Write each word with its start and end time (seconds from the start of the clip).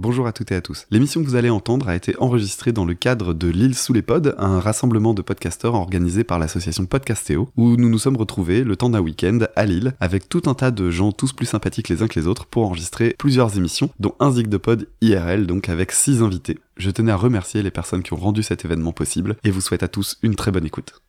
Bonjour 0.00 0.28
à 0.28 0.32
toutes 0.32 0.52
et 0.52 0.54
à 0.54 0.60
tous. 0.60 0.86
L'émission 0.92 1.20
que 1.20 1.26
vous 1.26 1.34
allez 1.34 1.50
entendre 1.50 1.88
a 1.88 1.96
été 1.96 2.14
enregistrée 2.20 2.70
dans 2.70 2.84
le 2.84 2.94
cadre 2.94 3.34
de 3.34 3.48
L'île 3.48 3.74
sous 3.74 3.92
les 3.92 4.00
pods, 4.00 4.32
un 4.38 4.60
rassemblement 4.60 5.12
de 5.12 5.22
podcasteurs 5.22 5.74
organisé 5.74 6.22
par 6.22 6.38
l'association 6.38 6.86
Podcastéo, 6.86 7.48
où 7.56 7.76
nous 7.76 7.88
nous 7.88 7.98
sommes 7.98 8.16
retrouvés 8.16 8.62
le 8.62 8.76
temps 8.76 8.90
d'un 8.90 9.00
week-end 9.00 9.40
à 9.56 9.66
Lille 9.66 9.94
avec 9.98 10.28
tout 10.28 10.42
un 10.46 10.54
tas 10.54 10.70
de 10.70 10.88
gens 10.88 11.10
tous 11.10 11.32
plus 11.32 11.46
sympathiques 11.46 11.88
les 11.88 12.04
uns 12.04 12.06
que 12.06 12.20
les 12.20 12.28
autres 12.28 12.46
pour 12.46 12.64
enregistrer 12.64 13.16
plusieurs 13.18 13.56
émissions, 13.56 13.90
dont 13.98 14.14
un 14.20 14.30
zig 14.30 14.46
de 14.46 14.56
pod 14.56 14.86
IRL, 15.00 15.48
donc 15.48 15.68
avec 15.68 15.90
six 15.90 16.22
invités. 16.22 16.60
Je 16.76 16.90
tenais 16.90 17.10
à 17.10 17.16
remercier 17.16 17.64
les 17.64 17.72
personnes 17.72 18.04
qui 18.04 18.12
ont 18.12 18.18
rendu 18.18 18.44
cet 18.44 18.64
événement 18.64 18.92
possible 18.92 19.34
et 19.42 19.50
vous 19.50 19.60
souhaite 19.60 19.82
à 19.82 19.88
tous 19.88 20.16
une 20.22 20.36
très 20.36 20.52
bonne 20.52 20.64
écoute. 20.64 21.02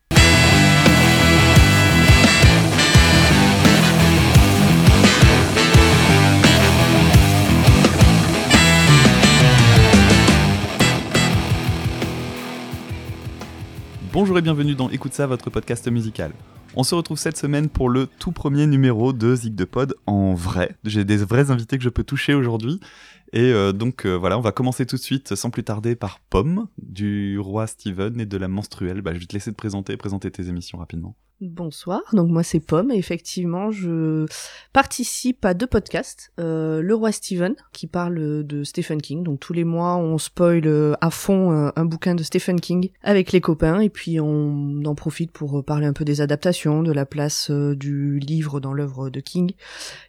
Bonjour 14.12 14.40
et 14.40 14.42
bienvenue 14.42 14.74
dans 14.74 14.90
Écoute 14.90 15.14
ça, 15.14 15.28
votre 15.28 15.52
podcast 15.52 15.88
musical. 15.88 16.32
On 16.76 16.84
se 16.84 16.96
retrouve 16.96 17.20
cette 17.20 17.38
semaine 17.38 17.70
pour 17.70 17.90
le 17.90 18.08
tout 18.08 18.32
premier 18.32 18.66
numéro 18.66 19.14
de 19.14 19.36
Zig 19.36 19.54
de 19.54 19.66
Pod 19.66 19.96
en 20.08 20.34
vrai. 20.34 20.76
J'ai 20.84 21.06
des 21.06 21.18
vrais 21.18 21.52
invités 21.52 21.78
que 21.78 21.84
je 21.84 21.90
peux 21.90 22.04
toucher 22.04 22.34
aujourd'hui. 22.34 22.80
Et 23.34 23.54
euh, 23.54 23.72
donc 23.72 24.08
euh, 24.08 24.16
voilà, 24.16 24.40
on 24.40 24.42
va 24.42 24.52
commencer 24.52 24.88
tout 24.88 24.96
de 24.96 25.02
suite 25.02 25.36
sans 25.36 25.52
plus 25.52 25.64
tarder 25.64 25.96
par 25.96 26.22
Pomme, 26.32 26.68
du 26.82 27.38
roi 27.38 27.68
Steven 27.68 28.20
et 28.20 28.26
de 28.26 28.38
la 28.38 28.48
menstruelle. 28.48 29.02
Bah, 29.02 29.14
je 29.14 29.20
vais 29.20 29.28
te 29.28 29.34
laisser 29.34 29.52
te 29.52 29.58
présenter, 29.58 29.96
présenter 29.96 30.32
tes 30.32 30.50
émissions 30.50 30.80
rapidement. 30.80 31.16
Bonsoir, 31.42 32.02
donc 32.12 32.28
moi 32.28 32.44
c'est 32.44 32.60
Pomme 32.60 32.92
et 32.92 32.98
effectivement 32.98 33.72
je 33.72 34.26
participe 34.74 35.46
à 35.46 35.54
deux 35.54 35.68
podcasts. 35.68 36.34
Euh, 36.38 36.82
le 36.82 36.94
roi 36.94 37.14
Steven 37.14 37.56
qui 37.72 37.88
parle 37.88 38.46
de 38.46 38.64
Stephen 38.66 39.02
King, 39.02 39.24
donc 39.24 39.40
tous 39.40 39.54
les 39.54 39.64
mois 39.64 39.96
on 39.96 40.18
spoil 40.18 40.64
euh, 40.66 40.96
à 41.00 41.10
fond 41.10 41.54
euh, 41.54 41.70
un 41.78 41.86
bouquin 41.86 42.14
de 42.14 42.24
Stephen 42.24 42.60
King 42.60 42.90
avec 43.04 43.32
les 43.32 43.40
copains. 43.40 43.80
Et 43.80 43.88
puis 43.88 44.20
on 44.20 44.84
en 44.84 44.96
profite 44.96 45.32
pour 45.32 45.64
parler 45.64 45.86
un 45.86 45.94
peu 45.94 46.04
des 46.04 46.20
adaptations, 46.20 46.84
de 46.84 46.92
la 46.92 47.06
place 47.06 47.50
du 47.50 48.20
livre 48.20 48.60
dans 48.60 48.74
l'œuvre 48.74 49.10
de 49.10 49.22
King. 49.22 49.54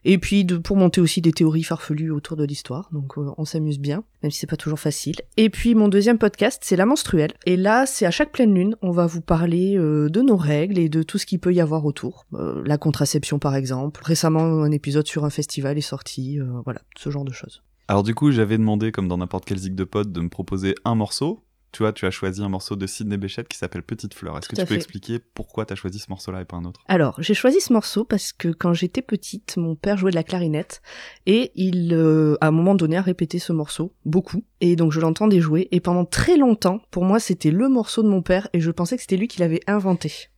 Et 0.05 0.19
puis 0.19 0.45
pour 0.45 0.77
monter 0.77 1.01
aussi 1.01 1.21
des 1.21 1.33
théories 1.33 1.63
farfelues 1.63 2.11
autour 2.11 2.37
de 2.39 2.45
l'histoire, 2.45 2.89
donc 2.91 3.17
on 3.17 3.45
s'amuse 3.45 3.79
bien, 3.79 4.03
même 4.25 4.33
si 4.33 4.41
c'est 4.41 4.49
pas 4.49 4.57
toujours 4.57 4.81
facile. 4.81 5.21
Et 5.37 5.49
puis 5.49 5.77
mon 5.77 5.87
deuxième 5.87 6.19
podcast 6.19 6.61
c'est 6.65 6.75
La 6.75 6.87
Menstruelle. 6.87 7.35
Et 7.47 7.57
là 7.57 7.87
c'est 7.87 8.05
à 8.05 8.11
chaque 8.11 8.33
pleine 8.33 8.53
lune 8.53 8.75
on 8.83 8.91
va 8.91 9.07
vous 9.07 9.21
parler 9.21 9.77
de 9.77 10.21
nos 10.23 10.37
règles 10.37 10.77
et 10.77 10.89
de 10.89 11.05
tout 11.05 11.20
ce 11.21 11.27
qu'il 11.27 11.39
peut 11.39 11.53
y 11.53 11.61
avoir 11.61 11.85
autour. 11.85 12.27
Euh, 12.35 12.63
la 12.65 12.79
contraception 12.79 13.39
par 13.39 13.55
exemple. 13.55 14.01
Récemment, 14.05 14.63
un 14.63 14.71
épisode 14.71 15.07
sur 15.07 15.25
un 15.25 15.31
festival 15.31 15.79
est 15.79 15.83
sorti. 15.83 16.41
Euh, 16.41 16.61
voilà, 16.65 16.81
ce 16.97 17.11
genre 17.11 17.25
de 17.25 17.33
choses. 17.33 17.63
Alors 17.89 18.03
du 18.03 18.15
coup, 18.15 18.31
j'avais 18.31 18.59
demandé, 18.59 18.93
comme 18.93 19.09
dans 19.09 19.19
n'importe 19.19 19.45
quel 19.45 19.59
zig 19.59 19.75
de 19.75 19.85
pod, 19.85 20.13
de 20.13 20.21
me 20.21 20.29
proposer 20.29 20.75
un 20.85 20.95
morceau. 20.95 21.45
Tu 21.73 21.85
vois, 21.85 21.93
tu 21.93 22.05
as 22.05 22.11
choisi 22.11 22.43
un 22.43 22.49
morceau 22.49 22.75
de 22.75 22.87
Sidney 22.87 23.17
Béchette 23.17 23.47
qui 23.47 23.57
s'appelle 23.57 23.85
Petite 23.85 24.15
Fleur. 24.15 24.37
Est-ce 24.37 24.49
que 24.49 24.57
tu 24.57 24.65
peux 24.65 24.75
expliquer 24.75 25.21
pourquoi 25.21 25.67
tu 25.67 25.73
as 25.73 25.77
choisi 25.77 26.01
ce 26.01 26.07
morceau-là 26.09 26.41
et 26.41 26.45
pas 26.45 26.57
un 26.57 26.65
autre? 26.65 26.81
Alors, 26.89 27.15
j'ai 27.23 27.35
choisi 27.35 27.61
ce 27.61 27.73
morceau 27.73 28.05
parce 28.05 28.33
que 28.33 28.49
quand 28.49 28.73
j'étais 28.73 29.03
petite, 29.03 29.57
mon 29.57 29.77
père 29.77 29.97
jouait 29.97 30.11
de 30.11 30.17
la 30.17 30.25
clarinette 30.25 30.83
et 31.27 31.53
il, 31.55 31.95
euh, 31.95 32.37
à 32.41 32.49
un 32.49 32.51
moment 32.51 32.75
donné, 32.75 32.97
a 32.97 33.03
répété 33.03 33.39
ce 33.39 33.53
morceau 33.53 33.95
beaucoup. 34.05 34.43
Et 34.61 34.75
donc, 34.75 34.91
je 34.91 34.99
l'entendais 34.99 35.41
jouer. 35.41 35.69
Et 35.71 35.79
pendant 35.79 36.05
très 36.05 36.37
longtemps, 36.37 36.81
pour 36.91 37.05
moi, 37.05 37.21
c'était 37.21 37.53
le 37.53 37.69
morceau 37.69 38.03
de 38.03 38.09
mon 38.09 38.23
père 38.23 38.49
et 38.53 38.61
je 38.61 38.71
pensais 38.73 38.97
que 38.97 39.03
c'était 39.03 39.17
lui 39.17 39.29
qui 39.29 39.39
l'avait 39.39 39.63
inventé. 39.69 40.31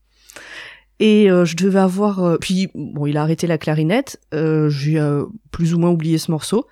Et 1.00 1.30
euh, 1.30 1.44
je 1.44 1.56
devais 1.56 1.80
avoir... 1.80 2.24
Euh, 2.24 2.36
puis, 2.38 2.68
bon, 2.74 3.06
il 3.06 3.16
a 3.16 3.22
arrêté 3.22 3.46
la 3.46 3.58
clarinette, 3.58 4.20
euh, 4.34 4.68
j'ai 4.68 4.98
euh, 4.98 5.24
plus 5.50 5.74
ou 5.74 5.78
moins 5.78 5.90
oublié 5.90 6.18
ce 6.18 6.30
morceau. 6.30 6.66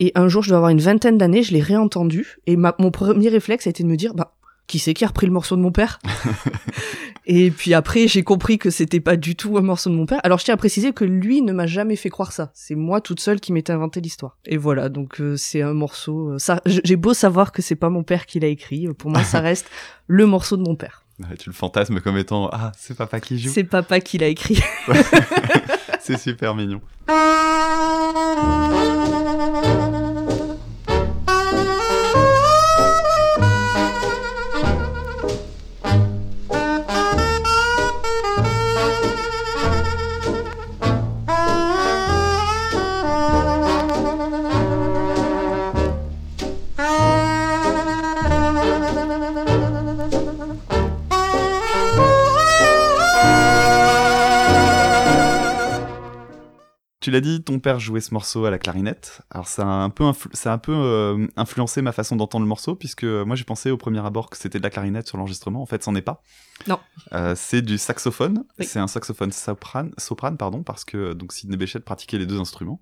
Et 0.00 0.12
un 0.14 0.28
jour, 0.28 0.42
je 0.42 0.48
devais 0.48 0.56
avoir 0.56 0.70
une 0.70 0.80
vingtaine 0.80 1.18
d'années, 1.18 1.42
je 1.42 1.52
l'ai 1.52 1.60
réentendu. 1.60 2.38
Et 2.46 2.56
ma, 2.56 2.74
mon 2.78 2.90
premier 2.90 3.28
réflexe 3.28 3.66
a 3.66 3.70
été 3.70 3.82
de 3.82 3.88
me 3.88 3.96
dire, 3.96 4.14
bah, 4.14 4.34
qui 4.66 4.78
c'est 4.78 4.94
qui 4.94 5.04
a 5.04 5.08
repris 5.08 5.26
le 5.26 5.32
morceau 5.32 5.56
de 5.56 5.62
mon 5.62 5.72
père? 5.72 5.98
Et 7.28 7.50
puis 7.50 7.74
après, 7.74 8.06
j'ai 8.06 8.22
compris 8.22 8.56
que 8.56 8.70
c'était 8.70 9.00
pas 9.00 9.16
du 9.16 9.34
tout 9.34 9.58
un 9.58 9.60
morceau 9.60 9.90
de 9.90 9.96
mon 9.96 10.06
père. 10.06 10.20
Alors 10.22 10.38
je 10.38 10.44
tiens 10.44 10.54
à 10.54 10.56
préciser 10.56 10.92
que 10.92 11.04
lui 11.04 11.42
ne 11.42 11.52
m'a 11.52 11.66
jamais 11.66 11.96
fait 11.96 12.08
croire 12.08 12.30
ça. 12.30 12.52
C'est 12.54 12.76
moi 12.76 13.00
toute 13.00 13.18
seule 13.18 13.40
qui 13.40 13.52
m'étais 13.52 13.72
inventé 13.72 14.00
l'histoire. 14.00 14.38
Et 14.46 14.56
voilà, 14.56 14.88
donc 14.88 15.20
c'est 15.36 15.60
un 15.60 15.74
morceau. 15.74 16.38
ça, 16.38 16.60
j'ai 16.66 16.94
beau 16.94 17.14
savoir 17.14 17.50
que 17.50 17.62
c'est 17.62 17.74
pas 17.74 17.90
mon 17.90 18.04
père 18.04 18.26
qui 18.26 18.38
l'a 18.38 18.46
écrit. 18.46 18.86
Pour 18.94 19.10
moi, 19.10 19.24
ça 19.24 19.40
reste 19.40 19.66
le 20.06 20.24
morceau 20.24 20.56
de 20.56 20.62
mon 20.62 20.76
père 20.76 21.05
tu 21.38 21.48
le 21.48 21.54
fantasmes 21.54 22.00
comme 22.00 22.16
étant 22.16 22.48
Ah, 22.52 22.72
c'est 22.76 22.96
papa 22.96 23.20
qui 23.20 23.38
joue. 23.38 23.50
C'est 23.52 23.64
papa 23.64 24.00
qui 24.00 24.18
l'a 24.18 24.28
écrit. 24.28 24.60
c'est 26.00 26.18
super 26.18 26.54
mignon. 26.54 26.80
Tu 57.06 57.12
l'as 57.12 57.20
dit, 57.20 57.40
ton 57.40 57.60
père 57.60 57.78
jouait 57.78 58.00
ce 58.00 58.12
morceau 58.12 58.46
à 58.46 58.50
la 58.50 58.58
clarinette. 58.58 59.22
Alors 59.30 59.46
ça 59.46 59.62
a 59.62 59.66
un 59.66 59.90
peu, 59.90 60.10
ça 60.32 60.50
a 60.50 60.54
un 60.54 60.58
peu 60.58 60.74
euh, 60.74 61.28
influencé 61.36 61.80
ma 61.80 61.92
façon 61.92 62.16
d'entendre 62.16 62.42
le 62.42 62.48
morceau, 62.48 62.74
puisque 62.74 63.04
moi 63.04 63.36
j'ai 63.36 63.44
pensé 63.44 63.70
au 63.70 63.76
premier 63.76 64.04
abord 64.04 64.28
que 64.28 64.36
c'était 64.36 64.58
de 64.58 64.64
la 64.64 64.70
clarinette 64.70 65.06
sur 65.06 65.16
l'enregistrement. 65.16 65.62
En 65.62 65.66
fait, 65.66 65.84
c'en 65.84 65.94
est 65.94 66.02
pas. 66.02 66.20
Non. 66.66 66.80
Euh, 67.12 67.34
c'est 67.36 67.62
du 67.62 67.78
saxophone. 67.78 68.42
C'est 68.58 68.80
un 68.80 68.88
saxophone 68.88 69.30
soprane, 69.30 69.92
soprane, 69.98 70.36
pardon, 70.36 70.64
parce 70.64 70.84
que 70.84 71.12
donc 71.12 71.32
Sidney 71.32 71.56
Bechet 71.56 71.78
pratiquait 71.78 72.18
les 72.18 72.26
deux 72.26 72.40
instruments. 72.40 72.80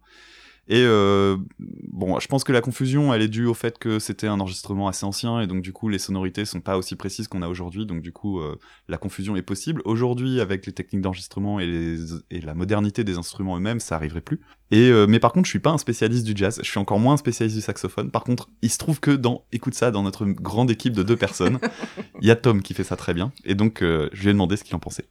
Et 0.66 0.82
euh, 0.86 1.36
bon, 1.58 2.18
je 2.20 2.26
pense 2.26 2.42
que 2.42 2.52
la 2.52 2.62
confusion, 2.62 3.12
elle 3.12 3.20
est 3.20 3.28
due 3.28 3.46
au 3.46 3.52
fait 3.52 3.78
que 3.78 3.98
c'était 3.98 4.26
un 4.26 4.40
enregistrement 4.40 4.88
assez 4.88 5.04
ancien 5.04 5.40
et 5.40 5.46
donc 5.46 5.62
du 5.62 5.72
coup 5.72 5.88
les 5.88 5.98
sonorités 5.98 6.46
sont 6.46 6.60
pas 6.60 6.78
aussi 6.78 6.96
précises 6.96 7.28
qu'on 7.28 7.42
a 7.42 7.48
aujourd'hui, 7.48 7.84
donc 7.84 8.00
du 8.00 8.12
coup 8.12 8.40
euh, 8.40 8.58
la 8.88 8.96
confusion 8.96 9.36
est 9.36 9.42
possible. 9.42 9.82
Aujourd'hui, 9.84 10.40
avec 10.40 10.64
les 10.64 10.72
techniques 10.72 11.02
d'enregistrement 11.02 11.60
et, 11.60 11.96
et, 12.30 12.40
la 12.40 12.54
modernité 12.54 13.04
des 13.04 13.18
instruments 13.18 13.56
eux-mêmes, 13.56 13.80
ça 13.80 13.96
arriverait 13.96 14.22
plus. 14.22 14.40
Et 14.70 14.88
euh, 14.88 15.06
mais 15.06 15.20
par 15.20 15.32
contre, 15.32 15.46
je 15.46 15.50
suis 15.50 15.58
pas 15.58 15.70
un 15.70 15.78
spécialiste 15.78 16.24
du 16.24 16.32
jazz, 16.34 16.58
je 16.62 16.68
suis 16.68 16.80
encore 16.80 16.98
moins 16.98 17.14
un 17.14 17.18
spécialiste 17.18 17.56
du 17.56 17.62
saxophone. 17.62 18.10
Par 18.10 18.24
contre, 18.24 18.48
il 18.62 18.70
se 18.70 18.78
trouve 18.78 19.00
que 19.00 19.10
dans 19.10 19.44
écoute 19.52 19.74
ça, 19.74 19.90
dans 19.90 20.02
notre 20.02 20.24
grande 20.24 20.70
équipe 20.70 20.94
de 20.94 21.02
deux 21.02 21.16
personnes, 21.16 21.58
il 22.22 22.26
y 22.26 22.30
a 22.30 22.36
Tom 22.36 22.62
qui 22.62 22.72
fait 22.72 22.84
ça 22.84 22.96
très 22.96 23.12
bien, 23.12 23.32
et 23.44 23.54
donc 23.54 23.80
je 23.80 24.22
lui 24.22 24.30
ai 24.30 24.32
demandé 24.32 24.56
ce 24.56 24.64
qu'il 24.64 24.74
en 24.74 24.80
pensait. 24.80 25.04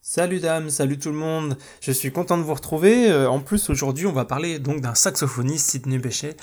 Salut 0.00 0.40
dames, 0.40 0.70
salut 0.70 0.98
tout 0.98 1.10
le 1.10 1.16
monde. 1.16 1.58
Je 1.80 1.92
suis 1.92 2.10
content 2.10 2.38
de 2.38 2.42
vous 2.42 2.54
retrouver. 2.54 3.10
Euh, 3.10 3.28
en 3.28 3.40
plus 3.40 3.68
aujourd'hui, 3.68 4.06
on 4.06 4.12
va 4.12 4.24
parler 4.24 4.58
donc 4.58 4.80
d'un 4.80 4.94
saxophoniste 4.94 5.70
Sidney 5.70 5.98
Bechet 5.98 6.36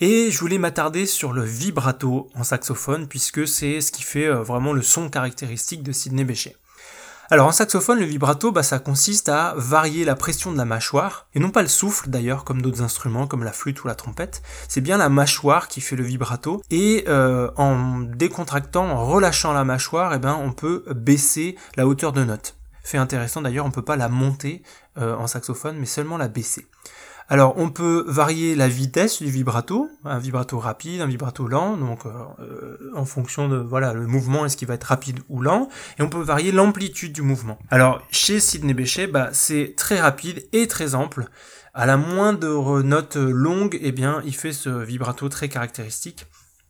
et 0.00 0.30
je 0.30 0.38
voulais 0.38 0.58
m'attarder 0.58 1.06
sur 1.06 1.32
le 1.32 1.42
vibrato 1.42 2.28
en 2.34 2.44
saxophone 2.44 3.08
puisque 3.08 3.48
c'est 3.48 3.80
ce 3.80 3.90
qui 3.90 4.02
fait 4.02 4.26
euh, 4.26 4.42
vraiment 4.42 4.72
le 4.72 4.82
son 4.82 5.08
caractéristique 5.08 5.82
de 5.82 5.92
Sidney 5.92 6.24
Bechet. 6.24 6.56
Alors 7.28 7.48
en 7.48 7.52
saxophone, 7.52 7.98
le 7.98 8.04
vibrato, 8.04 8.52
bah, 8.52 8.62
ça 8.62 8.78
consiste 8.78 9.28
à 9.28 9.54
varier 9.56 10.04
la 10.04 10.14
pression 10.14 10.52
de 10.52 10.56
la 10.56 10.64
mâchoire, 10.64 11.26
et 11.34 11.40
non 11.40 11.50
pas 11.50 11.62
le 11.62 11.68
souffle 11.68 12.08
d'ailleurs, 12.08 12.44
comme 12.44 12.62
d'autres 12.62 12.82
instruments, 12.82 13.26
comme 13.26 13.42
la 13.42 13.50
flûte 13.50 13.82
ou 13.82 13.88
la 13.88 13.96
trompette. 13.96 14.42
C'est 14.68 14.80
bien 14.80 14.96
la 14.96 15.08
mâchoire 15.08 15.66
qui 15.66 15.80
fait 15.80 15.96
le 15.96 16.04
vibrato, 16.04 16.62
et 16.70 17.04
euh, 17.08 17.50
en 17.56 17.98
décontractant, 17.98 18.88
en 18.88 19.04
relâchant 19.04 19.52
la 19.52 19.64
mâchoire, 19.64 20.14
eh 20.14 20.18
ben, 20.20 20.38
on 20.40 20.52
peut 20.52 20.84
baisser 20.94 21.56
la 21.76 21.88
hauteur 21.88 22.12
de 22.12 22.22
note. 22.22 22.56
Fait 22.84 22.98
intéressant 22.98 23.42
d'ailleurs, 23.42 23.66
on 23.66 23.72
peut 23.72 23.82
pas 23.82 23.96
la 23.96 24.08
monter 24.08 24.62
euh, 24.96 25.16
en 25.16 25.26
saxophone, 25.26 25.76
mais 25.76 25.86
seulement 25.86 26.18
la 26.18 26.28
baisser. 26.28 26.68
Alors 27.28 27.54
on 27.56 27.70
peut 27.70 28.04
varier 28.06 28.54
la 28.54 28.68
vitesse 28.68 29.20
du 29.20 29.30
vibrato, 29.30 29.90
un 30.04 30.18
vibrato 30.18 30.60
rapide, 30.60 31.00
un 31.00 31.06
vibrato 31.06 31.48
lent, 31.48 31.76
donc 31.76 32.06
euh, 32.06 32.10
euh, 32.38 32.90
en 32.94 33.04
fonction 33.04 33.48
de 33.48 33.56
voilà 33.56 33.92
le 33.94 34.06
mouvement 34.06 34.46
est-ce 34.46 34.56
qu'il 34.56 34.68
va 34.68 34.74
être 34.74 34.84
rapide 34.84 35.18
ou 35.28 35.42
lent, 35.42 35.68
et 35.98 36.02
on 36.02 36.08
peut 36.08 36.22
varier 36.22 36.52
l'amplitude 36.52 37.12
du 37.12 37.22
mouvement. 37.22 37.58
Alors 37.68 38.00
chez 38.12 38.38
Sidney 38.38 38.74
Bechet, 38.74 39.08
bah, 39.08 39.30
c'est 39.32 39.74
très 39.76 40.00
rapide 40.00 40.46
et 40.52 40.68
très 40.68 40.94
ample. 40.94 41.26
À 41.74 41.84
la 41.84 41.96
moindre 41.96 42.82
note 42.82 43.16
longue, 43.16 43.76
eh 43.82 43.90
bien 43.90 44.22
il 44.24 44.34
fait 44.34 44.52
ce 44.52 44.70
vibrato 44.70 45.28
très 45.28 45.48
caractéristique. 45.48 46.26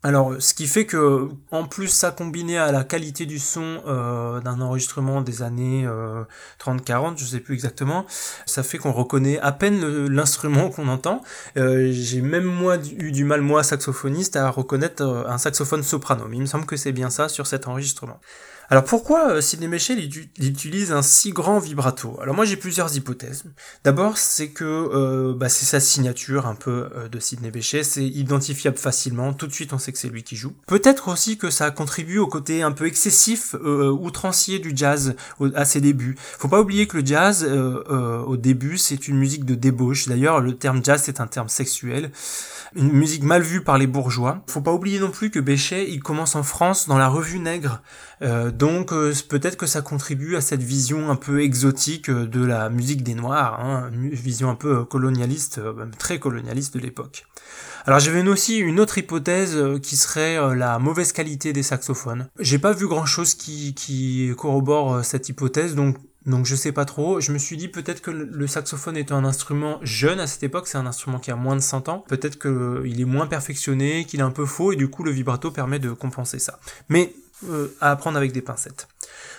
Alors, 0.07 0.35
ce 0.39 0.55
qui 0.55 0.69
fait 0.69 0.87
que, 0.87 1.29
en 1.51 1.65
plus, 1.65 1.89
ça 1.89 2.13
combiné 2.13 2.59
à 2.59 2.71
la 2.71 2.85
qualité 2.85 3.27
du 3.27 3.41
son 3.41 3.83
euh, 3.89 4.41
d'un 4.41 4.61
enregistrement 4.61 5.21
des 5.21 5.43
années 5.43 5.85
30-40, 6.61 7.15
euh, 7.15 7.17
je 7.17 7.25
sais 7.25 7.41
plus 7.41 7.55
exactement, 7.55 8.07
ça 8.47 8.63
fait 8.63 8.79
qu'on 8.79 8.93
reconnaît 8.93 9.41
à 9.41 9.51
peine 9.51 10.07
l'instrument 10.07 10.71
qu'on 10.71 10.87
entend. 10.87 11.23
Euh, 11.57 11.91
j'ai 11.91 12.21
même 12.21 12.45
moi 12.45 12.77
eu 12.97 13.11
du 13.11 13.25
mal, 13.25 13.41
moi, 13.41 13.65
saxophoniste, 13.65 14.37
à 14.37 14.49
reconnaître 14.49 15.03
un 15.03 15.39
saxophone 15.39 15.83
soprano, 15.83 16.27
mais 16.29 16.37
il 16.37 16.43
me 16.43 16.47
semble 16.47 16.67
que 16.67 16.77
c'est 16.77 16.93
bien 16.93 17.11
ça 17.11 17.29
sur 17.29 17.49
cet 17.49 17.67
enregistrement. 17.67 18.21
Alors 18.69 18.85
pourquoi 18.85 19.31
euh, 19.31 19.41
Sidney 19.41 19.69
Bechet 19.69 19.95
il, 19.95 20.49
utilise 20.49 20.91
un 20.91 21.03
si 21.03 21.31
grand 21.31 21.59
vibrato? 21.59 22.19
Alors 22.21 22.35
moi 22.35 22.45
j'ai 22.45 22.57
plusieurs 22.57 22.97
hypothèses. 22.97 23.45
D'abord 23.85 24.19
c'est 24.19 24.49
que 24.49 24.65
euh, 24.65 25.35
bah, 25.37 25.49
c'est 25.49 25.67
sa 25.67 25.79
signature 25.79 26.47
un 26.47 26.57
peu 26.57 26.89
euh, 26.97 27.09
de 27.09 27.21
Sidney 27.21 27.51
Bechet, 27.51 27.85
c'est 27.85 28.05
identifiable 28.05 28.77
facilement, 28.77 29.33
tout 29.33 29.47
de 29.47 29.53
suite 29.53 29.73
on 29.73 29.79
sait 29.79 29.93
que 29.93 29.99
c'est 29.99 30.09
lui 30.09 30.25
qui 30.25 30.35
joue. 30.35 30.53
Peut-être 30.67 31.09
aussi 31.09 31.39
que 31.39 31.51
ça 31.51 31.71
contribue 31.71 32.19
au 32.19 32.27
côté 32.27 32.63
un 32.63 32.73
peu 32.73 32.87
excessif, 32.87 33.55
outrancier 33.55 34.59
du 34.59 34.73
jazz 34.75 35.15
à 35.55 35.65
ses 35.65 35.81
débuts. 35.81 36.17
Faut 36.39 36.49
pas 36.49 36.61
oublier 36.61 36.87
que 36.87 36.99
le 36.99 37.07
jazz 37.07 37.45
au 37.45 38.37
début 38.37 38.79
c'est 38.79 39.09
une 39.09 39.17
musique 39.17 39.45
de 39.45 39.55
débauche. 39.55 40.09
D'ailleurs 40.09 40.41
le 40.41 40.57
terme 40.57 40.85
jazz 40.85 41.03
c'est 41.05 41.21
un 41.21 41.27
terme 41.27 41.49
sexuel 41.49 42.11
une 42.75 42.93
musique 42.93 43.23
mal 43.23 43.43
vue 43.43 43.63
par 43.63 43.79
les 43.79 43.87
bourgeois. 43.87 44.43
Faut 44.49 44.61
pas 44.61 44.73
oublier 44.73 44.99
non 44.99 45.11
plus 45.11 45.31
que 45.31 45.39
Béchet, 45.39 45.91
il 45.91 46.03
commence 46.03 46.35
en 46.35 46.43
France 46.43 46.89
dans 46.89 46.99
la 46.99 47.09
revue 47.09 47.39
Nègre, 47.39 47.83
euh, 48.23 48.51
donc 48.51 48.93
euh, 48.93 49.13
peut-être 49.29 49.57
que 49.57 49.67
ça 49.67 49.83
contribue 49.83 50.37
à 50.37 50.41
cette 50.41 50.63
vision 50.63 51.11
un 51.11 51.17
peu 51.17 51.43
exotique 51.43 52.09
euh, 52.09 52.27
de 52.27 52.45
la 52.45 52.71
musique 52.71 53.03
des 53.03 53.15
Noirs, 53.15 53.61
hein, 53.61 53.91
vision 53.93 54.51
un 54.51 54.55
peu 54.55 54.85
colonialiste, 54.85 55.61
très 55.99 56.19
colonialiste 56.19 56.75
de 56.75 56.81
l'époque. 56.81 57.27
Alors 57.85 58.01
j'avais 58.01 58.27
aussi 58.27 58.59
une 58.59 58.81
autre 58.81 58.99
hypothèse 58.99 59.57
qui 59.81 59.97
serait 59.97 60.57
la 60.57 60.81
mauvaise 60.81 61.13
qualité 61.13 61.53
des 61.53 61.63
saxophones. 61.63 62.27
J'ai 62.41 62.59
pas 62.59 62.73
vu 62.73 62.89
grand 62.89 63.07
chose 63.07 63.35
qui, 63.35 63.75
qui 63.75 64.33
corrobore 64.37 65.05
cette 65.05 65.29
hypothèse, 65.29 65.77
donc 65.77 65.97
donc 66.27 66.45
je 66.45 66.55
sais 66.55 66.73
pas 66.73 66.85
trop. 66.85 67.21
Je 67.21 67.33
me 67.33 67.39
suis 67.39 67.57
dit 67.57 67.69
peut-être 67.69 68.03
que 68.03 68.11
le 68.11 68.47
saxophone 68.47 68.97
est 68.97 69.13
un 69.13 69.25
instrument 69.25 69.79
jeune 69.83 70.21
à 70.21 70.27
cette 70.27 70.43
époque, 70.43 70.67
c'est 70.67 70.79
un 70.79 70.87
instrument 70.87 71.19
qui 71.19 71.31
a 71.31 71.37
moins 71.37 71.57
de 71.57 71.61
100 71.61 71.89
ans. 71.89 72.05
Peut-être 72.09 72.39
qu'il 72.39 73.01
est 73.01 73.05
moins 73.05 73.27
perfectionné, 73.27 74.05
qu'il 74.05 74.21
est 74.21 74.25
un 74.25 74.31
peu 74.31 74.45
faux, 74.45 74.73
et 74.73 74.77
du 74.77 74.89
coup 74.89 75.05
le 75.05 75.13
vibrato 75.13 75.51
permet 75.51 75.79
de 75.79 75.93
compenser 75.93 76.39
ça. 76.39 76.59
Mais 76.89 77.15
euh, 77.49 77.69
à 77.81 77.91
apprendre 77.91 78.17
avec 78.17 78.33
des 78.33 78.43
pincettes. 78.43 78.89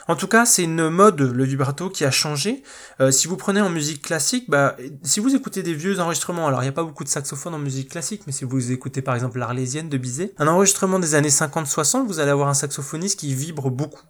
En 0.08 0.16
tout 0.16 0.28
cas, 0.28 0.46
c'est 0.46 0.64
une 0.64 0.90
mode, 0.90 1.20
le 1.20 1.44
vibrato, 1.44 1.90
qui 1.90 2.06
a 2.06 2.12
changé. 2.12 2.64
Euh, 3.02 3.12
si 3.12 3.28
vous 3.28 3.36
prenez 3.36 3.60
en 3.60 3.70
musique 3.70 4.02
classique, 4.02 4.50
bah, 4.50 4.78
si 5.04 5.20
vous 5.20 5.36
écoutez 5.36 5.64
des 5.64 5.74
vieux 5.74 6.00
enregistrements, 6.00 6.48
alors 6.48 6.62
il 6.62 6.66
n'y 6.66 6.70
a 6.70 6.74
pas 6.74 6.84
beaucoup 6.84 7.04
de 7.04 7.10
saxophones 7.10 7.54
en 7.54 7.60
musique 7.60 7.90
classique, 7.90 8.22
mais 8.26 8.32
si 8.32 8.46
vous 8.46 8.72
écoutez 8.72 9.02
par 9.02 9.16
exemple 9.16 9.38
l'Arlésienne 9.38 9.90
de 9.90 9.98
Bizet, 9.98 10.34
un 10.38 10.48
enregistrement 10.48 11.00
des 11.00 11.16
années 11.16 11.30
50-60, 11.30 12.06
vous 12.06 12.20
allez 12.20 12.32
avoir 12.32 12.48
un 12.48 12.54
saxophoniste 12.54 13.20
qui 13.20 13.36
vibre 13.36 13.70
beaucoup, 13.70 14.06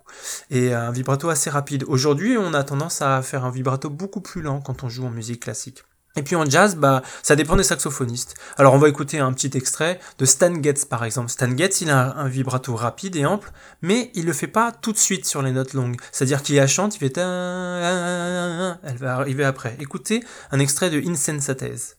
et 0.51 0.73
un 0.73 0.91
vibrato 0.91 1.29
assez 1.29 1.49
rapide. 1.49 1.83
Aujourd'hui, 1.87 2.37
on 2.37 2.53
a 2.53 2.63
tendance 2.63 3.01
à 3.01 3.21
faire 3.23 3.43
un 3.45 3.51
vibrato 3.51 3.89
beaucoup 3.89 4.21
plus 4.21 4.41
lent 4.41 4.61
quand 4.61 4.83
on 4.83 4.89
joue 4.89 5.05
en 5.05 5.11
musique 5.11 5.41
classique. 5.41 5.83
Et 6.17 6.23
puis 6.23 6.35
en 6.35 6.45
jazz, 6.45 6.75
bah, 6.75 7.03
ça 7.23 7.35
dépend 7.35 7.55
des 7.55 7.63
saxophonistes. 7.63 8.35
Alors 8.57 8.73
on 8.73 8.79
va 8.79 8.89
écouter 8.89 9.19
un 9.19 9.31
petit 9.31 9.55
extrait 9.55 9.99
de 10.17 10.25
Stan 10.25 10.53
Getz 10.61 10.83
par 10.85 11.05
exemple. 11.05 11.29
Stan 11.29 11.55
Getz, 11.55 11.81
il 11.81 11.89
a 11.89 12.17
un 12.17 12.27
vibrato 12.27 12.75
rapide 12.75 13.15
et 13.15 13.25
ample, 13.25 13.51
mais 13.81 14.11
il 14.15 14.25
le 14.25 14.33
fait 14.33 14.47
pas 14.47 14.71
tout 14.71 14.91
de 14.91 14.97
suite 14.97 15.25
sur 15.25 15.41
les 15.41 15.51
notes 15.51 15.73
longues. 15.73 15.97
C'est-à-dire 16.11 16.41
qu'il 16.41 16.55
la 16.55 16.67
chante, 16.67 16.95
il 16.95 16.99
fait 16.99 17.17
elle 17.17 18.97
va 18.97 19.15
arriver 19.15 19.43
après. 19.43 19.77
Écoutez 19.79 20.23
un 20.51 20.59
extrait 20.59 20.89
de 20.89 20.99
Insensatez. 21.07 21.95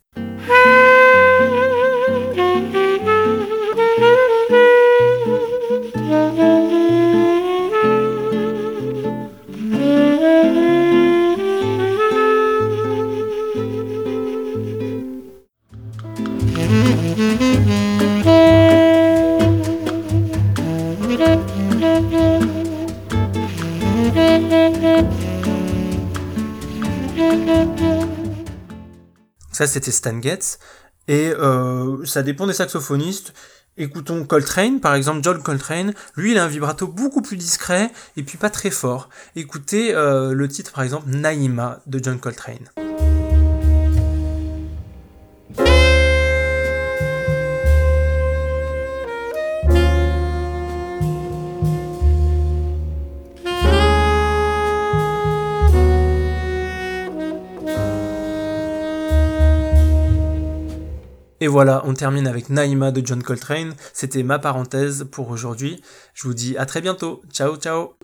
C'était 29.67 29.91
Stan 29.91 30.21
Getz. 30.21 30.59
Et 31.09 31.31
euh, 31.31 32.05
ça 32.05 32.23
dépend 32.23 32.47
des 32.47 32.53
saxophonistes. 32.53 33.33
Écoutons 33.77 34.25
Coltrane, 34.25 34.81
par 34.81 34.95
exemple, 34.95 35.21
John 35.23 35.43
Coltrane. 35.43 35.95
Lui, 36.17 36.33
il 36.33 36.39
a 36.39 36.45
un 36.45 36.49
vibrato 36.49 36.89
beaucoup 36.89 37.23
plus 37.23 37.37
discret 37.37 37.91
et 38.17 38.23
puis 38.25 38.37
pas 38.37 38.51
très 38.51 38.71
fort. 38.71 39.09
Écoutez 39.37 39.95
euh, 39.95 40.33
le 40.35 40.49
titre, 40.49 40.73
par 40.73 40.83
exemple, 40.83 41.09
Naïma 41.09 41.81
de 41.87 42.03
John 42.03 42.19
Coltrane. 42.19 42.88
Et 61.49 61.51
voilà, 61.51 61.81
on 61.87 61.95
termine 61.95 62.27
avec 62.27 62.51
Naïma 62.51 62.93
de 62.93 63.01
John 63.03 63.23
Coltrane. 63.23 63.73
C'était 63.95 64.23
ma 64.23 64.39
parenthèse 64.39 65.09
pour 65.11 65.31
aujourd'hui. 65.31 65.81
Je 66.13 66.25
vous 66.25 66.35
dis 66.35 66.59
à 66.59 66.67
très 66.67 66.83
bientôt. 66.83 67.23
Ciao, 67.33 67.57
ciao. 67.57 67.95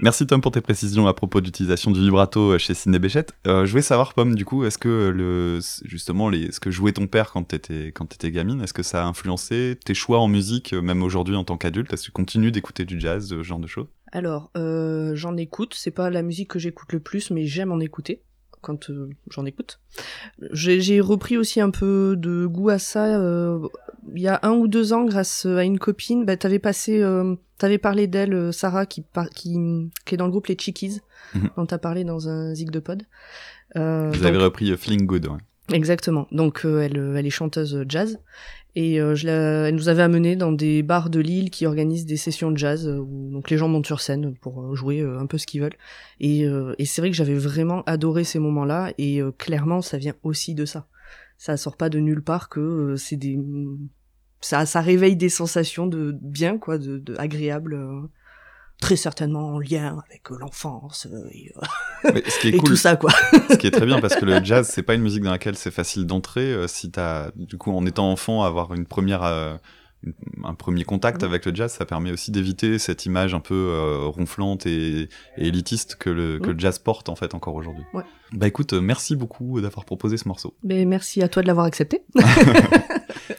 Merci 0.00 0.26
Tom 0.26 0.40
pour 0.40 0.52
tes 0.52 0.62
précisions 0.62 1.06
à 1.08 1.12
propos 1.12 1.42
d'utilisation 1.42 1.90
du 1.90 2.00
vibrato 2.00 2.56
chez 2.56 2.72
Sidney 2.72 2.98
Béchette. 2.98 3.34
Euh, 3.46 3.66
je 3.66 3.70
voulais 3.70 3.82
savoir, 3.82 4.14
Pomme, 4.14 4.34
du 4.34 4.46
coup, 4.46 4.64
est-ce 4.64 4.78
que 4.78 5.12
le, 5.14 5.58
justement, 5.84 6.30
les, 6.30 6.50
ce 6.50 6.58
que 6.58 6.70
jouait 6.70 6.92
ton 6.92 7.06
père 7.06 7.32
quand 7.32 7.42
t'étais, 7.42 7.88
quand 7.88 8.06
t'étais 8.06 8.30
gamine, 8.30 8.62
est-ce 8.62 8.72
que 8.72 8.82
ça 8.82 9.04
a 9.04 9.06
influencé 9.06 9.78
tes 9.84 9.92
choix 9.92 10.20
en 10.20 10.28
musique, 10.28 10.72
euh, 10.72 10.80
même 10.80 11.02
aujourd'hui 11.02 11.36
en 11.36 11.44
tant 11.44 11.58
qu'adulte? 11.58 11.92
Est-ce 11.92 12.04
que 12.04 12.06
tu 12.06 12.12
continues 12.12 12.50
d'écouter 12.50 12.86
du 12.86 12.98
jazz, 12.98 13.28
ce 13.28 13.42
genre 13.42 13.58
de 13.58 13.66
choses? 13.66 13.88
Alors, 14.10 14.50
euh, 14.56 15.14
j'en 15.16 15.36
écoute. 15.36 15.74
C'est 15.76 15.90
pas 15.90 16.08
la 16.08 16.22
musique 16.22 16.48
que 16.48 16.58
j'écoute 16.58 16.94
le 16.94 17.00
plus, 17.00 17.30
mais 17.30 17.44
j'aime 17.44 17.72
en 17.72 17.80
écouter 17.80 18.22
quand 18.60 18.90
euh, 18.90 19.10
j'en 19.30 19.46
écoute. 19.46 19.80
J'ai 20.52 21.00
repris 21.00 21.36
aussi 21.36 21.60
un 21.60 21.70
peu 21.70 22.14
de 22.16 22.46
goût 22.46 22.70
à 22.70 22.78
ça 22.78 23.18
euh, 23.18 23.66
il 24.14 24.22
y 24.22 24.28
a 24.28 24.40
un 24.42 24.52
ou 24.52 24.68
deux 24.68 24.92
ans 24.92 25.04
grâce 25.04 25.46
à 25.46 25.64
une 25.64 25.78
copine. 25.78 26.24
Bah, 26.24 26.36
t'avais 26.36 26.58
passé, 26.58 27.02
euh, 27.02 27.34
t'avais 27.58 27.78
parlé 27.78 28.06
d'elle, 28.06 28.52
Sarah, 28.52 28.86
qui, 28.86 29.04
qui, 29.34 29.56
qui, 30.04 30.14
est 30.14 30.16
dans 30.16 30.24
le 30.24 30.30
groupe 30.30 30.46
Les 30.46 30.56
Chickies, 30.58 31.00
mhm. 31.34 31.50
dont 31.56 31.66
t'as 31.66 31.78
parlé 31.78 32.04
dans 32.04 32.28
un 32.28 32.54
zig 32.54 32.70
de 32.70 32.80
pod. 32.80 33.02
Vous 33.74 33.80
avez 34.26 34.38
repris 34.38 34.76
Feeling 34.76 35.06
Good, 35.06 35.26
ouais. 35.26 35.38
Exactement. 35.74 36.26
Donc 36.32 36.64
elle, 36.64 36.96
elle 37.16 37.26
est 37.26 37.30
chanteuse 37.30 37.84
jazz 37.86 38.18
et 38.78 39.00
euh, 39.00 39.16
je 39.16 39.26
elle 39.26 39.74
nous 39.74 39.88
avait 39.88 40.04
amené 40.04 40.36
dans 40.36 40.52
des 40.52 40.84
bars 40.84 41.10
de 41.10 41.18
Lille 41.18 41.50
qui 41.50 41.66
organisent 41.66 42.06
des 42.06 42.16
sessions 42.16 42.52
de 42.52 42.56
jazz 42.56 42.86
euh, 42.86 42.98
où 42.98 43.28
donc 43.32 43.50
les 43.50 43.58
gens 43.58 43.66
montent 43.66 43.86
sur 43.86 44.00
scène 44.00 44.36
pour 44.36 44.62
euh, 44.62 44.76
jouer 44.76 45.00
un 45.02 45.26
peu 45.26 45.36
ce 45.36 45.48
qu'ils 45.48 45.62
veulent. 45.62 45.76
Et, 46.20 46.42
et 46.42 46.84
c'est 46.84 47.00
vrai 47.00 47.10
que 47.10 47.16
j'avais 47.16 47.34
vraiment 47.34 47.82
adoré 47.86 48.22
ces 48.22 48.38
moments-là 48.38 48.92
et 48.98 49.20
clairement 49.36 49.82
ça 49.82 49.98
vient 49.98 50.14
aussi 50.22 50.54
de 50.54 50.64
ça. 50.64 50.86
Ça 51.38 51.56
sort 51.56 51.76
pas 51.76 51.88
de 51.88 51.98
nulle 51.98 52.22
part 52.22 52.48
que 52.48 52.94
c'est 52.96 53.16
des 53.16 53.36
ça, 54.40 54.64
ça 54.64 54.80
réveille 54.80 55.16
des 55.16 55.28
sensations 55.28 55.88
de 55.88 56.16
bien 56.22 56.58
quoi, 56.58 56.78
de, 56.78 56.98
de 56.98 57.16
agréable 57.18 57.76
très 58.80 58.96
certainement 58.96 59.54
en 59.54 59.58
lien 59.58 60.02
avec 60.08 60.30
l'enfance 60.30 61.08
et, 61.32 62.58
tout 62.58 62.76
ça 62.76 62.96
quoi. 62.96 63.10
ce 63.50 63.56
qui 63.56 63.66
est 63.66 63.72
très 63.72 63.86
bien 63.86 64.00
parce 64.00 64.16
que 64.16 64.24
le 64.24 64.42
jazz 64.44 64.68
c'est 64.72 64.82
pas 64.82 64.94
une 64.94 65.02
musique 65.02 65.22
dans 65.22 65.32
laquelle 65.32 65.56
c'est 65.56 65.70
facile 65.70 66.06
d'entrer 66.06 66.52
euh, 66.52 66.68
si 66.68 66.90
t'as 66.90 67.30
du 67.34 67.58
coup 67.58 67.72
en 67.72 67.84
étant 67.86 68.10
enfant 68.10 68.44
avoir 68.44 68.74
une 68.74 68.86
première 68.86 69.24
euh, 69.24 69.56
un 70.44 70.54
premier 70.54 70.84
contact 70.84 71.24
avec 71.24 71.44
le 71.44 71.54
jazz 71.54 71.72
ça 71.72 71.84
permet 71.86 72.12
aussi 72.12 72.30
d'éviter 72.30 72.78
cette 72.78 73.04
image 73.04 73.34
un 73.34 73.40
peu 73.40 73.54
euh, 73.54 74.06
ronflante 74.06 74.64
et, 74.66 75.08
élitiste 75.36 75.96
que 75.96 76.10
le, 76.10 76.38
que 76.38 76.50
le 76.50 76.58
jazz 76.58 76.78
porte 76.78 77.08
en 77.08 77.16
fait 77.16 77.34
encore 77.34 77.56
aujourd'hui. 77.56 77.84
Ouais. 77.94 78.04
Bah 78.32 78.46
écoute 78.46 78.74
merci 78.74 79.16
beaucoup 79.16 79.60
d'avoir 79.60 79.84
proposé 79.84 80.16
ce 80.16 80.28
morceau. 80.28 80.54
Mais 80.62 80.84
merci 80.84 81.20
à 81.20 81.28
toi 81.28 81.42
de 81.42 81.48
l'avoir 81.48 81.66
accepté. 81.66 82.04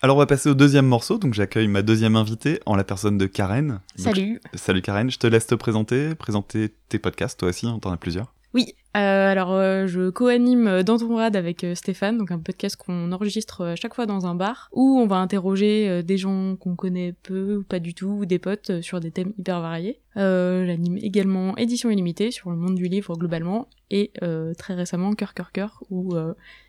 Alors 0.00 0.14
on 0.14 0.20
va 0.20 0.26
passer 0.26 0.48
au 0.48 0.54
deuxième 0.54 0.86
morceau, 0.86 1.18
donc 1.18 1.34
j'accueille 1.34 1.66
ma 1.66 1.82
deuxième 1.82 2.14
invitée 2.14 2.60
en 2.66 2.76
la 2.76 2.84
personne 2.84 3.18
de 3.18 3.26
Karen. 3.26 3.80
Salut. 3.96 4.40
salut 4.54 4.80
Karen, 4.80 5.10
je 5.10 5.18
te 5.18 5.26
laisse 5.26 5.48
te 5.48 5.56
présenter, 5.56 6.14
présenter 6.14 6.72
tes 6.88 7.00
podcasts, 7.00 7.40
toi 7.40 7.48
aussi, 7.48 7.66
on 7.66 7.74
hein, 7.74 7.78
t'en 7.80 7.90
as 7.90 7.96
plusieurs. 7.96 8.32
Oui, 8.54 8.74
euh, 8.96 9.32
alors 9.32 9.52
euh, 9.52 9.88
je 9.88 10.08
co-anime 10.10 10.84
Dans 10.84 10.98
ton 10.98 11.16
rad 11.16 11.34
avec 11.34 11.64
euh, 11.64 11.74
Stéphane, 11.74 12.16
donc 12.16 12.30
un 12.30 12.38
podcast 12.38 12.76
qu'on 12.76 13.10
enregistre 13.10 13.74
chaque 13.76 13.92
fois 13.92 14.06
dans 14.06 14.24
un 14.24 14.36
bar, 14.36 14.68
où 14.72 15.00
on 15.00 15.08
va 15.08 15.16
interroger 15.16 16.04
des 16.04 16.16
gens 16.16 16.54
qu'on 16.54 16.76
connaît 16.76 17.12
peu 17.24 17.56
ou 17.56 17.64
pas 17.64 17.80
du 17.80 17.92
tout, 17.92 18.20
ou 18.20 18.24
des 18.24 18.38
potes 18.38 18.80
sur 18.80 19.00
des 19.00 19.10
thèmes 19.10 19.32
hyper 19.36 19.60
variés. 19.60 20.00
J'anime 20.14 20.96
également 20.98 21.56
Édition 21.56 21.90
illimitée 21.90 22.30
sur 22.30 22.50
le 22.50 22.56
monde 22.56 22.76
du 22.76 22.86
livre 22.86 23.16
globalement, 23.16 23.66
et 23.90 24.12
très 24.56 24.74
récemment 24.74 25.12
Cœur 25.14 25.34
Cœur 25.34 25.50
Cœur, 25.50 25.82
où 25.90 26.14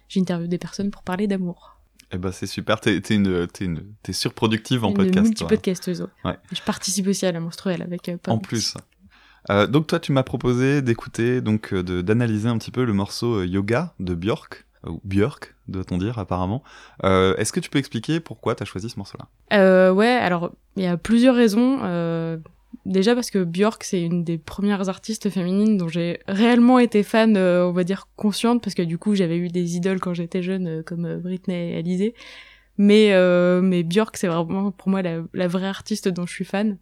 j'interviewe 0.07 0.47
des 0.47 0.57
personnes 0.57 0.89
pour 0.89 1.03
parler 1.03 1.27
d'amour. 1.27 1.78
Eh 2.11 2.17
ben 2.17 2.31
c'est 2.31 2.47
super, 2.47 2.79
t'es 2.79 2.95
es 2.95 3.13
une, 3.13 3.47
une, 3.61 4.13
surproductive 4.13 4.83
en 4.83 4.89
une 4.89 4.95
podcast. 4.95 5.27
Multi-podcasteuse. 5.27 6.07
Ouais. 6.25 6.37
Je 6.51 6.61
participe 6.61 7.07
aussi 7.07 7.25
à 7.25 7.31
la 7.31 7.39
menstruelle 7.39 7.81
avec 7.81 8.09
euh, 8.09 8.17
En 8.27 8.39
plus. 8.39 8.75
Euh, 9.49 9.67
donc 9.67 9.87
toi 9.87 9.99
tu 9.99 10.11
m'as 10.11 10.23
proposé 10.23 10.81
d'écouter, 10.81 11.41
donc 11.41 11.73
euh, 11.73 12.03
d'analyser 12.03 12.49
un 12.49 12.57
petit 12.57 12.71
peu 12.71 12.83
le 12.83 12.93
morceau 12.93 13.43
Yoga 13.43 13.93
de 13.99 14.15
Björk. 14.15 14.65
ou 14.87 14.99
Björk, 15.03 15.55
doit-on 15.67 15.97
dire 15.97 16.17
apparemment. 16.17 16.63
Euh, 17.03 17.35
Est-ce 17.37 17.53
que 17.53 17.59
tu 17.59 17.69
peux 17.69 17.79
expliquer 17.79 18.19
pourquoi 18.19 18.55
tu 18.55 18.63
as 18.63 18.65
choisi 18.65 18.89
ce 18.89 18.97
morceau-là? 18.97 19.27
Euh, 19.57 19.91
ouais, 19.91 20.07
alors 20.07 20.51
il 20.75 20.83
y 20.83 20.87
a 20.87 20.97
plusieurs 20.97 21.35
raisons. 21.35 21.79
Déjà 22.85 23.15
parce 23.15 23.31
que 23.31 23.43
Björk, 23.43 23.83
c'est 23.83 24.01
une 24.01 24.23
des 24.23 24.37
premières 24.37 24.89
artistes 24.89 25.29
féminines 25.29 25.77
dont 25.77 25.87
j'ai 25.87 26.19
réellement 26.27 26.79
été 26.79 27.03
fan, 27.03 27.35
euh, 27.35 27.65
on 27.65 27.71
va 27.71 27.83
dire 27.83 28.07
consciente, 28.15 28.63
parce 28.63 28.75
que 28.75 28.81
du 28.81 28.97
coup 28.97 29.15
j'avais 29.15 29.37
eu 29.37 29.47
des 29.47 29.75
idoles 29.75 29.99
quand 29.99 30.13
j'étais 30.13 30.41
jeune, 30.43 30.67
euh, 30.67 30.83
comme 30.83 31.05
euh, 31.05 31.17
Britney 31.17 31.71
et 31.71 31.77
Alizé. 31.77 32.13
Mais, 32.77 33.13
euh, 33.13 33.61
mais 33.61 33.83
Björk, 33.83 34.15
c'est 34.17 34.27
vraiment 34.27 34.71
pour 34.71 34.89
moi 34.89 35.01
la, 35.01 35.23
la 35.33 35.47
vraie 35.47 35.67
artiste 35.67 36.07
dont 36.07 36.25
je 36.25 36.33
suis 36.33 36.45
fan. 36.45 36.77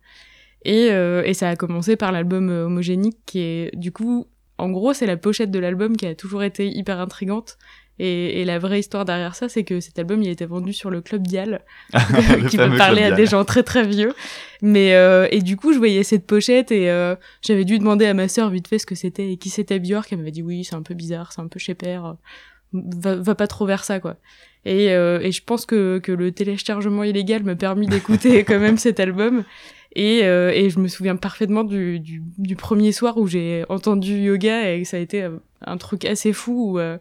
Et, 0.65 0.87
et 0.87 1.33
ça 1.33 1.49
a 1.49 1.55
commencé 1.55 1.95
par 1.95 2.11
l'album 2.11 2.49
Homogénique, 2.49 3.17
qui 3.25 3.39
est 3.39 3.75
du 3.75 3.93
coup, 3.93 4.27
en 4.57 4.69
gros, 4.69 4.93
c'est 4.93 5.05
la 5.05 5.15
pochette 5.15 5.49
de 5.49 5.59
l'album 5.59 5.95
qui 5.95 6.05
a 6.05 6.13
toujours 6.13 6.43
été 6.43 6.67
hyper 6.67 6.99
intrigante. 6.99 7.57
Et, 7.99 8.41
et 8.41 8.45
la 8.45 8.59
vraie 8.59 8.79
histoire 8.79 9.05
derrière 9.05 9.35
ça, 9.35 9.49
c'est 9.49 9.63
que 9.63 9.79
cet 9.79 9.97
album, 9.97 10.21
il 10.21 10.29
été 10.29 10.45
vendu 10.45 10.71
sur 10.73 10.89
le 10.89 11.01
Club 11.01 11.25
Dial, 11.25 11.61
qui 12.49 12.57
peut 12.57 12.77
parler 12.77 13.03
à 13.03 13.11
des 13.11 13.25
gens 13.25 13.43
très 13.43 13.63
très 13.63 13.87
vieux. 13.87 14.13
Mais 14.61 14.93
euh, 14.93 15.27
et 15.31 15.41
du 15.41 15.57
coup, 15.57 15.73
je 15.73 15.77
voyais 15.77 16.03
cette 16.03 16.25
pochette 16.25 16.71
et 16.71 16.89
euh, 16.89 17.15
j'avais 17.41 17.65
dû 17.65 17.79
demander 17.79 18.05
à 18.05 18.13
ma 18.13 18.27
sœur 18.27 18.49
vite 18.49 18.67
fait 18.67 18.79
ce 18.79 18.85
que 18.85 18.95
c'était 18.95 19.31
et 19.31 19.37
qui 19.37 19.49
c'était 19.49 19.79
Björk. 19.79 20.11
Elle 20.11 20.19
m'avait 20.19 20.31
dit 20.31 20.43
oui, 20.43 20.63
c'est 20.63 20.75
un 20.75 20.83
peu 20.83 20.93
bizarre, 20.93 21.31
c'est 21.31 21.41
un 21.41 21.47
peu 21.47 21.59
chez 21.59 21.73
père. 21.73 22.15
Va, 22.73 23.15
va 23.15 23.35
pas 23.35 23.47
trop 23.47 23.65
vers 23.65 23.83
ça 23.83 23.99
quoi. 23.99 24.17
Et, 24.65 24.91
euh, 24.91 25.21
et 25.21 25.31
je 25.31 25.41
pense 25.43 25.65
que, 25.65 25.99
que 25.99 26.11
le 26.11 26.33
téléchargement 26.33 27.03
illégal 27.03 27.43
m'a 27.43 27.55
permis 27.55 27.87
d'écouter 27.87 28.43
quand 28.43 28.59
même 28.59 28.77
cet 28.77 28.99
album. 28.99 29.45
Et, 29.95 30.25
euh, 30.25 30.51
et 30.53 30.69
je 30.69 30.79
me 30.79 30.87
souviens 30.89 31.15
parfaitement 31.15 31.63
du, 31.63 31.99
du, 31.99 32.21
du 32.37 32.55
premier 32.55 32.91
soir 32.91 33.17
où 33.17 33.27
j'ai 33.27 33.63
entendu 33.69 34.19
yoga 34.19 34.75
et 34.75 34.83
ça 34.83 34.97
a 34.97 34.99
été 34.99 35.23
euh, 35.23 35.37
un 35.65 35.77
truc 35.77 36.05
assez 36.05 36.33
fou 36.33 36.73
où 36.73 36.79
euh, 36.79 36.97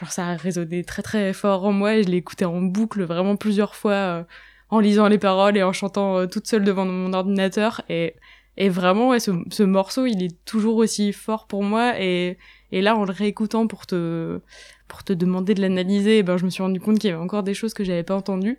genre 0.00 0.12
ça 0.12 0.28
a 0.28 0.36
résonné 0.36 0.84
très 0.84 1.02
très 1.02 1.32
fort 1.32 1.64
en 1.64 1.72
moi 1.72 1.94
et 1.96 2.02
je 2.02 2.08
l'ai 2.08 2.16
écouté 2.16 2.44
en 2.44 2.60
boucle 2.62 3.02
vraiment 3.04 3.36
plusieurs 3.36 3.74
fois 3.74 3.92
euh, 3.92 4.24
en 4.70 4.80
lisant 4.80 5.08
les 5.08 5.18
paroles 5.18 5.56
et 5.56 5.62
en 5.62 5.72
chantant 5.72 6.18
euh, 6.18 6.26
toute 6.26 6.46
seule 6.46 6.64
devant 6.64 6.86
mon 6.86 7.12
ordinateur. 7.12 7.82
Et 7.88 8.14
et 8.56 8.68
vraiment 8.68 9.10
ouais, 9.10 9.20
ce, 9.20 9.30
ce 9.50 9.62
morceau 9.62 10.06
il 10.06 10.22
est 10.22 10.44
toujours 10.44 10.76
aussi 10.76 11.12
fort 11.12 11.46
pour 11.46 11.62
moi. 11.62 12.00
Et 12.00 12.38
et 12.72 12.82
là 12.82 12.96
en 12.96 13.04
le 13.04 13.12
réécoutant 13.12 13.66
pour 13.66 13.86
te 13.86 14.40
pour 14.88 15.04
te 15.04 15.12
demander 15.12 15.54
de 15.54 15.60
l'analyser 15.60 16.18
eh 16.18 16.22
ben 16.22 16.36
je 16.36 16.44
me 16.44 16.50
suis 16.50 16.62
rendu 16.62 16.80
compte 16.80 16.98
qu'il 16.98 17.10
y 17.10 17.12
avait 17.12 17.22
encore 17.22 17.42
des 17.42 17.54
choses 17.54 17.74
que 17.74 17.84
j'avais 17.84 18.02
pas 18.04 18.16
entendues. 18.16 18.58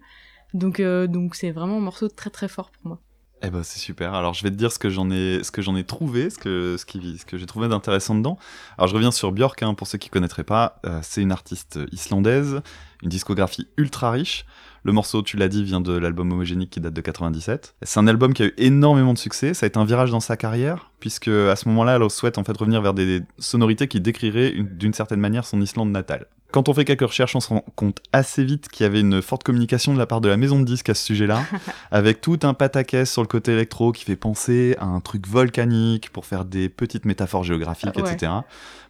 Donc 0.54 0.80
euh, 0.80 1.08
donc 1.08 1.36
c'est 1.36 1.52
vraiment 1.52 1.78
un 1.78 1.82
morceau 1.82 2.08
très 2.10 2.30
très 2.30 2.48
fort 2.48 2.72
pour 2.72 2.88
moi 2.88 3.02
Eh 3.44 3.50
ben 3.50 3.64
c'est 3.64 3.80
super. 3.80 4.14
Alors 4.14 4.34
je 4.36 4.44
vais 4.44 4.52
te 4.52 4.56
dire 4.56 4.72
ce 4.72 4.78
que 4.78 4.90
j'en 4.92 5.10
ai, 5.10 5.44
ce 5.44 5.50
que 5.50 5.64
j'en 5.64 5.76
ai 5.76 5.84
trouvé, 5.84 6.30
ce 6.30 6.38
que, 6.38 6.76
ce 6.78 6.86
qui, 6.86 7.18
ce 7.18 7.26
que 7.26 7.38
j'ai 7.38 7.48
trouvé 7.48 7.68
d'intéressant 7.68 8.14
dedans. 8.14 8.38
Alors 8.78 8.88
je 8.88 8.94
reviens 8.94 9.12
sur 9.12 9.32
Björk, 9.32 9.64
hein, 9.64 9.74
pour 9.74 9.88
ceux 9.88 9.98
qui 9.98 10.10
connaîtraient 10.10 10.44
pas, 10.44 10.80
euh, 10.86 11.00
c'est 11.02 11.22
une 11.24 11.32
artiste 11.32 11.80
islandaise, 11.92 12.62
une 13.02 13.10
discographie 13.10 13.68
ultra 13.78 14.12
riche. 14.12 14.46
Le 14.84 14.92
morceau, 14.94 15.22
tu 15.22 15.38
l'as 15.38 15.48
dit, 15.48 15.64
vient 15.64 15.82
de 15.82 15.94
l'album 15.94 16.32
Homogénique 16.32 16.72
qui 16.72 16.80
date 16.80 16.94
de 16.94 17.02
97. 17.02 17.76
C'est 17.84 18.00
un 18.00 18.08
album 18.08 18.34
qui 18.34 18.42
a 18.44 18.46
eu 18.48 18.54
énormément 18.58 19.14
de 19.14 19.18
succès. 19.20 19.54
Ça 19.54 19.66
a 19.66 19.68
été 19.68 19.78
un 19.78 19.86
virage 19.86 20.10
dans 20.10 20.20
sa 20.20 20.38
carrière, 20.38 20.90
puisque 21.00 21.28
à 21.28 21.56
ce 21.56 21.68
moment-là, 21.70 21.98
elle 22.02 22.10
souhaite 22.10 22.40
en 22.40 22.44
fait 22.44 22.58
revenir 22.58 22.82
vers 22.82 22.96
des 22.96 23.22
sonorités 23.38 23.88
qui 23.88 24.02
décriraient 24.02 24.50
une- 24.50 24.76
d'une 24.78 24.94
certaine 24.94 25.20
manière 25.20 25.46
son 25.46 25.62
Islande 25.62 25.92
natale. 25.92 26.26
Quand 26.52 26.68
on 26.68 26.74
fait 26.74 26.84
quelques 26.84 27.02
recherches, 27.02 27.36
on 27.36 27.40
se 27.40 27.48
rend 27.50 27.64
compte 27.76 28.00
assez 28.12 28.44
vite 28.44 28.68
qu'il 28.68 28.84
y 28.84 28.88
avait 28.88 29.00
une 29.00 29.22
forte 29.22 29.44
communication 29.44 29.94
de 29.94 29.98
la 29.98 30.06
part 30.06 30.20
de 30.20 30.28
la 30.28 30.36
maison 30.36 30.60
de 30.60 30.66
disques 30.66 30.90
à 30.90 30.94
ce 30.94 31.06
sujet-là, 31.06 31.44
avec 31.92 32.20
tout 32.20 32.40
un 32.44 32.54
pataquès 32.54 33.10
sur 33.10 33.22
le 33.22 33.28
côté 33.28 33.54
électro 33.54 33.94
qui 33.94 34.04
fait 34.04 34.18
penser 34.18 34.76
à 34.80 34.86
un 34.86 35.00
truc 35.00 35.28
volcanique 35.28 36.10
pour 36.10 36.26
faire 36.26 36.44
des 36.44 36.68
petites 36.68 37.06
métaphores 37.06 37.46
géographiques, 37.46 37.96
ouais. 37.96 38.14
etc. 38.14 38.34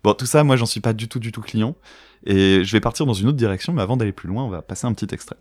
Bon, 0.04 0.14
tout 0.14 0.26
ça, 0.26 0.44
moi, 0.44 0.56
j'en 0.56 0.66
suis 0.66 0.80
pas 0.80 0.94
du 0.94 1.08
tout, 1.08 1.20
du 1.20 1.32
tout 1.32 1.42
client. 1.42 1.76
Et 2.26 2.64
je 2.64 2.72
vais 2.72 2.80
partir 2.80 3.06
dans 3.06 3.14
une 3.14 3.28
autre 3.28 3.38
direction, 3.38 3.74
mais 3.74 3.82
avant 3.82 3.98
d'aller 3.98 4.12
plus 4.12 4.28
loin, 4.28 4.44
on 4.44 4.50
va 4.50 4.62
passer 4.62 4.88
un 4.88 4.94
petit 4.94 5.14
extrait. 5.14 5.38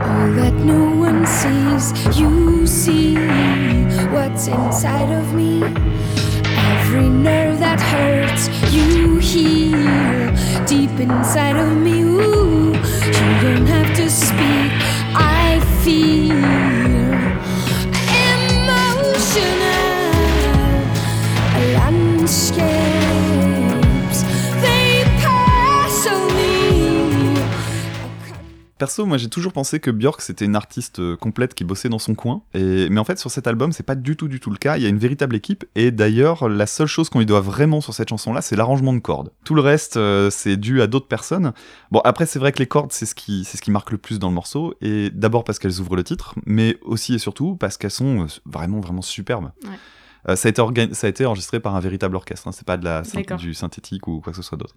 All 0.00 0.34
that 0.36 0.52
no 0.64 1.00
one 1.00 1.26
sees, 1.26 1.92
you 2.18 2.66
see 2.66 3.16
what's 4.12 4.48
inside 4.48 5.10
of 5.10 5.32
me. 5.34 5.62
Every 6.56 7.08
nerve 7.08 7.58
that 7.60 7.80
hurts, 7.80 8.48
you 8.72 9.18
heal 9.18 9.69
inside 11.08 11.56
of 11.56 11.76
me. 11.78 12.09
Perso, 28.80 29.04
moi 29.04 29.18
j'ai 29.18 29.28
toujours 29.28 29.52
pensé 29.52 29.78
que 29.78 29.90
Björk 29.90 30.22
c'était 30.22 30.46
une 30.46 30.56
artiste 30.56 31.00
euh, 31.00 31.14
complète 31.14 31.52
qui 31.52 31.64
bossait 31.64 31.90
dans 31.90 31.98
son 31.98 32.14
coin. 32.14 32.42
Mais 32.54 32.98
en 32.98 33.04
fait, 33.04 33.18
sur 33.18 33.30
cet 33.30 33.46
album, 33.46 33.72
c'est 33.72 33.82
pas 33.82 33.94
du 33.94 34.16
tout, 34.16 34.26
du 34.26 34.40
tout 34.40 34.50
le 34.50 34.56
cas. 34.56 34.78
Il 34.78 34.82
y 34.82 34.86
a 34.86 34.88
une 34.88 34.98
véritable 34.98 35.36
équipe. 35.36 35.66
Et 35.74 35.90
d'ailleurs, 35.90 36.48
la 36.48 36.66
seule 36.66 36.86
chose 36.86 37.10
qu'on 37.10 37.18
lui 37.18 37.26
doit 37.26 37.42
vraiment 37.42 37.82
sur 37.82 37.92
cette 37.92 38.08
chanson-là, 38.08 38.40
c'est 38.40 38.56
l'arrangement 38.56 38.94
de 38.94 38.98
cordes. 38.98 39.32
Tout 39.44 39.54
le 39.54 39.60
reste, 39.60 39.98
euh, 39.98 40.30
c'est 40.30 40.56
dû 40.56 40.80
à 40.80 40.86
d'autres 40.86 41.08
personnes. 41.08 41.52
Bon, 41.90 42.00
après, 42.04 42.24
c'est 42.24 42.38
vrai 42.38 42.52
que 42.52 42.58
les 42.58 42.66
cordes, 42.66 42.90
c'est 42.92 43.04
ce, 43.04 43.14
qui... 43.14 43.44
ce 43.44 43.60
qui 43.60 43.70
marque 43.70 43.90
le 43.90 43.98
plus 43.98 44.18
dans 44.18 44.28
le 44.28 44.34
morceau. 44.34 44.74
Et 44.80 45.10
d'abord 45.10 45.44
parce 45.44 45.58
qu'elles 45.58 45.78
ouvrent 45.80 45.96
le 45.96 46.04
titre, 46.04 46.34
mais 46.46 46.78
aussi 46.80 47.12
et 47.12 47.18
surtout 47.18 47.56
parce 47.56 47.76
qu'elles 47.76 47.90
sont 47.90 48.22
euh, 48.22 48.26
vraiment, 48.46 48.80
vraiment 48.80 49.02
superbes. 49.02 49.50
Euh, 50.28 50.36
ça, 50.36 50.48
a 50.48 50.50
été 50.50 50.62
ça 50.94 51.06
a 51.06 51.10
été 51.10 51.24
enregistré 51.24 51.60
par 51.60 51.74
un 51.76 51.80
véritable 51.80 52.14
orchestre, 52.16 52.46
hein. 52.48 52.52
c'est 52.52 52.66
pas 52.66 52.76
de 52.76 52.84
la 52.84 53.02
synth- 53.02 53.14
du 53.38 53.54
synthétique 53.54 54.06
ou 54.06 54.20
quoi 54.20 54.32
que 54.32 54.36
ce 54.36 54.42
soit 54.42 54.58
d'autre. 54.58 54.76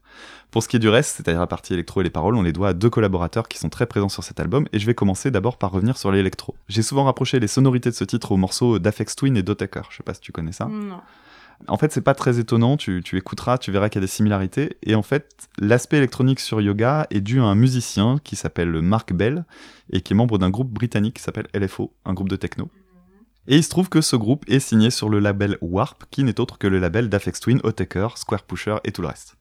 Pour 0.51 0.63
ce 0.63 0.67
qui 0.69 0.77
est 0.77 0.79
du 0.79 0.89
reste, 0.89 1.17
c'est-à-dire 1.17 1.41
la 1.41 1.47
partie 1.47 1.73
électro 1.73 2.01
et 2.01 2.03
les 2.03 2.09
paroles, 2.09 2.35
on 2.35 2.41
les 2.41 2.53
doit 2.53 2.69
à 2.69 2.73
deux 2.73 2.89
collaborateurs 2.89 3.47
qui 3.47 3.57
sont 3.59 3.69
très 3.69 3.85
présents 3.85 4.09
sur 4.09 4.23
cet 4.23 4.39
album, 4.39 4.67
et 4.71 4.79
je 4.79 4.85
vais 4.85 4.93
commencer 4.95 5.31
d'abord 5.31 5.57
par 5.57 5.71
revenir 5.71 5.97
sur 5.97 6.11
l'électro. 6.11 6.55
J'ai 6.69 6.81
souvent 6.81 7.03
rapproché 7.03 7.39
les 7.39 7.47
sonorités 7.47 7.89
de 7.89 7.95
ce 7.95 8.03
titre 8.05 8.31
aux 8.31 8.37
morceaux 8.37 8.79
d'Afex 8.79 9.15
Twin 9.15 9.35
et 9.35 9.43
d'Otaker, 9.43 9.81
je 9.89 9.97
sais 9.97 10.03
pas 10.03 10.13
si 10.13 10.21
tu 10.21 10.31
connais 10.31 10.53
ça. 10.53 10.65
non 10.65 11.01
En 11.67 11.77
fait, 11.77 11.91
c'est 11.91 12.01
pas 12.01 12.13
très 12.15 12.39
étonnant, 12.39 12.77
tu, 12.77 13.01
tu 13.03 13.17
écouteras, 13.17 13.57
tu 13.57 13.71
verras 13.71 13.89
qu'il 13.89 13.99
y 13.99 14.03
a 14.03 14.07
des 14.07 14.11
similarités, 14.11 14.77
et 14.83 14.95
en 14.95 15.03
fait, 15.03 15.49
l'aspect 15.59 15.97
électronique 15.97 16.39
sur 16.39 16.61
Yoga 16.61 17.05
est 17.11 17.21
dû 17.21 17.39
à 17.41 17.43
un 17.43 17.55
musicien 17.55 18.17
qui 18.23 18.35
s'appelle 18.37 18.71
Mark 18.81 19.11
Bell, 19.13 19.43
et 19.91 19.99
qui 20.01 20.13
est 20.13 20.15
membre 20.15 20.37
d'un 20.37 20.49
groupe 20.49 20.71
britannique 20.71 21.15
qui 21.15 21.21
s'appelle 21.23 21.47
LFO, 21.53 21.91
un 22.05 22.13
groupe 22.13 22.29
de 22.29 22.37
techno. 22.37 22.69
Et 23.47 23.57
il 23.57 23.63
se 23.63 23.69
trouve 23.69 23.89
que 23.89 24.01
ce 24.01 24.15
groupe 24.15 24.45
est 24.47 24.59
signé 24.59 24.89
sur 24.89 25.09
le 25.09 25.19
label 25.19 25.57
Warp, 25.61 26.03
qui 26.11 26.23
n'est 26.23 26.39
autre 26.39 26.57
que 26.57 26.67
le 26.67 26.79
label 26.79 27.09
d'Afex 27.09 27.39
Twin, 27.39 27.59
Otaker, 27.63 28.07
Square 28.15 28.43
Pusher 28.43 28.77
et 28.83 28.91
tout 28.91 29.01
le 29.01 29.07
reste. 29.07 29.35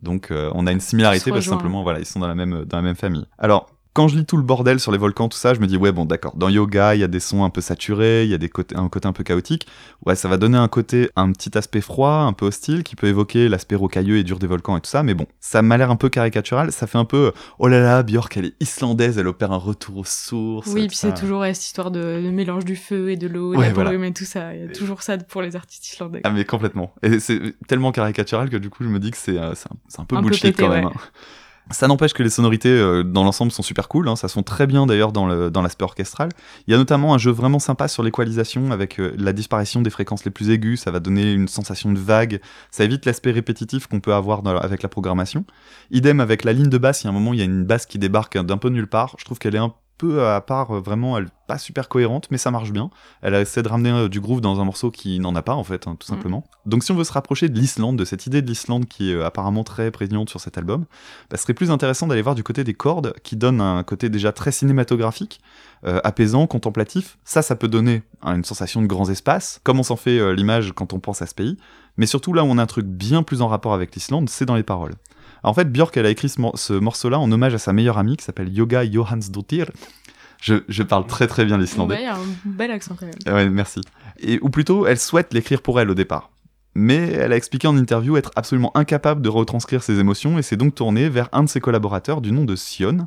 Donc 0.00 0.30
euh, 0.30 0.50
on 0.54 0.66
a 0.66 0.72
une 0.72 0.80
similarité 0.80 1.30
parce 1.30 1.44
que 1.44 1.50
simplement 1.50 1.82
voilà, 1.82 2.00
ils 2.00 2.06
sont 2.06 2.18
dans 2.18 2.26
la 2.26 2.34
même 2.34 2.64
dans 2.64 2.76
la 2.78 2.82
même 2.82 2.96
famille. 2.96 3.26
Alors 3.38 3.70
quand 3.94 4.08
je 4.08 4.16
lis 4.18 4.26
tout 4.26 4.36
le 4.36 4.42
bordel 4.42 4.80
sur 4.80 4.92
les 4.92 4.98
volcans, 4.98 5.28
tout 5.28 5.38
ça, 5.38 5.54
je 5.54 5.60
me 5.60 5.66
dis 5.66 5.76
ouais 5.76 5.92
bon 5.92 6.04
d'accord. 6.04 6.36
Dans 6.36 6.48
yoga, 6.48 6.94
il 6.94 7.00
y 7.00 7.04
a 7.04 7.08
des 7.08 7.20
sons 7.20 7.44
un 7.44 7.50
peu 7.50 7.60
saturés, 7.60 8.24
il 8.24 8.30
y 8.30 8.34
a 8.34 8.38
des 8.38 8.48
côtés, 8.48 8.76
un 8.76 8.88
côté 8.88 9.06
un 9.08 9.12
peu 9.12 9.22
chaotique. 9.24 9.66
Ouais, 10.04 10.16
ça 10.16 10.28
va 10.28 10.36
donner 10.36 10.58
un 10.58 10.68
côté, 10.68 11.10
un 11.16 11.30
petit 11.32 11.56
aspect 11.56 11.80
froid, 11.80 12.10
un 12.10 12.32
peu 12.32 12.46
hostile, 12.46 12.82
qui 12.82 12.96
peut 12.96 13.06
évoquer 13.06 13.48
l'aspect 13.48 13.76
rocailleux 13.76 14.18
et 14.18 14.24
dur 14.24 14.38
des 14.38 14.46
volcans 14.48 14.76
et 14.76 14.80
tout 14.80 14.90
ça. 14.90 15.02
Mais 15.02 15.14
bon, 15.14 15.26
ça 15.40 15.62
m'a 15.62 15.76
l'air 15.76 15.90
un 15.90 15.96
peu 15.96 16.08
caricatural. 16.08 16.72
Ça 16.72 16.86
fait 16.86 16.98
un 16.98 17.04
peu 17.04 17.32
oh 17.58 17.68
là 17.68 17.80
là, 17.80 18.02
Björk, 18.02 18.36
elle 18.36 18.46
est 18.46 18.54
islandaise, 18.60 19.16
elle 19.16 19.28
opère 19.28 19.52
un 19.52 19.56
retour 19.56 19.98
aux 19.98 20.04
sources. 20.04 20.66
oui 20.68 20.82
tout 20.82 20.88
puis 20.88 20.96
c'est 20.96 21.14
toujours 21.14 21.40
ouais, 21.40 21.54
cette 21.54 21.64
histoire 21.64 21.90
de, 21.90 22.20
de 22.22 22.30
mélange 22.30 22.64
du 22.64 22.76
feu 22.76 23.10
et 23.10 23.16
de 23.16 23.28
l'eau 23.28 23.54
et 23.54 23.56
Ouais, 23.56 23.72
voilà. 23.72 23.92
et 23.94 24.12
tout 24.12 24.24
ça 24.24 24.54
il 24.54 24.60
y 24.60 24.64
a 24.64 24.68
toujours 24.68 25.02
ça 25.02 25.16
pour 25.18 25.40
les 25.40 25.54
artistes 25.56 25.88
islandais 25.92 26.20
Ah 26.24 26.30
mais 26.30 26.44
complètement. 26.44 26.92
Et 27.02 27.20
c'est 27.20 27.40
tellement 27.68 27.92
caricatural 27.92 28.50
que 28.50 28.56
du 28.56 28.70
coup 28.70 28.82
je 28.84 28.88
me 28.88 28.98
dis 28.98 29.10
que 29.12 29.16
c'est 29.16 29.38
euh, 29.38 29.52
un, 29.98 30.04
peu 30.04 30.16
Un 30.16 30.20
peu 30.20 30.26
bullshit 30.26 30.42
pété, 30.56 30.62
quand 30.64 30.68
même. 30.70 30.86
ouais. 30.86 30.90
hein. 30.94 31.00
Ça 31.70 31.88
n'empêche 31.88 32.12
que 32.12 32.22
les 32.22 32.28
sonorités 32.30 32.68
euh, 32.68 33.02
dans 33.02 33.24
l'ensemble 33.24 33.50
sont 33.50 33.62
super 33.62 33.88
cool, 33.88 34.08
hein, 34.08 34.16
ça 34.16 34.28
sonne 34.28 34.44
très 34.44 34.66
bien 34.66 34.84
d'ailleurs 34.84 35.12
dans 35.12 35.26
l'aspect 35.62 35.84
orchestral. 35.84 36.28
Il 36.66 36.72
y 36.72 36.74
a 36.74 36.76
notamment 36.76 37.14
un 37.14 37.18
jeu 37.18 37.30
vraiment 37.30 37.58
sympa 37.58 37.88
sur 37.88 38.02
l'équalisation 38.02 38.70
avec 38.70 39.00
euh, 39.00 39.14
la 39.16 39.32
disparition 39.32 39.80
des 39.80 39.88
fréquences 39.88 40.26
les 40.26 40.30
plus 40.30 40.50
aiguës, 40.50 40.78
ça 40.78 40.90
va 40.90 41.00
donner 41.00 41.32
une 41.32 41.48
sensation 41.48 41.90
de 41.90 41.98
vague, 41.98 42.40
ça 42.70 42.84
évite 42.84 43.06
l'aspect 43.06 43.30
répétitif 43.30 43.86
qu'on 43.86 44.00
peut 44.00 44.12
avoir 44.12 44.46
avec 44.62 44.82
la 44.82 44.90
programmation. 44.90 45.46
Idem 45.90 46.20
avec 46.20 46.44
la 46.44 46.52
ligne 46.52 46.68
de 46.68 46.78
basse, 46.78 47.02
il 47.02 47.06
y 47.06 47.08
a 47.08 47.10
un 47.10 47.14
moment 47.14 47.32
il 47.32 47.38
y 47.38 47.42
a 47.42 47.46
une 47.46 47.64
basse 47.64 47.86
qui 47.86 47.98
débarque 47.98 48.36
d'un 48.36 48.58
peu 48.58 48.68
nulle 48.68 48.88
part, 48.88 49.16
je 49.18 49.24
trouve 49.24 49.38
qu'elle 49.38 49.54
est 49.54 49.58
un 49.58 49.72
peu 49.98 50.26
à 50.26 50.40
part, 50.40 50.76
euh, 50.76 50.80
vraiment, 50.80 51.16
elle 51.18 51.28
pas 51.46 51.58
super 51.58 51.88
cohérente, 51.90 52.28
mais 52.30 52.38
ça 52.38 52.50
marche 52.50 52.72
bien. 52.72 52.88
Elle 53.20 53.34
essaie 53.34 53.62
de 53.62 53.68
ramener 53.68 53.90
euh, 53.90 54.08
du 54.08 54.18
groove 54.20 54.40
dans 54.40 54.60
un 54.60 54.64
morceau 54.64 54.90
qui 54.90 55.20
n'en 55.20 55.34
a 55.34 55.42
pas, 55.42 55.54
en 55.54 55.62
fait, 55.64 55.86
hein, 55.86 55.96
tout 56.00 56.10
Mm. 56.10 56.16
simplement. 56.16 56.44
Donc, 56.64 56.82
si 56.84 56.90
on 56.92 56.94
veut 56.94 57.04
se 57.04 57.12
rapprocher 57.12 57.48
de 57.50 57.58
l'Islande, 57.58 57.98
de 57.98 58.04
cette 58.06 58.26
idée 58.26 58.40
de 58.40 58.46
l'Islande 58.46 58.86
qui 58.86 59.10
est 59.10 59.14
euh, 59.14 59.26
apparemment 59.26 59.62
très 59.62 59.90
prégnante 59.90 60.30
sur 60.30 60.40
cet 60.40 60.56
album, 60.56 60.86
bah, 61.30 61.36
ce 61.36 61.42
serait 61.42 61.52
plus 61.54 61.70
intéressant 61.70 62.06
d'aller 62.06 62.22
voir 62.22 62.34
du 62.34 62.42
côté 62.42 62.64
des 62.64 62.72
cordes, 62.74 63.12
qui 63.22 63.36
donnent 63.36 63.60
un 63.60 63.82
côté 63.82 64.08
déjà 64.08 64.32
très 64.32 64.52
cinématographique, 64.52 65.40
euh, 65.84 66.00
apaisant, 66.02 66.46
contemplatif. 66.46 67.18
Ça, 67.24 67.42
ça 67.42 67.54
peut 67.56 67.68
donner 67.68 68.02
hein, 68.22 68.36
une 68.36 68.44
sensation 68.44 68.80
de 68.80 68.86
grands 68.86 69.10
espaces, 69.10 69.60
comme 69.64 69.78
on 69.78 69.82
s'en 69.84 69.96
fait 69.96 70.18
euh, 70.18 70.32
l'image 70.34 70.72
quand 70.74 70.92
on 70.94 70.98
pense 71.00 71.20
à 71.20 71.26
ce 71.26 71.34
pays. 71.34 71.58
Mais 71.98 72.06
surtout, 72.06 72.32
là 72.32 72.42
où 72.42 72.46
on 72.46 72.56
a 72.58 72.62
un 72.62 72.66
truc 72.66 72.86
bien 72.86 73.22
plus 73.22 73.42
en 73.42 73.48
rapport 73.48 73.74
avec 73.74 73.94
l'Islande, 73.94 74.28
c'est 74.30 74.46
dans 74.46 74.56
les 74.56 74.62
paroles. 74.64 74.94
En 75.44 75.54
fait, 75.54 75.70
Björk, 75.70 75.96
elle 75.96 76.06
a 76.06 76.10
écrit 76.10 76.28
ce, 76.28 76.40
mor- 76.40 76.58
ce 76.58 76.72
morceau-là 76.72 77.18
en 77.18 77.30
hommage 77.30 77.54
à 77.54 77.58
sa 77.58 77.72
meilleure 77.72 77.98
amie 77.98 78.16
qui 78.16 78.24
s'appelle 78.24 78.52
Yoga 78.52 78.84
Johansdottir. 78.90 79.70
Je, 80.40 80.56
je 80.68 80.82
parle 80.82 81.06
très 81.06 81.26
très 81.26 81.44
bien 81.44 81.56
l'islandais. 81.58 81.94
Ouais, 81.96 82.06
un 82.06 82.18
bel 82.44 82.70
accent 82.70 82.96
quand 82.98 83.06
même 83.06 83.34
Ouais, 83.34 83.48
merci. 83.48 83.80
Et, 84.20 84.38
ou 84.42 84.50
plutôt, 84.50 84.86
elle 84.86 84.98
souhaite 84.98 85.32
l'écrire 85.32 85.62
pour 85.62 85.80
elle 85.80 85.90
au 85.90 85.94
départ. 85.94 86.30
mais 86.74 86.96
elle 87.12 87.32
a 87.32 87.36
expliqué 87.36 87.66
en 87.68 87.76
interview 87.76 88.16
être 88.16 88.30
absolument 88.36 88.76
incapable 88.76 89.22
de 89.22 89.28
retranscrire 89.28 89.82
ses 89.82 90.00
émotions 90.00 90.38
et 90.38 90.42
s'est 90.42 90.56
donc 90.56 90.74
tournée 90.74 91.08
vers 91.08 91.28
un 91.32 91.44
de 91.44 91.48
ses 91.48 91.60
collaborateurs 91.60 92.20
du 92.20 92.32
nom 92.32 92.44
de 92.44 92.56
Sion. 92.56 93.06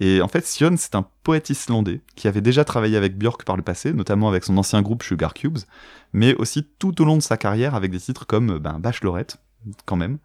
Et 0.00 0.20
en 0.20 0.26
fait, 0.28 0.44
Sion, 0.44 0.74
c'est 0.76 0.96
un 0.96 1.06
poète 1.22 1.48
islandais 1.50 2.00
qui 2.16 2.26
avait 2.26 2.40
déjà 2.40 2.64
travaillé 2.64 2.96
avec 2.96 3.16
Björk 3.16 3.44
par 3.44 3.56
le 3.56 3.62
passé, 3.62 3.92
notamment 3.92 4.28
avec 4.28 4.42
son 4.44 4.58
ancien 4.58 4.82
groupe 4.82 5.04
Sugar 5.04 5.32
Cubes, 5.32 5.58
mais 6.12 6.34
aussi 6.34 6.66
tout 6.80 7.00
au 7.00 7.04
long 7.04 7.16
de 7.16 7.22
sa 7.22 7.36
carrière 7.36 7.76
avec 7.76 7.92
des 7.92 8.00
titres 8.00 8.26
comme 8.26 8.58
ben, 8.58 8.78
Bachelorette, 8.80 9.36
quand 9.84 9.96
même, 9.96 10.18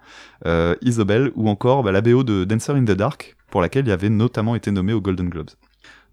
euh, 0.46 0.76
Isabelle 0.82 1.32
ou 1.36 1.50
encore 1.50 1.84
bah, 1.84 1.92
la 1.92 2.02
BO 2.02 2.24
de 2.24 2.44
Dancer 2.44 2.74
in 2.74 2.84
the 2.84 2.92
Dark, 2.92 3.36
pour 3.50 3.62
laquelle 3.62 3.88
il 3.88 3.92
avait 3.92 4.10
notamment 4.10 4.56
été 4.56 4.72
nommé 4.72 4.94
aux 4.94 5.02
Golden 5.02 5.30
Globes. 5.30 5.52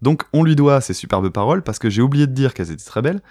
Donc 0.01 0.23
on 0.33 0.43
lui 0.43 0.55
doit 0.55 0.81
ces 0.81 0.93
superbes 0.93 1.29
paroles 1.29 1.63
parce 1.63 1.79
que 1.79 1.89
j'ai 1.89 2.01
oublié 2.01 2.27
de 2.27 2.33
dire 2.33 2.53
qu'elles 2.53 2.71
étaient 2.71 2.83
très 2.83 3.01
belles, 3.01 3.21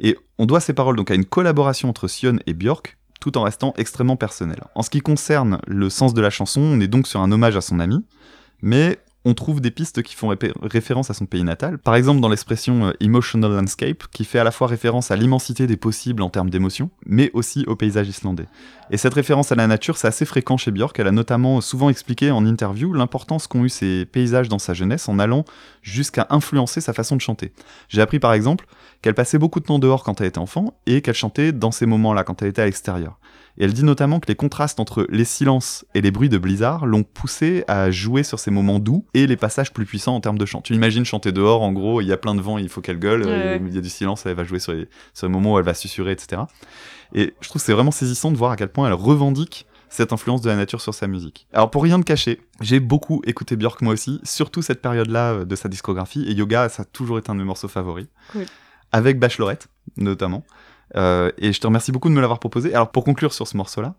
et 0.00 0.16
on 0.38 0.46
doit 0.46 0.60
ces 0.60 0.72
paroles 0.72 0.96
donc 0.96 1.10
à 1.10 1.14
une 1.14 1.24
collaboration 1.24 1.88
entre 1.88 2.08
Sion 2.08 2.38
et 2.46 2.54
Björk, 2.54 2.96
tout 3.20 3.38
en 3.38 3.42
restant 3.42 3.72
extrêmement 3.76 4.16
personnel. 4.16 4.62
En 4.74 4.82
ce 4.82 4.90
qui 4.90 5.00
concerne 5.00 5.58
le 5.66 5.88
sens 5.90 6.14
de 6.14 6.20
la 6.20 6.30
chanson, 6.30 6.60
on 6.60 6.80
est 6.80 6.88
donc 6.88 7.06
sur 7.06 7.20
un 7.20 7.32
hommage 7.32 7.56
à 7.56 7.60
son 7.60 7.80
ami, 7.80 8.04
mais 8.60 8.98
on 9.26 9.34
trouve 9.34 9.60
des 9.60 9.72
pistes 9.72 10.02
qui 10.02 10.14
font 10.14 10.32
référence 10.62 11.10
à 11.10 11.14
son 11.14 11.26
pays 11.26 11.42
natal. 11.42 11.78
Par 11.78 11.96
exemple, 11.96 12.20
dans 12.20 12.28
l'expression 12.28 12.86
euh, 12.86 12.92
emotional 13.00 13.50
landscape, 13.50 14.04
qui 14.12 14.24
fait 14.24 14.38
à 14.38 14.44
la 14.44 14.52
fois 14.52 14.68
référence 14.68 15.10
à 15.10 15.16
l'immensité 15.16 15.66
des 15.66 15.76
possibles 15.76 16.22
en 16.22 16.30
termes 16.30 16.48
d'émotion, 16.48 16.90
mais 17.04 17.32
aussi 17.34 17.64
au 17.66 17.74
paysage 17.74 18.06
islandais. 18.06 18.46
Et 18.92 18.96
cette 18.96 19.14
référence 19.14 19.50
à 19.50 19.56
la 19.56 19.66
nature, 19.66 19.96
c'est 19.96 20.06
assez 20.06 20.24
fréquent 20.26 20.56
chez 20.56 20.70
Björk. 20.70 20.96
Elle 21.00 21.08
a 21.08 21.12
notamment 21.12 21.60
souvent 21.60 21.90
expliqué 21.90 22.30
en 22.30 22.46
interview 22.46 22.92
l'importance 22.92 23.48
qu'ont 23.48 23.64
eu 23.64 23.68
ces 23.68 24.06
paysages 24.06 24.48
dans 24.48 24.60
sa 24.60 24.74
jeunesse 24.74 25.08
en 25.08 25.18
allant 25.18 25.44
jusqu'à 25.82 26.28
influencer 26.30 26.80
sa 26.80 26.92
façon 26.92 27.16
de 27.16 27.20
chanter. 27.20 27.52
J'ai 27.88 28.02
appris 28.02 28.20
par 28.20 28.32
exemple 28.32 28.66
qu'elle 29.02 29.14
passait 29.14 29.38
beaucoup 29.38 29.58
de 29.58 29.64
temps 29.64 29.80
dehors 29.80 30.04
quand 30.04 30.20
elle 30.20 30.28
était 30.28 30.38
enfant 30.38 30.74
et 30.86 31.02
qu'elle 31.02 31.14
chantait 31.14 31.50
dans 31.50 31.72
ces 31.72 31.86
moments-là 31.86 32.22
quand 32.22 32.42
elle 32.42 32.48
était 32.48 32.62
à 32.62 32.66
l'extérieur. 32.66 33.18
Et 33.58 33.64
elle 33.64 33.72
dit 33.72 33.84
notamment 33.84 34.20
que 34.20 34.28
les 34.28 34.34
contrastes 34.34 34.80
entre 34.80 35.06
les 35.10 35.24
silences 35.24 35.84
et 35.94 36.00
les 36.00 36.10
bruits 36.10 36.28
de 36.28 36.38
blizzard 36.38 36.86
l'ont 36.86 37.02
poussée 37.02 37.64
à 37.68 37.90
jouer 37.90 38.22
sur 38.22 38.38
ces 38.38 38.50
moments 38.50 38.78
doux 38.78 39.06
et 39.14 39.26
les 39.26 39.36
passages 39.36 39.72
plus 39.72 39.86
puissants 39.86 40.14
en 40.14 40.20
termes 40.20 40.38
de 40.38 40.46
chant. 40.46 40.60
Tu 40.60 40.74
imagines 40.74 41.04
chanter 41.04 41.32
dehors, 41.32 41.62
en 41.62 41.72
gros, 41.72 42.00
il 42.00 42.06
y 42.06 42.12
a 42.12 42.16
plein 42.16 42.34
de 42.34 42.40
vent, 42.40 42.58
il 42.58 42.68
faut 42.68 42.80
qu'elle 42.80 42.98
gueule, 42.98 43.22
il 43.66 43.74
y 43.74 43.78
a 43.78 43.80
du 43.80 43.88
silence, 43.88 44.26
elle 44.26 44.34
va 44.34 44.44
jouer 44.44 44.58
sur 44.58 44.72
les, 44.72 44.88
sur 45.14 45.26
les 45.26 45.32
moments 45.32 45.54
où 45.54 45.58
elle 45.58 45.64
va 45.64 45.74
susurrer, 45.74 46.12
etc. 46.12 46.42
Et 47.14 47.34
je 47.40 47.48
trouve 47.48 47.62
c'est 47.62 47.72
vraiment 47.72 47.90
saisissant 47.90 48.30
de 48.30 48.36
voir 48.36 48.50
à 48.50 48.56
quel 48.56 48.68
point 48.68 48.86
elle 48.86 48.94
revendique 48.94 49.66
cette 49.88 50.12
influence 50.12 50.42
de 50.42 50.50
la 50.50 50.56
nature 50.56 50.80
sur 50.80 50.94
sa 50.94 51.06
musique. 51.06 51.46
Alors 51.52 51.70
pour 51.70 51.82
rien 51.82 51.98
de 51.98 52.04
cacher, 52.04 52.40
j'ai 52.60 52.80
beaucoup 52.80 53.22
écouté 53.24 53.56
Björk 53.56 53.82
moi 53.82 53.92
aussi, 53.92 54.20
surtout 54.24 54.62
cette 54.62 54.82
période-là 54.82 55.32
euh, 55.32 55.44
de 55.44 55.56
sa 55.56 55.68
discographie, 55.68 56.24
et 56.28 56.32
Yoga, 56.32 56.68
ça 56.68 56.82
a 56.82 56.84
toujours 56.84 57.18
été 57.18 57.30
un 57.30 57.34
de 57.34 57.40
mes 57.40 57.46
morceaux 57.46 57.68
favoris. 57.68 58.06
Avec 58.92 59.18
Bachelorette, 59.18 59.68
notamment. 59.96 60.44
Euh, 60.94 61.30
et 61.38 61.52
je 61.52 61.60
te 61.60 61.66
remercie 61.66 61.90
beaucoup 61.90 62.08
de 62.08 62.14
me 62.14 62.20
l'avoir 62.20 62.38
proposé. 62.38 62.72
Alors 62.74 62.90
pour 62.90 63.04
conclure 63.04 63.32
sur 63.32 63.48
ce 63.48 63.56
morceau-là, 63.56 63.94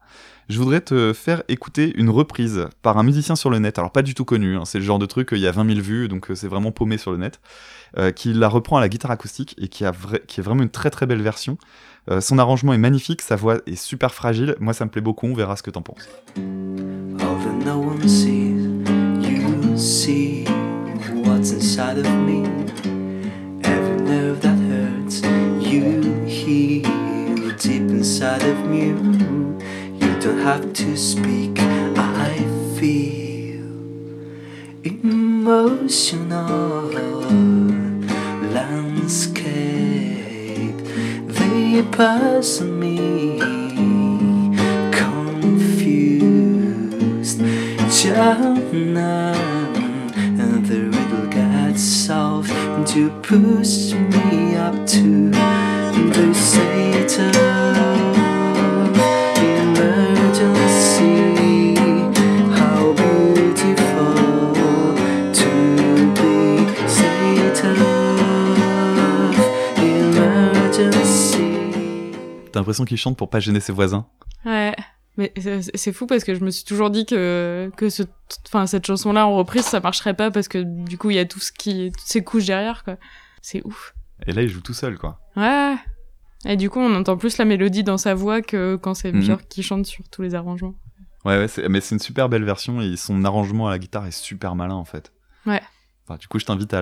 je 0.47 0.57
voudrais 0.57 0.81
te 0.81 1.11
faire 1.13 1.43
écouter 1.49 1.93
une 1.95 2.09
reprise 2.09 2.67
par 2.81 2.97
un 2.97 3.03
musicien 3.03 3.35
sur 3.35 3.49
le 3.49 3.59
net. 3.59 3.77
Alors 3.77 3.91
pas 3.91 4.01
du 4.01 4.13
tout 4.13 4.25
connu, 4.25 4.55
hein, 4.55 4.63
c'est 4.65 4.79
le 4.79 4.85
genre 4.85 4.99
de 4.99 5.05
truc, 5.05 5.29
il 5.33 5.39
y 5.39 5.47
a 5.47 5.51
20 5.51 5.67
000 5.67 5.81
vues, 5.81 6.07
donc 6.07 6.31
euh, 6.31 6.35
c'est 6.35 6.47
vraiment 6.47 6.71
paumé 6.71 6.97
sur 6.97 7.11
le 7.11 7.17
net, 7.17 7.41
euh, 7.97 8.11
qui 8.11 8.33
la 8.33 8.47
reprend 8.47 8.77
à 8.77 8.81
la 8.81 8.89
guitare 8.89 9.11
acoustique 9.11 9.55
et 9.57 9.67
qui, 9.67 9.85
a 9.85 9.91
qui 10.27 10.39
est 10.39 10.43
vraiment 10.43 10.63
une 10.63 10.69
très 10.69 10.89
très 10.89 11.05
belle 11.05 11.21
version. 11.21 11.57
son 12.21 12.39
arrangement 12.39 12.73
est 12.73 12.77
magnifique, 12.77 13.21
sa 13.21 13.35
voix 13.35 13.57
est 13.65 13.75
super 13.75 14.13
fragile. 14.13 14.55
Moi 14.59 14.73
ça 14.73 14.85
me 14.85 14.89
plaît 14.89 15.01
beaucoup, 15.01 15.27
on 15.27 15.33
verra 15.33 15.57
ce 15.57 15.63
que 15.63 15.71
t'en 15.71 15.81
penses. 15.81 16.07
Deep 26.47 27.89
inside 27.89 28.41
of 28.43 28.57
me. 28.69 28.87
You 29.99 30.19
don't 30.21 30.39
have 30.39 30.71
to 30.71 30.95
speak, 30.95 31.59
I 31.59 32.35
feel 32.79 33.65
emotional 34.83 36.47
landscape. 38.55 39.57
They 41.27 41.83
pass 41.91 42.61
me 42.61 43.39
confused. 44.91 46.21
And 50.39 50.65
the 50.65 50.79
riddle 50.93 51.27
gets 51.27 51.83
solved 51.83 52.51
to 52.93 53.09
push 53.21 53.91
me 53.91 54.55
up 54.55 54.87
to. 54.87 55.76
T'as 72.51 72.61
l'impression 72.61 72.85
qu'il 72.85 72.97
chante 72.97 73.17
pour 73.17 73.29
pas 73.29 73.39
gêner 73.39 73.59
ses 73.59 73.71
voisins. 73.71 74.07
Ouais. 74.43 74.73
Mais 75.17 75.31
c'est 75.75 75.93
fou 75.93 76.05
parce 76.05 76.23
que 76.23 76.35
je 76.35 76.43
me 76.43 76.51
suis 76.51 76.63
toujours 76.63 76.89
dit 76.89 77.05
que, 77.05 77.71
que 77.75 77.89
ce, 77.89 78.03
enfin, 78.47 78.67
cette 78.67 78.85
chanson-là 78.85 79.27
en 79.27 79.35
reprise, 79.35 79.63
ça 79.63 79.79
marcherait 79.79 80.13
pas 80.13 80.31
parce 80.31 80.47
que 80.47 80.59
du 80.59 80.97
coup, 80.97 81.09
il 81.09 81.15
y 81.15 81.19
a 81.19 81.25
tout 81.25 81.39
ce 81.39 81.51
qui, 81.51 81.91
toutes 81.91 82.07
ces 82.07 82.23
couches 82.23 82.45
derrière, 82.45 82.83
quoi. 82.83 82.97
C'est 83.41 83.63
ouf. 83.65 83.93
Et 84.25 84.33
là, 84.33 84.41
il 84.41 84.49
joue 84.49 84.61
tout 84.61 84.73
seul, 84.73 84.97
quoi. 84.97 85.19
Ouais. 85.35 85.75
Et 86.45 86.55
du 86.55 86.69
coup, 86.69 86.79
on 86.79 86.95
entend 86.95 87.17
plus 87.17 87.37
la 87.37 87.45
mélodie 87.45 87.83
dans 87.83 87.97
sa 87.97 88.13
voix 88.13 88.41
que 88.41 88.75
quand 88.75 88.93
c'est 88.93 89.11
mm 89.11 89.19
Björk 89.19 89.47
qui 89.47 89.63
chante 89.63 89.85
sur 89.85 90.07
tous 90.09 90.21
les 90.21 90.35
arrangements. 90.35 90.75
Ouais, 91.25 91.37
ouais 91.37 91.69
mais 91.69 91.81
c'est 91.81 91.95
une 91.95 91.99
super 91.99 92.29
belle 92.29 92.43
version 92.43 92.81
et 92.81 92.95
son 92.95 93.23
arrangement 93.25 93.67
à 93.67 93.71
la 93.71 93.79
guitare 93.79 94.05
est 94.07 94.11
super 94.11 94.55
malin, 94.55 94.75
en 94.75 94.85
fait. 94.85 95.11
Ouais 95.45 95.61
du 96.15 96.27
coup, 96.27 96.39
je 96.39 96.45
t'invite 96.45 96.73
à 96.73 96.79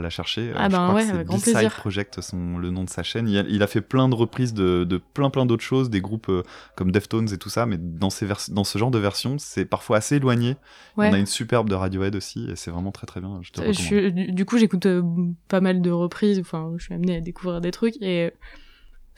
la, 0.00 0.10
chercher. 0.10 0.52
Ah 0.54 0.68
ben 0.68 0.94
ouais, 0.94 1.08
avec 1.10 1.26
grand 1.26 1.40
plaisir. 1.40 1.74
Project, 1.74 2.20
son, 2.20 2.58
le 2.58 2.70
nom 2.70 2.84
de 2.84 2.88
sa 2.90 3.02
chaîne. 3.02 3.28
Il 3.28 3.62
a, 3.62 3.66
fait 3.66 3.80
plein 3.80 4.08
de 4.08 4.14
reprises 4.14 4.54
de, 4.54 5.00
plein 5.14 5.30
plein 5.30 5.46
d'autres 5.46 5.64
choses, 5.64 5.90
des 5.90 6.00
groupes 6.00 6.28
euh, 6.28 6.42
comme 6.76 6.92
Deftones 6.92 7.32
et 7.32 7.38
tout 7.38 7.48
ça, 7.48 7.66
mais 7.66 7.76
dans, 7.78 8.10
ces 8.10 8.28
dans 8.50 8.64
ce 8.64 8.78
genre 8.78 8.90
de 8.90 8.98
version, 8.98 9.36
c'est 9.38 9.64
parfois 9.64 9.96
assez 9.96 10.16
éloigné. 10.16 10.56
On 10.96 11.02
a 11.02 11.18
une 11.18 11.26
superbe 11.26 11.68
de 11.68 11.74
Radiohead 11.74 12.14
aussi, 12.14 12.48
et 12.50 12.56
c'est 12.56 12.70
vraiment 12.70 12.92
très 12.92 13.06
très 13.06 13.20
bien. 13.20 13.40
Je 13.42 13.50
te 13.50 13.60
euh, 13.60 14.10
du 14.10 14.44
coup, 14.44 14.58
j'écoute 14.58 14.86
euh, 14.86 15.02
pas 15.48 15.60
mal 15.60 15.82
de 15.82 15.90
reprises. 15.90 16.38
Enfin, 16.38 16.72
je 16.76 16.84
suis 16.84 16.94
amenée 16.94 17.16
à 17.16 17.20
découvrir 17.20 17.60
des 17.60 17.72
trucs 17.72 18.00
et 18.00 18.32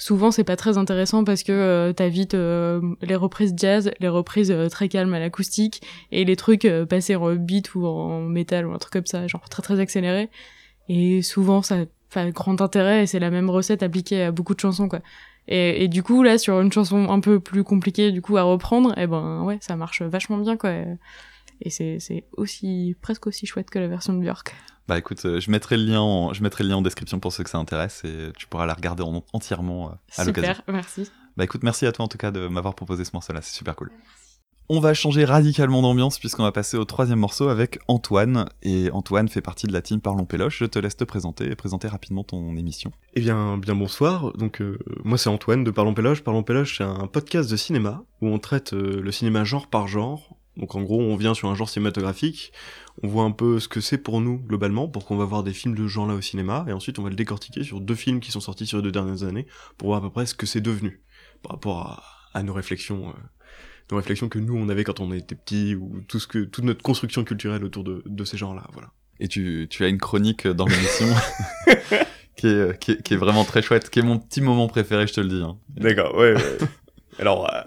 souvent 0.01 0.31
c'est 0.31 0.45
pas 0.45 0.57
très 0.57 0.79
intéressant 0.79 1.25
parce 1.25 1.43
que 1.43 1.53
euh, 1.53 1.93
t'as 1.93 2.09
vite 2.09 2.35
euh, 2.35 2.81
les 3.03 3.15
reprises 3.15 3.55
jazz, 3.57 3.93
les 4.01 4.09
reprises 4.09 4.51
euh, 4.51 4.69
très 4.69 4.89
calmes 4.89 5.13
à 5.13 5.21
l'acoustique 5.21 5.83
et 6.11 6.25
les 6.25 6.37
trucs 6.37 6.67
passés 6.89 7.15
en 7.15 7.35
beat 7.37 7.75
ou 7.75 7.87
en 7.87 8.23
métal 8.23 8.67
ou 8.67 8.73
un 8.73 8.79
truc 8.79 8.95
comme 8.95 9.07
ça, 9.07 9.27
genre 9.29 9.49
très 9.49 9.63
très 9.63 9.79
accéléré. 9.79 10.31
Et 10.89 11.23
souvent 11.23 11.63
ça 11.63 11.85
fait 12.09 12.33
grand 12.33 12.61
intérêt 12.61 13.05
et 13.05 13.07
c'est 13.07 13.21
la 13.21 13.31
même 13.31 13.51
recette 13.51 13.83
appliquée 13.83 14.23
à 14.25 14.33
beaucoup 14.33 14.55
de 14.55 14.61
chansons 14.61 14.89
quoi. 14.89 15.01
Et, 15.49 15.89
du 15.89 16.03
coup 16.03 16.23
là 16.23 16.39
sur 16.39 16.61
une 16.61 16.73
chanson 16.73 17.09
un 17.11 17.21
peu 17.21 17.41
plus 17.41 17.65
compliquée 17.65 18.13
du 18.13 18.23
coup 18.23 18.37
à 18.37 18.43
reprendre, 18.43 18.95
eh 18.97 19.07
ben 19.07 19.43
ouais 19.43 19.59
ça 19.61 19.77
marche 19.77 20.03
vachement 20.03 20.39
bien 20.39 20.57
quoi. 20.57 20.73
Et 21.61 21.69
c'est 21.71 22.25
aussi 22.37 22.97
presque 23.03 23.27
aussi 23.27 23.47
chouette 23.47 23.69
que 23.69 23.79
la 23.79 23.89
version 23.89 24.15
de 24.15 24.21
Björk. 24.21 24.55
Bah 24.90 24.98
écoute, 24.98 25.24
euh, 25.24 25.38
je 25.38 25.53
mettrai 25.53 25.76
le 25.76 25.85
lien 25.85 26.00
en, 26.00 26.33
je 26.33 26.42
mettrai 26.42 26.64
le 26.64 26.70
lien 26.70 26.79
en 26.79 26.83
description 26.83 27.20
pour 27.20 27.33
ceux 27.33 27.44
que 27.44 27.50
ça 27.50 27.59
intéresse 27.59 28.03
et 28.05 28.33
tu 28.37 28.48
pourras 28.48 28.66
la 28.66 28.74
regarder 28.74 29.05
entièrement 29.33 29.87
euh, 29.87 29.92
à 30.20 30.24
l'occasion. 30.24 30.53
Super, 30.53 30.74
merci. 30.74 31.09
Bah 31.37 31.44
écoute, 31.44 31.62
merci 31.62 31.87
à 31.87 31.92
toi 31.92 32.07
en 32.07 32.09
tout 32.09 32.18
cas 32.18 32.33
de 32.33 32.48
m'avoir 32.48 32.74
proposé 32.74 33.05
ce 33.05 33.12
morceau-là, 33.14 33.40
c'est 33.40 33.57
super 33.57 33.76
cool. 33.76 33.92
On 34.68 34.81
va 34.81 34.92
changer 34.92 35.24
radicalement 35.24 35.81
d'ambiance 35.81 36.18
puisqu'on 36.18 36.42
va 36.42 36.50
passer 36.50 36.76
au 36.76 36.85
troisième 36.85 37.20
morceau 37.20 37.50
avec 37.50 37.79
Antoine. 37.87 38.48
Et 38.64 38.90
Antoine 38.90 39.29
fait 39.29 39.40
partie 39.40 39.68
de 39.68 39.72
la 39.72 39.81
team 39.81 40.00
Parlons 40.00 40.24
Péloche. 40.24 40.59
Je 40.59 40.64
te 40.64 40.81
laisse 40.81 40.96
te 40.96 41.05
présenter 41.05 41.48
et 41.48 41.55
présenter 41.55 41.87
rapidement 41.87 42.24
ton 42.24 42.57
émission. 42.57 42.90
Eh 43.14 43.20
bien, 43.20 43.59
bien 43.59 43.76
bonsoir. 43.76 44.33
Donc, 44.38 44.61
euh, 44.61 44.76
moi 45.05 45.18
c'est 45.18 45.29
Antoine 45.29 45.62
de 45.62 45.70
Parlons 45.70 45.94
Péloche. 45.94 46.24
Parlons 46.24 46.42
Péloche, 46.42 46.79
c'est 46.79 46.85
un 46.85 47.07
podcast 47.07 47.48
de 47.48 47.57
cinéma 47.57 48.03
où 48.22 48.26
on 48.26 48.40
traite 48.40 48.72
le 48.72 49.12
cinéma 49.12 49.44
genre 49.44 49.68
par 49.68 49.87
genre. 49.87 50.37
Donc 50.57 50.74
en 50.74 50.83
gros, 50.83 51.00
on 51.00 51.16
vient 51.16 51.35
sur 51.35 51.48
un 51.48 51.55
genre 51.55 51.68
cinématographique, 51.68 52.53
on 53.03 53.09
voit 53.09 53.25
un 53.25 53.31
peu 53.31 53.61
ce 53.61 53.69
que 53.69 53.81
c'est 53.81 53.99
pour 53.99 54.21
nous 54.21 54.39
globalement, 54.39 54.89
pour 54.89 55.07
qu'on 55.07 55.17
va 55.17 55.25
voir 55.25 55.43
des 55.43 55.53
films 55.53 55.75
de 55.75 55.83
ce 55.83 55.89
genre-là 55.89 56.15
au 56.15 56.21
cinéma, 56.21 56.65
et 56.69 56.73
ensuite 56.73 56.99
on 56.99 57.03
va 57.03 57.11
le 57.11 57.17
décortiquer 57.17 57.65
sur 57.65 57.81
deux 57.81 57.95
films 57.95 58.21
qui 58.21 58.31
sont 58.31 58.41
sortis 58.41 58.67
sur 58.67 58.79
les 58.79 58.83
deux 58.83 58.93
dernières 58.93 59.23
années, 59.25 59.47
pour 59.79 59.89
voir 59.89 59.99
à 59.99 60.03
peu 60.03 60.11
près 60.11 60.27
ce 60.27 60.35
que 60.35 60.47
c'est 60.47 60.61
devenu, 60.61 61.01
par 61.43 61.53
rapport 61.53 62.03
à, 62.35 62.43
nos 62.43 62.53
réflexions, 62.53 63.09
euh, 63.09 63.13
nos 63.91 63.97
réflexions 63.97 64.29
que 64.29 64.39
nous 64.39 64.57
on 64.57 64.69
avait 64.69 64.85
quand 64.85 65.01
on 65.01 65.13
était 65.13 65.35
petits, 65.35 65.75
ou 65.75 66.03
tout 66.09 66.21
ce 66.21 66.27
que, 66.27 66.45
toute 66.45 66.65
notre 66.65 66.83
construction 66.83 67.25
culturelle 67.25 67.65
autour 67.65 67.85
de, 67.85 68.03
de 68.07 68.25
ces 68.25 68.37
genres-là, 68.37 68.67
voilà. 68.73 68.91
Et 69.19 69.29
tu, 69.29 69.67
tu 69.69 69.85
as 69.85 69.89
une 69.89 69.99
chronique 69.99 70.47
dans 70.47 70.67
l'émission 70.67 71.07
qui, 72.37 72.47
est, 72.47 72.79
qui, 72.79 72.93
est, 72.93 73.03
qui, 73.03 73.15
est, 73.15 73.19
vraiment 73.19 73.45
très 73.45 73.61
chouette, 73.61 73.91
qui 73.91 73.99
est 73.99 74.03
mon 74.03 74.19
petit 74.19 74.41
moment 74.41 74.67
préféré, 74.67 75.07
je 75.07 75.13
te 75.13 75.21
le 75.21 75.29
dis. 75.29 75.43
Hein. 75.43 75.59
D'accord, 75.69 76.17
ouais, 76.17 76.33
ouais. 76.33 76.59
Alors, 77.19 77.53
euh, 77.53 77.61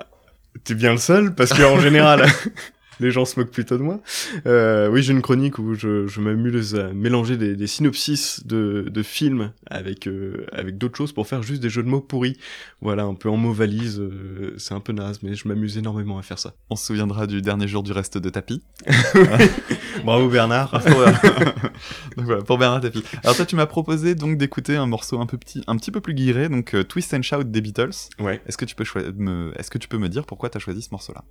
t'es 0.63 0.73
bien 0.73 0.91
le 0.91 0.97
seul, 0.97 1.33
parce 1.35 1.53
qu'en 1.53 1.79
général... 1.79 2.25
les 2.99 3.11
gens 3.11 3.25
se 3.25 3.39
moquent 3.39 3.51
plutôt 3.51 3.77
de 3.77 3.83
moi. 3.83 3.99
Euh, 4.45 4.87
oui, 4.89 5.03
j'ai 5.03 5.13
une 5.13 5.21
chronique 5.21 5.59
où 5.59 5.73
je, 5.75 6.07
je 6.07 6.19
m'amuse 6.21 6.75
à 6.75 6.93
mélanger 6.93 7.37
des, 7.37 7.55
des 7.55 7.67
synopsis 7.67 8.45
de, 8.45 8.87
de 8.89 9.03
films 9.03 9.51
avec 9.69 10.07
euh, 10.07 10.45
avec 10.51 10.77
d'autres 10.77 10.97
choses 10.97 11.11
pour 11.13 11.27
faire 11.27 11.43
juste 11.43 11.61
des 11.61 11.69
jeux 11.69 11.83
de 11.83 11.89
mots 11.89 12.01
pourris. 12.01 12.37
Voilà, 12.81 13.03
un 13.03 13.15
peu 13.15 13.29
en 13.29 13.37
mots 13.37 13.53
valise. 13.53 13.99
euh, 13.99 14.53
c'est 14.57 14.73
un 14.73 14.79
peu 14.79 14.93
naze, 14.93 15.19
mais 15.23 15.35
je 15.35 15.47
m'amuse 15.47 15.77
énormément 15.77 16.17
à 16.17 16.21
faire 16.21 16.39
ça. 16.39 16.53
On 16.69 16.75
se 16.75 16.85
souviendra 16.85 17.27
du 17.27 17.41
dernier 17.41 17.67
jour 17.67 17.83
du 17.83 17.91
reste 17.91 18.17
de 18.17 18.29
tapis. 18.29 18.63
Bravo 20.03 20.27
Bernard. 20.29 20.73
euh, 20.75 21.11
donc 22.17 22.25
voilà, 22.25 22.41
pour 22.41 22.57
Bernard 22.57 22.81
Tapie. 22.81 23.03
Alors 23.23 23.35
toi, 23.35 23.45
tu 23.45 23.55
m'as 23.55 23.65
proposé 23.65 24.15
donc 24.15 24.37
d'écouter 24.37 24.75
un 24.75 24.85
morceau 24.85 25.19
un 25.19 25.25
peu 25.25 25.37
petit, 25.37 25.63
un 25.67 25.75
petit 25.77 25.91
peu 25.91 26.01
plus 26.01 26.13
guiré, 26.13 26.49
donc 26.49 26.73
euh, 26.75 26.83
Twist 26.83 27.13
and 27.13 27.21
Shout 27.21 27.43
des 27.45 27.61
Beatles. 27.61 27.91
Ouais. 28.19 28.41
Est-ce 28.47 28.57
que 28.57 28.65
tu 28.65 28.75
peux 28.75 28.83
me, 29.15 29.51
est-ce 29.57 29.69
que 29.69 29.77
tu 29.77 29.87
peux 29.87 29.97
me 29.97 30.09
dire 30.09 30.25
pourquoi 30.25 30.49
t'as 30.49 30.59
choisi 30.59 30.81
ce 30.81 30.89
morceau-là? 30.91 31.23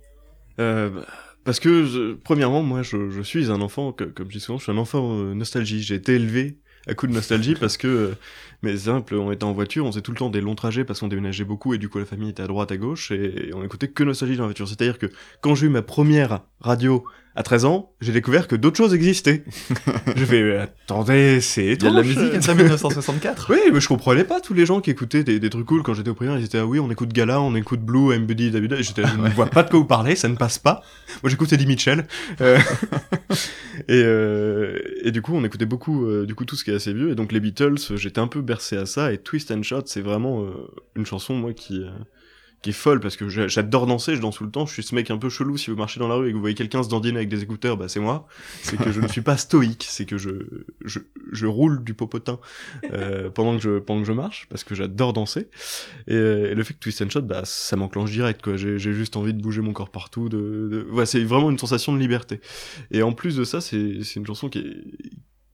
Euh, 0.59 1.01
parce 1.43 1.59
que, 1.59 2.13
premièrement, 2.23 2.63
moi, 2.63 2.81
je, 2.83 3.21
suis 3.21 3.51
un 3.51 3.61
enfant, 3.61 3.91
comme 3.91 4.27
je 4.29 4.37
dis 4.37 4.39
souvent, 4.39 4.57
je 4.57 4.63
suis 4.63 4.71
un 4.71 4.77
enfant 4.77 5.17
euh, 5.17 5.33
nostalgie. 5.33 5.81
J'ai 5.81 5.95
été 5.95 6.15
élevé 6.15 6.57
à 6.87 6.93
coup 6.93 7.07
de 7.07 7.13
nostalgie 7.13 7.55
parce 7.55 7.77
que, 7.77 7.87
euh, 7.87 8.15
mais 8.61 8.77
simple, 8.77 9.15
on 9.15 9.31
était 9.31 9.43
en 9.43 9.53
voiture, 9.53 9.85
on 9.85 9.91
faisait 9.91 10.01
tout 10.01 10.11
le 10.11 10.17
temps 10.17 10.29
des 10.29 10.41
longs 10.41 10.55
trajets 10.55 10.83
parce 10.83 10.99
qu'on 10.99 11.07
déménageait 11.07 11.43
beaucoup 11.43 11.73
et 11.73 11.77
du 11.77 11.89
coup 11.89 11.97
la 11.97 12.05
famille 12.05 12.29
était 12.29 12.43
à 12.43 12.47
droite, 12.47 12.71
à 12.71 12.77
gauche 12.77 13.11
et, 13.11 13.51
on 13.53 13.63
écoutait 13.63 13.87
que 13.87 14.03
nostalgie 14.03 14.35
dans 14.35 14.43
la 14.43 14.47
voiture. 14.47 14.67
C'est-à-dire 14.67 14.97
que 14.97 15.07
quand 15.41 15.55
j'ai 15.55 15.67
eu 15.67 15.69
ma 15.69 15.81
première 15.81 16.41
radio 16.59 17.05
à 17.35 17.41
13 17.41 17.65
ans, 17.65 17.91
j'ai 17.99 18.11
découvert 18.11 18.47
que 18.47 18.55
d'autres 18.55 18.77
choses 18.77 18.93
existaient. 18.93 19.43
je 20.15 20.35
euh, 20.35 20.65
attendez, 20.85 21.41
c'est 21.41 21.65
Il 21.65 21.83
y 21.83 21.87
a 21.87 21.89
de 21.89 21.95
la 21.95 22.01
étrange. 22.01 22.17
musique 22.17 22.49
à 22.49 22.53
1964 22.53 23.47
Oui, 23.51 23.57
mais 23.73 23.81
je 23.81 23.87
comprenais 23.87 24.23
pas 24.23 24.39
tous 24.39 24.53
les 24.53 24.67
gens 24.67 24.81
qui 24.81 24.91
écoutaient 24.91 25.23
des, 25.23 25.39
des 25.39 25.49
trucs 25.49 25.65
cool 25.65 25.81
quand 25.81 25.95
j'étais 25.95 26.11
au 26.11 26.13
primaire. 26.13 26.37
Ils 26.37 26.45
étaient 26.45 26.59
ah 26.59 26.65
oui, 26.65 26.79
on 26.79 26.91
écoute 26.91 27.11
Gala, 27.11 27.41
on 27.41 27.55
écoute 27.55 27.81
Blue, 27.81 28.13
M 28.13 28.27
Buddy, 28.27 28.51
David. 28.51 28.75
J'étais, 28.81 29.03
je 29.05 29.17
ne 29.17 29.29
vois 29.29 29.47
pas 29.47 29.63
de 29.63 29.69
quoi 29.69 29.79
vous 29.79 29.85
parlez, 29.85 30.15
ça 30.15 30.27
ne 30.29 30.35
passe 30.35 30.59
pas. 30.59 30.83
Moi, 31.23 31.29
j'écoutais 31.31 31.55
Eddie 31.55 31.65
Mitchell. 31.65 32.05
Euh, 32.41 32.59
et, 33.87 34.03
euh, 34.03 34.79
et 35.03 35.11
du 35.11 35.23
coup, 35.23 35.33
on 35.33 35.43
écoutait 35.43 35.65
beaucoup, 35.65 36.05
euh, 36.05 36.27
du 36.27 36.35
coup, 36.35 36.45
tout 36.45 36.55
ce 36.55 36.63
qui 36.63 36.69
est 36.69 36.75
assez 36.75 36.93
vieux. 36.93 37.11
Et 37.11 37.15
donc 37.15 37.31
les 37.31 37.39
Beatles, 37.39 37.79
j'étais 37.95 38.19
un 38.19 38.27
peu 38.27 38.41
bercé 38.41 38.77
à 38.77 38.85
ça. 38.85 39.11
Et 39.11 39.17
Twist 39.17 39.49
and 39.49 39.63
Shout, 39.63 39.83
c'est 39.87 40.01
vraiment 40.01 40.45
une 40.95 41.05
chanson 41.05 41.33
moi 41.33 41.53
qui 41.53 41.83
qui 42.63 42.71
est 42.71 42.73
folle 42.73 42.99
parce 42.99 43.15
que 43.15 43.29
j'a- 43.29 43.47
j'adore 43.47 43.85
danser, 43.85 44.15
je 44.15 44.21
danse 44.21 44.37
tout 44.37 44.43
le 44.45 44.49
temps. 44.51 44.65
Je 44.65 44.73
suis 44.73 44.81
ce 44.83 44.95
mec 44.95 45.11
un 45.11 45.17
peu 45.17 45.29
chelou. 45.29 45.57
Si 45.57 45.69
vous 45.69 45.77
marchez 45.77 45.99
dans 45.99 46.07
la 46.07 46.15
rue 46.15 46.27
et 46.27 46.31
que 46.31 46.35
vous 46.35 46.41
voyez 46.41 46.55
quelqu'un 46.55 46.81
se 46.81 46.89
dandiner 46.89 47.17
avec 47.17 47.29
des 47.29 47.43
écouteurs, 47.43 47.77
bah 47.77 47.87
c'est 47.87 47.99
moi. 47.99 48.27
C'est 48.63 48.77
que 48.77 48.91
je 48.91 48.99
ne 49.01 49.07
suis 49.07 49.21
pas 49.21 49.37
stoïque, 49.37 49.85
c'est 49.87 50.05
que 50.05 50.17
je 50.17 50.31
je 51.31 51.45
roule 51.45 51.83
du 51.83 51.93
popotin 51.93 52.39
euh, 52.91 53.29
pendant 53.29 53.57
que 53.57 53.63
je 53.63 53.79
pendant 53.79 54.01
que 54.01 54.07
je 54.07 54.13
marche 54.13 54.47
parce 54.49 54.63
que 54.63 54.75
j'adore 54.75 55.13
danser 55.13 55.49
et, 56.07 56.13
euh, 56.15 56.53
le 56.53 56.63
fait 56.63 56.73
que 56.73 56.79
Twist 56.79 57.01
and 57.01 57.09
Shot 57.09 57.21
bah 57.21 57.41
ça 57.43 57.75
m'enclenche 57.75 58.11
direct 58.11 58.55
j'ai 58.55 58.77
juste 58.77 59.17
envie 59.17 59.33
de 59.33 59.41
bouger 59.41 59.61
mon 59.61 59.73
corps 59.73 59.89
partout 59.89 60.29
de, 60.29 60.37
de... 60.71 60.87
Ouais, 60.91 61.05
c'est 61.05 61.23
vraiment 61.23 61.49
une 61.49 61.57
sensation 61.57 61.93
de 61.93 61.97
liberté 61.99 62.39
et 62.91 63.01
en 63.03 63.13
plus 63.13 63.35
de 63.35 63.43
ça 63.43 63.61
c'est 63.61 64.03
c'est 64.03 64.19
une 64.19 64.25
chanson 64.25 64.49
qui 64.49 64.59
est 64.59 64.83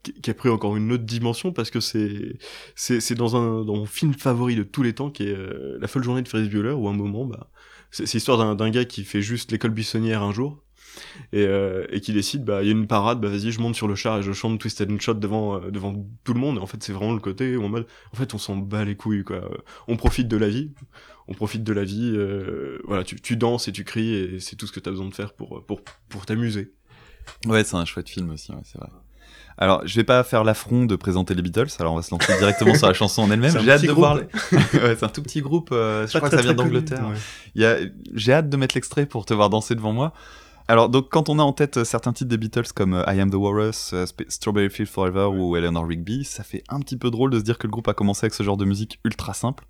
qui 0.03 0.29
a 0.29 0.33
pris 0.33 0.49
encore 0.49 0.75
une 0.77 0.91
autre 0.91 1.03
dimension 1.03 1.51
parce 1.51 1.69
que 1.71 1.79
c'est 1.79 2.37
c'est 2.75 3.15
dans 3.15 3.35
un 3.35 3.65
dans 3.65 3.75
mon 3.75 3.85
film 3.85 4.13
favori 4.13 4.55
de 4.55 4.63
tous 4.63 4.83
les 4.83 4.93
temps 4.93 5.09
qui 5.09 5.23
est 5.23 5.35
euh, 5.35 5.77
La 5.79 5.87
folle 5.87 6.03
journée 6.03 6.21
de 6.21 6.27
Ferris 6.27 6.49
Bueller 6.49 6.71
où 6.71 6.87
à 6.87 6.91
un 6.91 6.95
moment 6.95 7.25
bah 7.25 7.49
c'est 7.91 8.11
l'histoire 8.13 8.55
d'un 8.55 8.69
gars 8.69 8.85
qui 8.85 9.03
fait 9.03 9.21
juste 9.21 9.51
l'école 9.51 9.71
buissonnière 9.71 10.23
un 10.23 10.31
jour 10.31 10.63
et, 11.33 11.43
euh, 11.43 11.85
et 11.91 12.01
qui 12.01 12.13
décide 12.13 12.45
bah 12.45 12.61
il 12.63 12.67
y 12.67 12.69
a 12.69 12.71
une 12.71 12.87
parade 12.87 13.19
bah 13.19 13.29
vas-y 13.29 13.51
je 13.51 13.59
monte 13.59 13.75
sur 13.75 13.87
le 13.87 13.95
char 13.95 14.19
et 14.19 14.23
je 14.23 14.31
chante 14.31 14.59
Twist 14.59 14.81
and 14.81 14.99
Shot 14.99 15.15
devant 15.15 15.61
euh, 15.61 15.71
devant 15.71 15.93
tout 16.23 16.33
le 16.33 16.39
monde 16.39 16.57
et 16.57 16.59
en 16.59 16.65
fait 16.67 16.81
c'est 16.81 16.93
vraiment 16.93 17.13
le 17.13 17.19
côté 17.19 17.57
où 17.57 17.63
en 17.63 17.69
mode 17.69 17.85
en 18.13 18.15
fait 18.15 18.33
on 18.33 18.37
s'en 18.37 18.55
bat 18.55 18.85
les 18.85 18.95
couilles 18.95 19.23
quoi. 19.23 19.49
On 19.87 19.97
profite 19.97 20.27
de 20.27 20.37
la 20.37 20.49
vie. 20.49 20.71
On 21.27 21.33
profite 21.33 21.63
de 21.63 21.73
la 21.73 21.83
vie 21.83 22.13
euh, 22.15 22.79
voilà 22.85 23.03
tu, 23.03 23.19
tu 23.21 23.37
danses 23.37 23.67
et 23.67 23.71
tu 23.71 23.83
cries 23.83 24.13
et 24.13 24.39
c'est 24.39 24.55
tout 24.55 24.65
ce 24.65 24.71
que 24.71 24.79
t'as 24.79 24.91
besoin 24.91 25.07
de 25.07 25.13
faire 25.13 25.33
pour 25.33 25.63
pour 25.65 25.81
pour 26.09 26.25
t'amuser. 26.25 26.73
Ouais, 27.45 27.63
c'est 27.63 27.75
un 27.75 27.85
chouette 27.85 28.09
film 28.09 28.31
aussi, 28.31 28.51
ouais, 28.51 28.61
c'est 28.63 28.79
vrai. 28.79 28.89
Alors, 29.61 29.81
je 29.85 29.93
vais 29.95 30.05
pas 30.05 30.23
faire 30.23 30.43
l'affront 30.45 30.85
de 30.85 30.95
présenter 30.95 31.33
les 31.35 31.41
Beatles, 31.41 31.67
alors 31.79 31.91
on 31.93 31.97
va 31.97 32.01
se 32.01 32.11
lancer 32.11 32.35
directement 32.37 32.73
sur 32.75 32.87
la 32.87 32.93
chanson 32.93 33.23
en 33.23 33.29
elle-même. 33.31 33.51
J'ai 33.59 33.69
hâte 33.71 33.81
de 33.83 33.91
voir. 33.91 34.15
les- 34.15 34.21
ouais, 34.79 34.95
c'est 34.97 35.03
un 35.03 35.09
tout 35.09 35.21
petit 35.21 35.41
groupe, 35.41 35.69
euh, 35.73 36.07
je 36.07 36.13
Pas 36.13 36.19
crois 36.19 36.29
que 36.29 36.35
très, 36.35 36.43
ça 36.43 36.53
vient 36.53 36.63
d'Angleterre. 36.63 37.03
ouais. 37.55 37.65
A... 37.65 37.75
J'ai 38.15 38.31
hâte 38.33 38.49
de 38.49 38.55
mettre 38.57 38.75
l'extrait 38.75 39.05
pour 39.05 39.25
te 39.25 39.33
voir 39.33 39.49
danser 39.49 39.75
devant 39.75 39.91
moi. 39.91 40.13
Alors, 40.69 40.87
donc, 40.87 41.09
quand 41.09 41.29
on 41.29 41.39
a 41.39 41.41
en 41.43 41.51
tête 41.51 41.77
euh, 41.77 41.83
certains 41.83 42.13
titres 42.13 42.29
des 42.29 42.37
Beatles 42.37 42.71
comme 42.73 42.93
euh, 42.93 43.03
I 43.07 43.19
Am 43.19 43.31
the 43.31 43.35
Walrus, 43.35 43.91
euh, 43.93 44.05
Strawberry 44.29 44.69
Field 44.69 44.87
Forever 44.89 45.25
ou 45.25 45.57
Eleanor 45.57 45.85
Rigby, 45.87 46.23
ça 46.23 46.43
fait 46.43 46.63
un 46.69 46.79
petit 46.79 46.95
peu 46.95 47.09
drôle 47.09 47.31
de 47.31 47.39
se 47.39 47.43
dire 47.43 47.57
que 47.57 47.65
le 47.67 47.71
groupe 47.71 47.87
a 47.87 47.93
commencé 47.93 48.25
avec 48.25 48.35
ce 48.35 48.43
genre 48.43 48.55
de 48.55 48.65
musique 48.65 48.99
ultra 49.03 49.33
simple. 49.33 49.65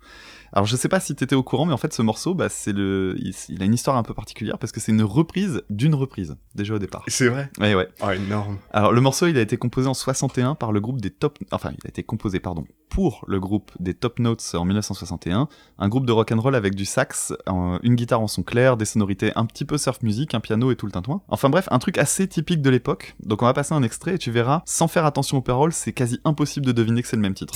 Alors, 0.52 0.66
je 0.66 0.74
sais 0.76 0.88
pas 0.88 1.00
si 1.00 1.14
t'étais 1.14 1.36
au 1.36 1.42
courant, 1.42 1.66
mais 1.66 1.72
en 1.72 1.76
fait, 1.76 1.92
ce 1.92 2.02
morceau, 2.02 2.34
bah, 2.34 2.48
c'est 2.48 2.72
le, 2.72 3.14
il, 3.18 3.34
il 3.50 3.62
a 3.62 3.64
une 3.64 3.74
histoire 3.74 3.96
un 3.96 4.02
peu 4.02 4.14
particulière 4.14 4.58
parce 4.58 4.72
que 4.72 4.80
c'est 4.80 4.92
une 4.92 5.02
reprise 5.02 5.62
d'une 5.70 5.94
reprise, 5.94 6.36
déjà 6.54 6.74
au 6.74 6.78
départ. 6.78 7.04
c'est 7.08 7.28
vrai? 7.28 7.50
Ouais, 7.60 7.74
ouais. 7.74 7.88
ah 8.00 8.14
énorme 8.16 8.58
Alors 8.72 8.92
le 8.92 9.00
morceau, 9.00 9.26
il 9.28 9.36
a 9.38 9.40
été 9.40 9.56
composé 9.56 9.86
en 9.88 9.94
61 9.94 10.54
par 10.56 10.72
le 10.72 10.80
groupe 10.80 11.00
des 11.00 11.10
Top, 11.10 11.38
enfin 11.52 11.70
il 11.72 11.86
a 11.86 11.88
été 11.88 12.02
composé 12.02 12.40
pardon 12.40 12.64
pour 12.88 13.24
le 13.28 13.38
groupe 13.38 13.70
des 13.78 13.94
Top 13.94 14.18
Notes 14.18 14.44
en 14.54 14.64
1961, 14.64 15.48
un 15.78 15.88
groupe 15.88 16.06
de 16.06 16.12
rock 16.12 16.32
and 16.32 16.40
roll 16.40 16.54
avec 16.56 16.74
du 16.74 16.84
sax, 16.84 17.32
un- 17.46 17.78
une 17.84 17.94
guitare 17.94 18.20
en 18.20 18.26
son 18.26 18.42
clair, 18.42 18.76
des 18.76 18.84
sonorités 18.84 19.30
un 19.36 19.46
petit 19.46 19.64
peu 19.64 19.78
surf 19.78 20.02
music, 20.02 20.34
un 20.34 20.40
piano 20.40 20.72
et 20.72 20.76
tout 20.76 20.86
le 20.86 20.92
tintouin. 20.92 21.22
Enfin 21.28 21.48
bref, 21.50 21.68
un 21.70 21.78
truc 21.78 21.98
assez 21.98 22.26
typique 22.26 22.62
de 22.62 22.70
l'époque. 22.70 23.14
Donc 23.20 23.42
on 23.42 23.46
va 23.46 23.52
passer 23.52 23.74
un 23.74 23.82
extrait 23.84 24.14
et 24.14 24.18
tu 24.18 24.30
verras, 24.32 24.62
sans 24.66 24.88
faire 24.88 25.04
attention 25.04 25.36
aux 25.38 25.42
paroles, 25.42 25.72
c'est 25.72 25.92
quasi 25.92 26.18
impossible 26.24 26.66
de 26.66 26.72
deviner 26.72 27.02
que 27.02 27.08
c'est 27.08 27.16
le 27.16 27.22
même 27.22 27.34
titre. 27.34 27.54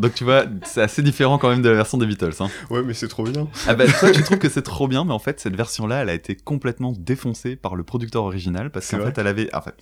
Donc 0.00 0.14
tu 0.14 0.24
vois, 0.24 0.44
c'est 0.64 0.82
assez 0.82 1.02
différent 1.02 1.38
quand 1.38 1.50
même 1.50 1.62
de 1.62 1.68
la 1.68 1.74
version 1.76 1.98
des 1.98 2.06
Beatles. 2.06 2.32
Hein. 2.40 2.48
ouais 2.70 2.82
mais 2.82 2.94
c'est 2.94 3.08
trop 3.08 3.24
bien 3.24 3.48
Ah 3.66 3.74
bah 3.74 3.84
toi 3.86 4.10
tu 4.10 4.22
trouves 4.22 4.38
que 4.38 4.48
c'est 4.48 4.62
trop 4.62 4.88
bien, 4.88 5.04
mais 5.04 5.12
en 5.12 5.18
fait 5.18 5.38
cette 5.40 5.54
version-là, 5.56 6.02
elle 6.02 6.08
a 6.08 6.14
été 6.14 6.34
complètement 6.36 6.92
défoncée 6.98 7.54
par 7.56 7.76
le 7.76 7.82
producteur 7.84 8.24
original 8.24 8.70
parce 8.70 8.90
qu'en 8.90 9.00
fait 9.00 9.18
elle 9.18 9.26
avait, 9.26 9.48
enfin, 9.54 9.72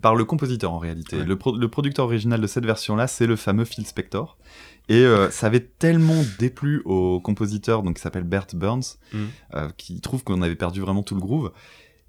par 0.00 0.14
le 0.16 0.24
compositeur 0.24 0.72
en 0.72 0.78
réalité. 0.78 1.16
Ouais. 1.18 1.24
Le, 1.24 1.36
pro- 1.36 1.56
le 1.56 1.68
producteur 1.68 2.06
original 2.06 2.40
de 2.40 2.46
cette 2.46 2.64
version-là, 2.64 3.06
c'est 3.06 3.26
le 3.26 3.36
fameux 3.36 3.64
Phil 3.64 3.86
Spector. 3.86 4.38
Et 4.88 5.04
euh, 5.04 5.30
ça 5.30 5.46
avait 5.46 5.60
tellement 5.78 6.24
déplu 6.40 6.82
au 6.84 7.20
compositeur, 7.20 7.82
donc 7.84 7.96
qui 7.96 8.02
s'appelle 8.02 8.24
Bert 8.24 8.46
Burns, 8.54 8.96
Mhm. 9.12 9.28
euh, 9.54 9.68
qui 9.76 10.00
trouve 10.00 10.24
qu'on 10.24 10.42
avait 10.42 10.56
perdu 10.56 10.80
vraiment 10.80 11.02
tout 11.02 11.14
le 11.14 11.20
groove. 11.20 11.52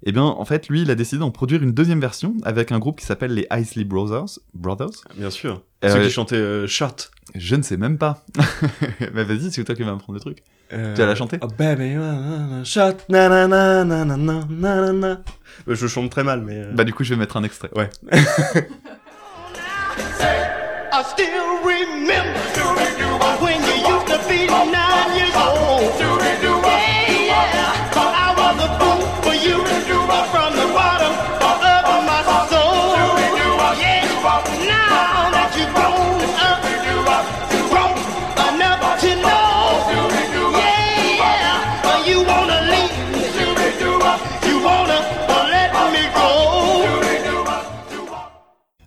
Et 0.04 0.10
bien 0.10 0.24
en 0.24 0.44
fait 0.44 0.68
lui, 0.68 0.82
il 0.82 0.90
a 0.90 0.96
décidé 0.96 1.20
d'en 1.20 1.30
produire 1.30 1.62
une 1.62 1.72
deuxième 1.72 2.00
version 2.00 2.34
avec 2.44 2.72
un 2.72 2.80
groupe 2.80 2.98
qui 2.98 3.06
s'appelle 3.06 3.34
les 3.34 3.46
Isley 3.52 3.84
Brothers. 3.84 4.38
Brothers. 4.54 4.90
bien 5.16 5.30
sûr 5.30 5.62
Euh, 5.84 5.92
ceux 5.92 6.02
qui 6.02 6.10
chantaient 6.10 6.34
euh, 6.36 6.66
Shot 6.66 6.86
je 7.34 7.56
ne 7.56 7.62
sais 7.62 7.76
même 7.76 7.98
pas. 7.98 8.24
Mais 9.14 9.24
vas-y, 9.24 9.50
c'est 9.52 9.64
toi 9.64 9.74
qui 9.74 9.82
vas 9.82 9.92
me 9.92 9.98
prendre 9.98 10.14
le 10.14 10.20
truc. 10.20 10.42
Tu 10.70 10.76
vas 10.76 11.06
la 11.06 11.14
chanter 11.14 11.38
Oh 11.42 11.48
baby, 11.48 11.96
shot, 12.64 12.96
nanana, 13.08 13.84
nanana, 13.84 14.44
nanana. 14.48 15.20
Je 15.66 15.86
chante 15.86 16.10
très 16.10 16.24
mal, 16.24 16.40
mais... 16.40 16.64
Bah 16.72 16.84
du 16.84 16.94
coup, 16.94 17.04
je 17.04 17.10
vais 17.14 17.20
mettre 17.20 17.36
un 17.36 17.44
extrait. 17.44 17.70
Ouais. 17.76 17.90
I 20.94 21.02
still 21.04 21.26
remember 21.64 22.51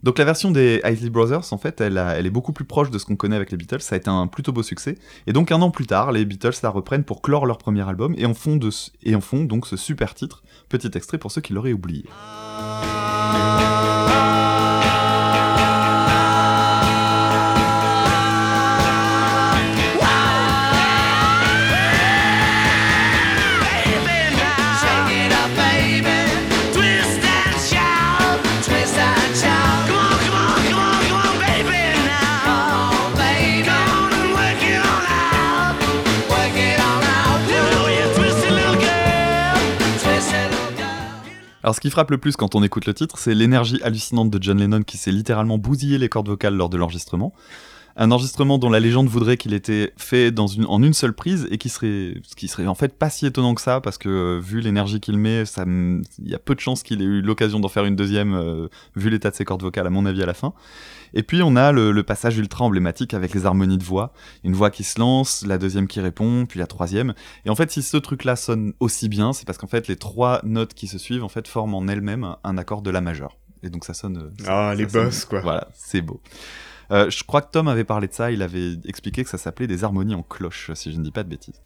Donc 0.05 0.19
la 0.19 0.25
version 0.25 0.51
des 0.51 0.81
Isley 0.85 1.09
Brothers, 1.09 1.51
en 1.51 1.57
fait, 1.57 1.81
elle, 1.81 1.97
est 1.97 2.29
beaucoup 2.29 2.53
plus 2.53 2.63
proche 2.63 2.91
de 2.91 2.99
ce 2.99 3.05
qu'on 3.05 3.15
connaît 3.15 3.35
avec 3.35 3.49
les 3.49 3.57
Beatles. 3.57 3.81
Ça 3.81 3.95
a 3.95 3.97
été 3.97 4.07
un 4.07 4.27
plutôt 4.27 4.51
beau 4.51 4.61
succès. 4.61 4.99
Et 5.25 5.33
donc 5.33 5.51
un 5.51 5.59
an 5.63 5.71
plus 5.71 5.87
tard, 5.87 6.11
les 6.11 6.25
Beatles 6.25 6.53
la 6.61 6.69
reprennent 6.69 7.03
pour 7.03 7.23
clore 7.23 7.47
leur 7.47 7.57
premier 7.57 7.89
album 7.89 8.13
et 8.15 8.27
en 8.27 8.35
font, 8.35 8.55
donc 9.45 9.65
ce 9.65 9.77
super 9.77 10.13
titre. 10.13 10.43
Petit 10.69 10.91
extrait 10.93 11.17
pour 11.17 11.31
ceux 11.31 11.41
qui 11.41 11.53
l'auraient 11.53 11.73
oublié. 11.73 12.05
Alors 41.65 41.73
ce 41.73 41.81
qui 41.81 41.89
frappe 41.89 42.11
le 42.11 42.19
plus 42.19 42.35
quand 42.35 42.53
on 42.53 42.61
écoute 42.61 42.85
le 42.85 42.93
titre, 42.93 43.17
c'est 43.17 43.33
l'énergie 43.33 43.81
hallucinante 43.81 44.29
de 44.29 44.37
John 44.39 44.59
Lennon 44.59 44.83
qui 44.83 44.97
s'est 44.97 45.11
littéralement 45.11 45.57
bousillé 45.57 45.97
les 45.97 46.09
cordes 46.09 46.27
vocales 46.27 46.53
lors 46.53 46.69
de 46.69 46.77
l'enregistrement. 46.77 47.33
Un 47.97 48.11
enregistrement 48.11 48.57
dont 48.57 48.69
la 48.69 48.81
légende 48.81 49.07
voudrait 49.07 49.37
qu'il 49.37 49.53
était 49.53 49.93
fait 49.95 50.29
dans 50.31 50.47
une, 50.47 50.65
en 50.65 50.83
une 50.83 50.93
seule 50.93 51.13
prise 51.13 51.47
et 51.49 51.57
qui 51.57 51.69
serait, 51.69 52.15
ce 52.23 52.35
qui 52.35 52.49
serait 52.49 52.67
en 52.67 52.75
fait 52.75 52.97
pas 52.97 53.09
si 53.09 53.25
étonnant 53.25 53.55
que 53.55 53.61
ça 53.61 53.79
parce 53.79 53.97
que 53.97 54.09
euh, 54.09 54.39
vu 54.41 54.59
l'énergie 54.59 54.99
qu'il 54.99 55.17
met, 55.17 55.43
il 55.57 56.03
y 56.29 56.35
a 56.35 56.39
peu 56.39 56.55
de 56.55 56.59
chances 56.59 56.83
qu'il 56.83 57.01
ait 57.01 57.05
eu 57.05 57.21
l'occasion 57.21 57.61
d'en 57.61 57.69
faire 57.69 57.85
une 57.85 57.95
deuxième 57.95 58.33
euh, 58.33 58.67
vu 58.97 59.09
l'état 59.09 59.31
de 59.31 59.35
ses 59.35 59.45
cordes 59.45 59.61
vocales 59.61 59.87
à 59.87 59.89
mon 59.89 60.05
avis 60.05 60.21
à 60.21 60.25
la 60.25 60.33
fin. 60.33 60.53
Et 61.13 61.23
puis 61.23 61.41
on 61.41 61.55
a 61.55 61.71
le, 61.71 61.93
le 61.93 62.03
passage 62.03 62.37
ultra 62.37 62.65
emblématique 62.65 63.13
avec 63.13 63.33
les 63.33 63.45
harmonies 63.45 63.77
de 63.77 63.83
voix, 63.85 64.11
une 64.43 64.55
voix 64.55 64.71
qui 64.71 64.83
se 64.83 64.99
lance, 64.99 65.45
la 65.47 65.57
deuxième 65.57 65.87
qui 65.87 66.01
répond, 66.01 66.45
puis 66.45 66.59
la 66.59 66.67
troisième. 66.67 67.13
Et 67.45 67.49
en 67.49 67.55
fait, 67.55 67.71
si 67.71 67.81
ce 67.81 67.95
truc-là 67.95 68.35
sonne 68.35 68.73
aussi 68.81 69.07
bien, 69.07 69.31
c'est 69.31 69.45
parce 69.45 69.57
qu'en 69.57 69.67
fait 69.67 69.87
les 69.87 69.95
trois 69.95 70.41
notes 70.43 70.73
qui 70.73 70.87
se 70.87 70.97
suivent 70.97 71.23
en 71.23 71.29
fait 71.29 71.47
forment 71.47 71.75
en 71.75 71.87
elles-mêmes 71.87 72.35
un 72.43 72.57
accord 72.57 72.81
de 72.81 72.89
la 72.89 72.99
majeure. 72.99 73.37
Et 73.63 73.69
donc 73.69 73.85
ça 73.85 73.93
sonne. 73.93 74.17
euh, 74.17 74.29
Ah, 74.47 74.71
ça 74.71 74.75
les 74.75 74.89
sonne- 74.89 75.05
boss, 75.05 75.23
quoi. 75.23 75.39
Voilà, 75.39 75.69
c'est 75.73 76.01
beau. 76.01 76.19
Euh, 76.91 77.09
je 77.09 77.23
crois 77.23 77.41
que 77.41 77.51
Tom 77.51 77.67
avait 77.67 77.83
parlé 77.83 78.07
de 78.07 78.13
ça, 78.13 78.31
il 78.31 78.41
avait 78.41 78.73
expliqué 78.85 79.23
que 79.23 79.29
ça 79.29 79.37
s'appelait 79.37 79.67
des 79.67 79.83
harmonies 79.83 80.15
en 80.15 80.23
cloche, 80.23 80.71
si 80.75 80.91
je 80.91 80.97
ne 80.97 81.03
dis 81.03 81.11
pas 81.11 81.23
de 81.23 81.29
bêtises. 81.29 81.61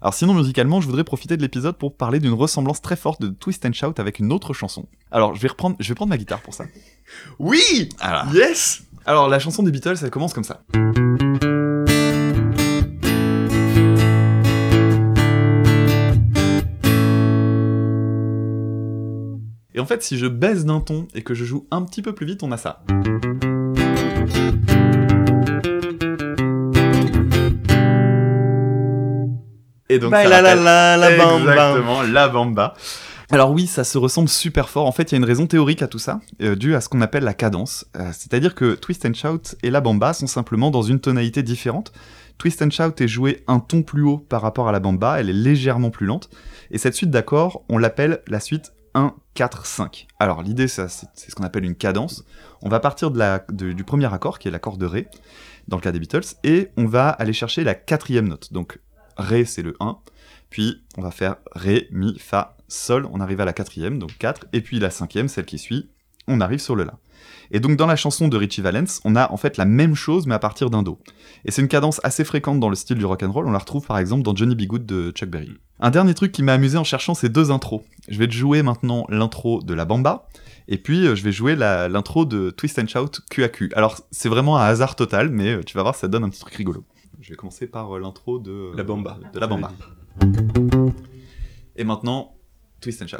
Alors 0.00 0.14
sinon 0.14 0.34
musicalement, 0.34 0.80
je 0.80 0.86
voudrais 0.86 1.04
profiter 1.04 1.36
de 1.36 1.42
l'épisode 1.42 1.76
pour 1.78 1.96
parler 1.96 2.18
d'une 2.18 2.32
ressemblance 2.32 2.82
très 2.82 2.96
forte 2.96 3.22
de 3.22 3.28
Twist 3.28 3.64
and 3.64 3.72
Shout 3.72 3.94
avec 3.98 4.18
une 4.18 4.32
autre 4.32 4.52
chanson. 4.52 4.88
Alors 5.12 5.36
je 5.36 5.40
vais 5.40 5.48
reprendre, 5.48 5.76
je 5.78 5.88
vais 5.88 5.94
prendre 5.94 6.10
ma 6.10 6.18
guitare 6.18 6.40
pour 6.40 6.54
ça. 6.54 6.64
Oui 7.38 7.88
Alors, 8.00 8.34
Yes 8.34 8.82
alors 9.04 9.28
la 9.28 9.38
chanson 9.38 9.62
des 9.62 9.70
Beatles, 9.70 9.96
elle 10.02 10.10
commence 10.10 10.32
comme 10.32 10.44
ça. 10.44 10.62
En 19.82 19.84
fait, 19.84 20.04
si 20.04 20.16
je 20.16 20.26
baisse 20.28 20.64
d'un 20.64 20.78
ton 20.78 21.08
et 21.12 21.22
que 21.22 21.34
je 21.34 21.44
joue 21.44 21.66
un 21.72 21.82
petit 21.82 22.02
peu 22.02 22.14
plus 22.14 22.24
vite, 22.24 22.44
on 22.44 22.52
a 22.52 22.56
ça. 22.56 22.84
Et 29.88 29.98
donc 29.98 30.12
Bah, 30.12 30.22
ça 30.22 30.28
la, 30.40 30.96
la. 30.96 31.10
Exactement, 31.10 32.02
la 32.02 32.28
bamba. 32.28 32.74
Alors 33.32 33.50
oui, 33.50 33.66
ça 33.66 33.82
se 33.82 33.98
ressemble 33.98 34.28
super 34.28 34.68
fort. 34.68 34.86
En 34.86 34.92
fait, 34.92 35.10
il 35.10 35.12
y 35.12 35.16
a 35.16 35.18
une 35.18 35.24
raison 35.24 35.48
théorique 35.48 35.82
à 35.82 35.88
tout 35.88 35.98
ça, 35.98 36.20
euh, 36.42 36.54
due 36.54 36.76
à 36.76 36.80
ce 36.80 36.88
qu'on 36.88 37.00
appelle 37.00 37.24
la 37.24 37.34
cadence. 37.34 37.84
Euh, 37.96 38.10
C'est-à-dire 38.12 38.54
que 38.54 38.74
Twist 38.76 39.04
and 39.04 39.14
Shout 39.14 39.56
et 39.64 39.70
la 39.70 39.80
bamba 39.80 40.12
sont 40.12 40.28
simplement 40.28 40.70
dans 40.70 40.82
une 40.82 41.00
tonalité 41.00 41.42
différente. 41.42 41.92
Twist 42.38 42.62
and 42.62 42.70
Shout 42.70 43.02
est 43.02 43.08
joué 43.08 43.42
un 43.48 43.58
ton 43.58 43.82
plus 43.82 44.02
haut 44.02 44.18
par 44.18 44.42
rapport 44.42 44.68
à 44.68 44.72
la 44.72 44.78
bamba, 44.78 45.18
elle 45.18 45.28
est 45.28 45.32
légèrement 45.32 45.90
plus 45.90 46.06
lente. 46.06 46.30
Et 46.70 46.78
cette 46.78 46.94
suite 46.94 47.10
d'accords, 47.10 47.64
on 47.68 47.78
l'appelle 47.78 48.20
la 48.28 48.38
suite 48.38 48.72
1, 48.94 49.14
4, 49.34 49.66
5. 49.66 50.06
Alors 50.18 50.42
l'idée, 50.42 50.68
c'est 50.68 50.88
ce 50.88 51.34
qu'on 51.34 51.44
appelle 51.44 51.64
une 51.64 51.74
cadence. 51.74 52.24
On 52.62 52.68
va 52.68 52.80
partir 52.80 53.10
du 53.50 53.84
premier 53.84 54.12
accord, 54.12 54.38
qui 54.38 54.48
est 54.48 54.50
l'accord 54.50 54.76
de 54.76 54.86
Ré, 54.86 55.08
dans 55.68 55.76
le 55.76 55.82
cas 55.82 55.92
des 55.92 55.98
Beatles, 55.98 56.36
et 56.44 56.70
on 56.76 56.86
va 56.86 57.08
aller 57.08 57.32
chercher 57.32 57.64
la 57.64 57.74
quatrième 57.74 58.28
note. 58.28 58.52
Donc 58.52 58.80
Ré, 59.16 59.44
c'est 59.44 59.62
le 59.62 59.76
1, 59.80 59.98
puis 60.50 60.82
on 60.96 61.02
va 61.02 61.10
faire 61.10 61.36
Ré, 61.52 61.88
Mi, 61.90 62.18
Fa, 62.18 62.56
Sol, 62.68 63.06
on 63.12 63.20
arrive 63.20 63.40
à 63.40 63.44
la 63.44 63.52
quatrième, 63.52 63.98
donc 63.98 64.16
4, 64.18 64.46
et 64.52 64.60
puis 64.60 64.78
la 64.80 64.90
cinquième, 64.90 65.28
celle 65.28 65.44
qui 65.44 65.58
suit, 65.58 65.90
on 66.28 66.40
arrive 66.40 66.60
sur 66.60 66.76
le 66.76 66.84
La. 66.84 66.98
Et 67.50 67.60
donc 67.60 67.76
dans 67.76 67.86
la 67.86 67.96
chanson 67.96 68.28
de 68.28 68.36
Richie 68.36 68.60
Valens, 68.60 69.00
on 69.04 69.16
a 69.16 69.30
en 69.30 69.36
fait 69.36 69.56
la 69.56 69.64
même 69.64 69.94
chose 69.94 70.26
mais 70.26 70.34
à 70.34 70.38
partir 70.38 70.70
d'un 70.70 70.82
Do. 70.82 70.98
Et 71.44 71.50
c'est 71.50 71.62
une 71.62 71.68
cadence 71.68 72.00
assez 72.04 72.24
fréquente 72.24 72.60
dans 72.60 72.68
le 72.68 72.76
style 72.76 72.98
du 72.98 73.04
rock 73.04 73.22
and 73.22 73.32
roll, 73.32 73.46
on 73.46 73.52
la 73.52 73.58
retrouve 73.58 73.86
par 73.86 73.98
exemple 73.98 74.22
dans 74.22 74.34
Johnny 74.34 74.54
B. 74.54 74.62
Good 74.62 74.86
de 74.86 75.10
Chuck 75.10 75.28
Berry. 75.28 75.50
Un 75.80 75.90
dernier 75.90 76.14
truc 76.14 76.32
qui 76.32 76.42
m'a 76.42 76.54
amusé 76.54 76.78
en 76.78 76.84
cherchant 76.84 77.14
ces 77.14 77.28
deux 77.28 77.50
intros. 77.50 77.82
Je 78.08 78.18
vais 78.18 78.28
te 78.28 78.32
jouer 78.32 78.62
maintenant 78.62 79.04
l'intro 79.08 79.62
de 79.62 79.74
la 79.74 79.84
bamba, 79.84 80.28
et 80.68 80.78
puis 80.78 81.06
euh, 81.06 81.14
je 81.14 81.22
vais 81.24 81.32
jouer 81.32 81.56
l'intro 81.56 82.24
de 82.24 82.50
Twist 82.50 82.78
and 82.78 82.86
Shout 82.86 83.20
QAQ. 83.30 83.72
Alors 83.74 84.00
c'est 84.10 84.28
vraiment 84.28 84.58
un 84.58 84.64
hasard 84.64 84.96
total, 84.96 85.30
mais 85.30 85.54
euh, 85.54 85.62
tu 85.62 85.76
vas 85.76 85.82
voir, 85.82 85.94
ça 85.94 86.08
donne 86.08 86.24
un 86.24 86.28
petit 86.28 86.40
truc 86.40 86.54
rigolo. 86.54 86.84
Je 87.20 87.30
vais 87.30 87.36
commencer 87.36 87.66
par 87.66 87.96
euh, 87.96 88.00
l'intro 88.00 88.38
de 88.38 88.72
La 88.76 88.84
bamba. 88.84 89.18
De 89.32 89.38
la 89.38 89.46
bamba. 89.46 89.72
Et 91.76 91.84
maintenant, 91.84 92.34
Twist 92.80 93.02
and 93.02 93.06
Shout. 93.06 93.18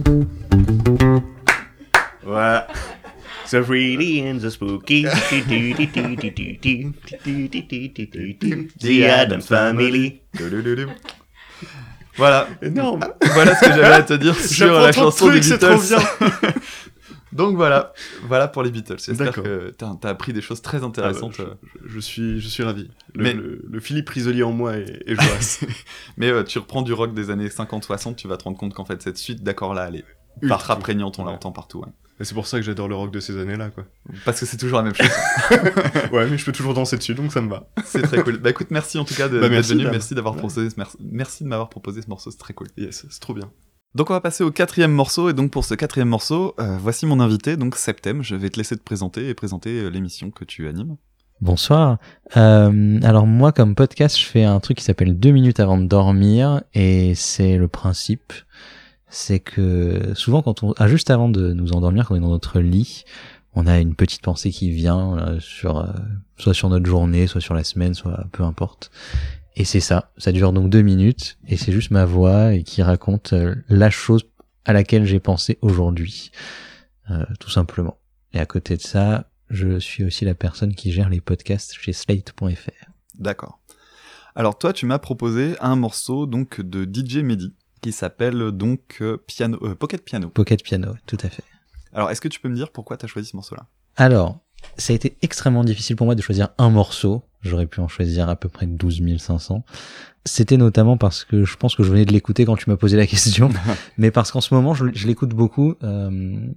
Voilà. 2.34 2.66
The 3.50 3.56
really 3.68 4.20
and 4.28 4.38
the 4.38 4.50
spooky. 4.50 5.04
The 8.80 9.02
Adams 9.04 9.42
Family. 9.42 10.20
Voilà. 12.16 12.48
Énorme. 12.62 13.04
Voilà 13.34 13.54
ce 13.54 13.60
que 13.64 13.70
j'avais 13.72 13.84
à 13.86 14.02
te 14.02 14.14
dire 14.14 14.34
sur 14.38 14.72
la 14.80 14.92
chanson 14.92 15.30
des 15.30 15.40
Beatles. 15.40 15.58
trop 15.58 15.80
bien. 15.80 15.98
Donc 17.32 17.56
voilà, 17.56 17.92
voilà 18.28 18.46
pour 18.46 18.62
les 18.62 18.70
Beatles. 18.70 18.98
J'espère 19.04 19.32
que 19.32 19.74
t'as 19.76 19.92
as 20.04 20.08
appris 20.08 20.32
des 20.32 20.40
choses 20.40 20.62
très 20.62 20.84
intéressantes. 20.84 21.34
Ah 21.40 21.42
bah, 21.44 21.56
je, 21.84 21.88
je 21.94 21.98
suis, 21.98 22.40
je 22.40 22.46
suis 22.46 22.62
ravi. 22.62 22.88
Le, 23.14 23.22
Mais- 23.24 23.32
le, 23.34 23.60
le 23.68 23.80
Philippe 23.80 24.08
Risolier 24.08 24.44
en 24.44 24.52
moi 24.52 24.76
est, 24.76 25.02
est 25.04 25.16
joyeux. 25.16 25.74
Mais 26.16 26.30
euh, 26.30 26.44
tu 26.44 26.60
reprends 26.60 26.82
du 26.82 26.92
rock 26.92 27.12
des 27.12 27.30
années 27.30 27.48
50-60, 27.48 28.14
tu 28.14 28.28
vas 28.28 28.36
te 28.36 28.44
rendre 28.44 28.56
compte 28.56 28.72
qu'en 28.72 28.84
fait 28.84 29.02
cette 29.02 29.18
suite 29.18 29.42
d'accords 29.42 29.74
là, 29.74 29.86
elle 29.88 29.96
est 29.96 30.04
ultra 30.42 30.76
prégnante, 30.78 31.18
on 31.18 31.24
l'entend 31.24 31.50
partout. 31.50 31.84
Et 32.20 32.24
c'est 32.24 32.34
pour 32.34 32.46
ça 32.46 32.58
que 32.58 32.64
j'adore 32.64 32.86
le 32.88 32.94
rock 32.94 33.10
de 33.12 33.18
ces 33.20 33.36
années-là, 33.40 33.70
quoi. 33.70 33.84
Parce 34.24 34.38
que 34.40 34.46
c'est 34.46 34.56
toujours 34.56 34.78
la 34.78 34.84
même 34.84 34.94
chose. 34.94 35.08
Ouais, 36.12 36.28
mais 36.30 36.38
je 36.38 36.44
peux 36.44 36.52
toujours 36.52 36.74
danser 36.74 36.96
dessus, 36.96 37.14
donc 37.14 37.32
ça 37.32 37.40
me 37.40 37.48
va. 37.50 37.68
c'est 37.84 38.02
très 38.02 38.22
cool. 38.22 38.38
Bah 38.38 38.50
écoute, 38.50 38.68
merci 38.70 38.98
en 38.98 39.04
tout 39.04 39.14
cas 39.14 39.28
de, 39.28 39.40
Bah, 39.40 39.48
merci, 39.48 39.72
venu, 39.74 39.84
merci 39.90 40.14
d'avoir 40.14 40.34
Ouais. 40.34 40.40
proposé, 40.40 40.70
ce- 40.70 40.74
merci, 40.76 40.96
merci 41.00 41.42
de 41.44 41.48
m'avoir 41.48 41.68
proposé 41.68 42.02
ce 42.02 42.08
morceau, 42.08 42.30
c'est 42.30 42.38
très 42.38 42.54
cool. 42.54 42.68
Yes, 42.76 43.04
c'est 43.10 43.20
trop 43.20 43.34
bien. 43.34 43.50
Donc 43.96 44.10
on 44.10 44.12
va 44.12 44.20
passer 44.20 44.42
au 44.44 44.50
quatrième 44.52 44.92
morceau, 44.92 45.28
et 45.28 45.32
donc 45.34 45.50
pour 45.50 45.64
ce 45.64 45.74
quatrième 45.74 46.08
morceau, 46.08 46.54
euh, 46.60 46.76
voici 46.80 47.06
mon 47.06 47.18
invité, 47.20 47.56
donc 47.56 47.74
Septem. 47.76 48.22
Je 48.22 48.36
vais 48.36 48.50
te 48.50 48.58
laisser 48.58 48.76
te 48.76 48.82
présenter 48.82 49.28
et 49.28 49.34
présenter 49.34 49.70
euh, 49.80 49.88
l'émission 49.88 50.30
que 50.30 50.44
tu 50.44 50.68
animes. 50.68 50.96
Bonsoir. 51.40 51.98
Euh, 52.36 53.00
alors 53.02 53.26
moi, 53.26 53.50
comme 53.52 53.74
podcast, 53.74 54.16
je 54.18 54.24
fais 54.24 54.44
un 54.44 54.60
truc 54.60 54.78
qui 54.78 54.84
s'appelle 54.84 55.18
deux 55.18 55.30
minutes 55.32 55.58
avant 55.60 55.78
de 55.78 55.86
dormir, 55.86 56.62
et 56.74 57.14
c'est 57.16 57.56
le 57.56 57.66
principe, 57.68 58.32
c'est 59.14 59.38
que 59.40 60.12
souvent 60.14 60.42
quand 60.42 60.62
on, 60.62 60.74
ah, 60.76 60.88
juste 60.88 61.10
avant 61.10 61.28
de 61.28 61.52
nous 61.52 61.72
endormir, 61.72 62.06
quand 62.06 62.14
on 62.14 62.18
est 62.18 62.20
dans 62.20 62.28
notre 62.28 62.60
lit, 62.60 63.04
on 63.54 63.66
a 63.66 63.78
une 63.78 63.94
petite 63.94 64.22
pensée 64.22 64.50
qui 64.50 64.70
vient 64.70 65.16
euh, 65.18 65.40
sur, 65.40 65.78
euh, 65.78 65.86
soit 66.36 66.54
sur 66.54 66.68
notre 66.68 66.86
journée, 66.86 67.28
soit 67.28 67.40
sur 67.40 67.54
la 67.54 67.62
semaine, 67.62 67.94
soit 67.94 68.26
peu 68.32 68.42
importe. 68.42 68.90
Et 69.54 69.64
c'est 69.64 69.80
ça. 69.80 70.10
Ça 70.18 70.32
dure 70.32 70.52
donc 70.52 70.68
deux 70.68 70.82
minutes, 70.82 71.38
et 71.46 71.56
c'est 71.56 71.70
juste 71.70 71.92
ma 71.92 72.04
voix 72.04 72.54
et 72.54 72.64
qui 72.64 72.82
raconte 72.82 73.32
euh, 73.32 73.54
la 73.68 73.88
chose 73.88 74.24
à 74.64 74.72
laquelle 74.72 75.04
j'ai 75.04 75.20
pensé 75.20 75.58
aujourd'hui, 75.60 76.32
tout 77.38 77.50
simplement. 77.50 77.98
Et 78.32 78.40
à 78.40 78.46
côté 78.46 78.78
de 78.78 78.80
ça, 78.80 79.28
je 79.50 79.78
suis 79.78 80.04
aussi 80.04 80.24
la 80.24 80.34
personne 80.34 80.74
qui 80.74 80.90
gère 80.90 81.10
les 81.10 81.20
podcasts 81.20 81.74
chez 81.74 81.92
slate.fr. 81.92 82.90
D'accord. 83.18 83.60
Alors 84.34 84.56
toi, 84.56 84.72
tu 84.72 84.86
m'as 84.86 84.98
proposé 84.98 85.54
un 85.60 85.76
morceau 85.76 86.24
donc 86.24 86.62
de 86.62 86.84
DJ 86.84 87.18
Mehdi 87.18 87.52
qui 87.84 87.92
s'appelle 87.92 88.50
donc 88.50 88.98
euh, 89.02 89.18
piano, 89.26 89.58
euh, 89.62 89.74
Pocket 89.74 90.02
Piano. 90.02 90.30
Pocket 90.30 90.62
Piano, 90.62 90.94
tout 91.06 91.18
à 91.22 91.28
fait. 91.28 91.44
Alors 91.92 92.10
est-ce 92.10 92.20
que 92.20 92.28
tu 92.28 92.40
peux 92.40 92.48
me 92.48 92.56
dire 92.56 92.70
pourquoi 92.72 92.96
tu 92.96 93.04
as 93.04 93.08
choisi 93.08 93.28
ce 93.28 93.36
morceau-là? 93.36 93.66
Alors, 93.96 94.38
ça 94.78 94.94
a 94.94 94.96
été 94.96 95.18
extrêmement 95.20 95.64
difficile 95.64 95.94
pour 95.94 96.06
moi 96.06 96.14
de 96.14 96.22
choisir 96.22 96.48
un 96.56 96.70
morceau. 96.70 97.24
J'aurais 97.42 97.66
pu 97.66 97.80
en 97.80 97.88
choisir 97.88 98.30
à 98.30 98.36
peu 98.36 98.48
près 98.48 98.66
12 98.66 99.18
500. 99.18 99.64
C'était 100.24 100.56
notamment 100.56 100.96
parce 100.96 101.24
que 101.24 101.44
je 101.44 101.56
pense 101.56 101.76
que 101.76 101.82
je 101.82 101.90
venais 101.90 102.06
de 102.06 102.12
l'écouter 102.12 102.46
quand 102.46 102.56
tu 102.56 102.70
m'as 102.70 102.76
posé 102.76 102.96
la 102.96 103.06
question, 103.06 103.50
mais 103.98 104.10
parce 104.10 104.32
qu'en 104.32 104.40
ce 104.40 104.54
moment, 104.54 104.72
je, 104.72 104.86
je 104.94 105.06
l'écoute 105.06 105.34
beaucoup. 105.34 105.74
Euh, 105.82 106.48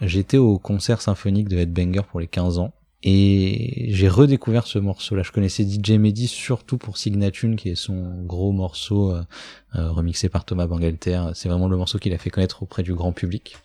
J'étais 0.00 0.38
au 0.38 0.58
concert 0.58 1.02
symphonique 1.02 1.48
de 1.48 1.58
Headbanger 1.58 2.02
pour 2.10 2.20
les 2.20 2.26
15 2.26 2.58
ans. 2.58 2.72
Et 3.02 3.86
j'ai 3.88 4.08
redécouvert 4.08 4.66
ce 4.66 4.78
morceau-là. 4.78 5.22
Je 5.22 5.32
connaissais 5.32 5.64
DJ 5.64 5.92
Mehdi 5.92 6.26
surtout 6.26 6.76
pour 6.76 6.98
Signatune, 6.98 7.56
qui 7.56 7.70
est 7.70 7.74
son 7.74 8.22
gros 8.24 8.52
morceau 8.52 9.12
euh, 9.12 9.22
euh, 9.76 9.90
remixé 9.90 10.28
par 10.28 10.44
Thomas 10.44 10.66
Bangalter. 10.66 11.22
C'est 11.34 11.48
vraiment 11.48 11.68
le 11.68 11.76
morceau 11.76 11.98
qu'il 11.98 12.12
a 12.12 12.18
fait 12.18 12.30
connaître 12.30 12.62
auprès 12.62 12.82
du 12.82 12.94
grand 12.94 13.12
public. 13.12 13.56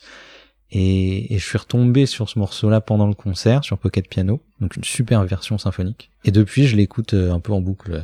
Et, 0.72 1.34
et 1.34 1.38
je 1.38 1.46
suis 1.46 1.58
retombé 1.58 2.06
sur 2.06 2.30
ce 2.30 2.40
morceau-là 2.40 2.80
pendant 2.82 3.08
le 3.08 3.14
concert, 3.14 3.64
sur 3.64 3.78
Pocket 3.78 4.08
Piano, 4.08 4.42
donc 4.62 4.78
une 4.78 4.84
super 4.84 5.24
version 5.26 5.58
symphonique. 5.58 6.10
Et 6.24 6.32
depuis, 6.32 6.66
je 6.66 6.76
l'écoute 6.76 7.14
euh, 7.14 7.32
un 7.32 7.40
peu 7.40 7.52
en 7.52 7.62
boucle, 7.62 8.04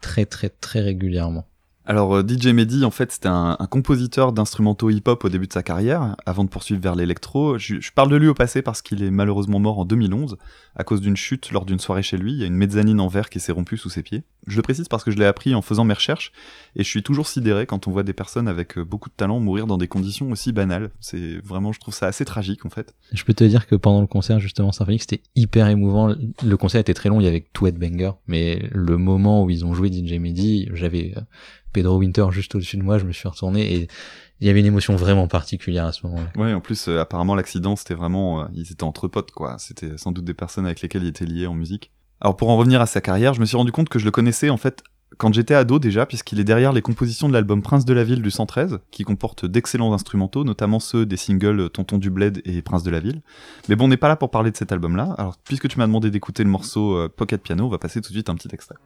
très 0.00 0.26
très 0.26 0.50
très 0.50 0.80
régulièrement. 0.80 1.46
Alors 1.84 2.16
euh, 2.16 2.22
DJ 2.22 2.48
Mehdi, 2.48 2.84
en 2.84 2.90
fait, 2.90 3.10
c'était 3.10 3.28
un, 3.28 3.56
compositeur 3.70 4.32
d'instrumentaux 4.32 4.90
hip-hop 4.90 5.24
au 5.24 5.28
début 5.28 5.48
de 5.48 5.52
sa 5.52 5.62
carrière, 5.62 6.16
avant 6.26 6.44
de 6.44 6.48
poursuivre 6.48 6.80
vers 6.80 6.94
l'électro. 6.94 7.58
Je, 7.58 7.80
je 7.80 7.92
parle 7.92 8.10
de 8.10 8.16
lui 8.16 8.28
au 8.28 8.34
passé 8.34 8.62
parce 8.62 8.82
qu'il 8.82 9.02
est 9.02 9.10
malheureusement 9.10 9.58
mort 9.58 9.78
en 9.78 9.84
2011 9.84 10.36
à 10.76 10.84
cause 10.84 11.00
d'une 11.00 11.16
chute 11.16 11.50
lors 11.50 11.64
d'une 11.64 11.80
soirée 11.80 12.02
chez 12.02 12.16
lui. 12.16 12.32
Il 12.32 12.38
y 12.38 12.44
a 12.44 12.46
une 12.46 12.56
mezzanine 12.56 13.00
en 13.00 13.08
verre 13.08 13.30
qui 13.30 13.40
s'est 13.40 13.52
rompue 13.52 13.76
sous 13.76 13.90
ses 13.90 14.02
pieds. 14.02 14.22
Je 14.46 14.56
le 14.56 14.62
précise 14.62 14.88
parce 14.88 15.04
que 15.04 15.10
je 15.10 15.18
l'ai 15.18 15.24
appris 15.24 15.54
en 15.54 15.62
faisant 15.62 15.84
mes 15.84 15.94
recherches 15.94 16.32
et 16.76 16.82
je 16.82 16.88
suis 16.88 17.02
toujours 17.02 17.26
sidéré 17.26 17.66
quand 17.66 17.86
on 17.86 17.90
voit 17.90 18.02
des 18.02 18.12
personnes 18.12 18.48
avec 18.48 18.78
euh, 18.78 18.84
beaucoup 18.84 19.08
de 19.08 19.14
talent 19.14 19.40
mourir 19.40 19.66
dans 19.66 19.78
des 19.78 19.88
conditions 19.88 20.30
aussi 20.30 20.52
banales. 20.52 20.90
C'est 21.00 21.38
vraiment, 21.44 21.72
je 21.72 21.80
trouve 21.80 21.94
ça 21.94 22.06
assez 22.06 22.24
tragique 22.24 22.64
en 22.66 22.70
fait. 22.70 22.94
Je 23.12 23.24
peux 23.24 23.34
te 23.34 23.44
dire 23.44 23.66
que 23.66 23.74
pendant 23.74 24.00
le 24.00 24.06
concert 24.06 24.40
justement 24.40 24.72
symphonique, 24.72 25.02
c'était 25.02 25.22
hyper 25.36 25.68
émouvant. 25.68 26.14
Le 26.44 26.56
concert 26.56 26.80
était 26.80 26.94
très 26.94 27.08
long, 27.08 27.20
il 27.20 27.24
y 27.24 27.28
avait 27.28 27.46
tout 27.52 27.70
Banger, 27.70 28.12
mais 28.26 28.68
le 28.72 28.96
moment 28.96 29.44
où 29.44 29.50
ils 29.50 29.64
ont 29.64 29.74
joué 29.74 29.90
DJ 29.90 30.14
Mehdi, 30.14 30.68
j'avais 30.72 31.14
euh, 31.16 31.20
Pedro 31.72 31.98
Winter 31.98 32.26
juste 32.30 32.54
au-dessus 32.54 32.76
de 32.76 32.82
moi, 32.82 32.98
je 32.98 33.04
me 33.04 33.12
suis 33.12 33.28
retourné 33.28 33.74
et 33.74 33.88
il 34.40 34.46
y 34.46 34.50
avait 34.50 34.60
une 34.60 34.66
émotion 34.66 34.96
vraiment 34.96 35.28
particulière 35.28 35.86
à 35.86 35.92
ce 35.92 36.04
moment-là. 36.06 36.32
Ouais, 36.36 36.52
en 36.52 36.60
plus, 36.60 36.88
euh, 36.88 37.00
apparemment, 37.00 37.36
l'accident, 37.36 37.76
c'était 37.76 37.94
vraiment, 37.94 38.42
euh, 38.42 38.46
ils 38.54 38.72
étaient 38.72 38.82
entre 38.82 39.06
potes, 39.06 39.30
quoi. 39.30 39.56
C'était 39.58 39.96
sans 39.96 40.10
doute 40.10 40.24
des 40.24 40.34
personnes 40.34 40.66
avec 40.66 40.80
lesquelles 40.80 41.04
il 41.04 41.08
était 41.08 41.24
lié 41.24 41.46
en 41.46 41.54
musique. 41.54 41.92
Alors, 42.22 42.36
pour 42.36 42.50
en 42.50 42.56
revenir 42.56 42.80
à 42.80 42.86
sa 42.86 43.00
carrière, 43.00 43.34
je 43.34 43.40
me 43.40 43.46
suis 43.46 43.56
rendu 43.56 43.72
compte 43.72 43.88
que 43.88 43.98
je 43.98 44.04
le 44.04 44.12
connaissais, 44.12 44.48
en 44.48 44.56
fait, 44.56 44.84
quand 45.18 45.34
j'étais 45.34 45.54
ado 45.54 45.80
déjà, 45.80 46.06
puisqu'il 46.06 46.38
est 46.38 46.44
derrière 46.44 46.72
les 46.72 46.80
compositions 46.80 47.26
de 47.26 47.32
l'album 47.32 47.62
Prince 47.62 47.84
de 47.84 47.92
la 47.92 48.04
Ville 48.04 48.22
du 48.22 48.30
113, 48.30 48.78
qui 48.92 49.02
comporte 49.02 49.44
d'excellents 49.44 49.92
instrumentaux, 49.92 50.44
notamment 50.44 50.78
ceux 50.78 51.04
des 51.04 51.16
singles 51.16 51.68
Tonton 51.70 51.98
du 51.98 52.10
Bled 52.10 52.40
et 52.44 52.62
Prince 52.62 52.84
de 52.84 52.92
la 52.92 53.00
Ville. 53.00 53.22
Mais 53.68 53.74
bon, 53.74 53.86
on 53.86 53.88
n'est 53.88 53.96
pas 53.96 54.06
là 54.06 54.14
pour 54.14 54.30
parler 54.30 54.52
de 54.52 54.56
cet 54.56 54.70
album-là. 54.70 55.16
Alors, 55.18 55.36
puisque 55.42 55.66
tu 55.66 55.80
m'as 55.80 55.86
demandé 55.88 56.12
d'écouter 56.12 56.44
le 56.44 56.50
morceau 56.50 56.96
euh, 56.96 57.08
Pocket 57.08 57.42
Piano, 57.42 57.64
on 57.64 57.68
va 57.68 57.78
passer 57.78 58.00
tout 58.00 58.10
de 58.10 58.14
suite 58.14 58.30
un 58.30 58.36
petit 58.36 58.50
extrait. 58.52 58.76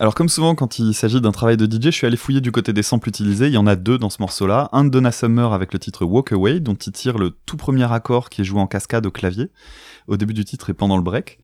Alors 0.00 0.14
comme 0.14 0.30
souvent 0.30 0.54
quand 0.54 0.78
il 0.78 0.94
s'agit 0.94 1.20
d'un 1.20 1.30
travail 1.30 1.58
de 1.58 1.66
DJ, 1.66 1.84
je 1.84 1.90
suis 1.90 2.06
allé 2.06 2.16
fouiller 2.16 2.40
du 2.40 2.52
côté 2.52 2.72
des 2.72 2.82
samples 2.82 3.10
utilisés, 3.10 3.48
il 3.48 3.52
y 3.52 3.58
en 3.58 3.66
a 3.66 3.76
deux 3.76 3.98
dans 3.98 4.08
ce 4.08 4.16
morceau-là, 4.20 4.70
un 4.72 4.84
de 4.84 4.88
Donna 4.88 5.12
Summer 5.12 5.52
avec 5.52 5.74
le 5.74 5.78
titre 5.78 6.06
Walk 6.06 6.32
Away, 6.32 6.60
dont 6.60 6.74
il 6.74 6.90
tire 6.90 7.18
le 7.18 7.36
tout 7.44 7.58
premier 7.58 7.92
accord 7.92 8.30
qui 8.30 8.40
est 8.40 8.44
joué 8.44 8.60
en 8.60 8.66
cascade 8.66 9.04
au 9.04 9.10
clavier, 9.10 9.50
au 10.08 10.16
début 10.16 10.32
du 10.32 10.46
titre 10.46 10.70
et 10.70 10.72
pendant 10.72 10.96
le 10.96 11.02
break. 11.02 11.40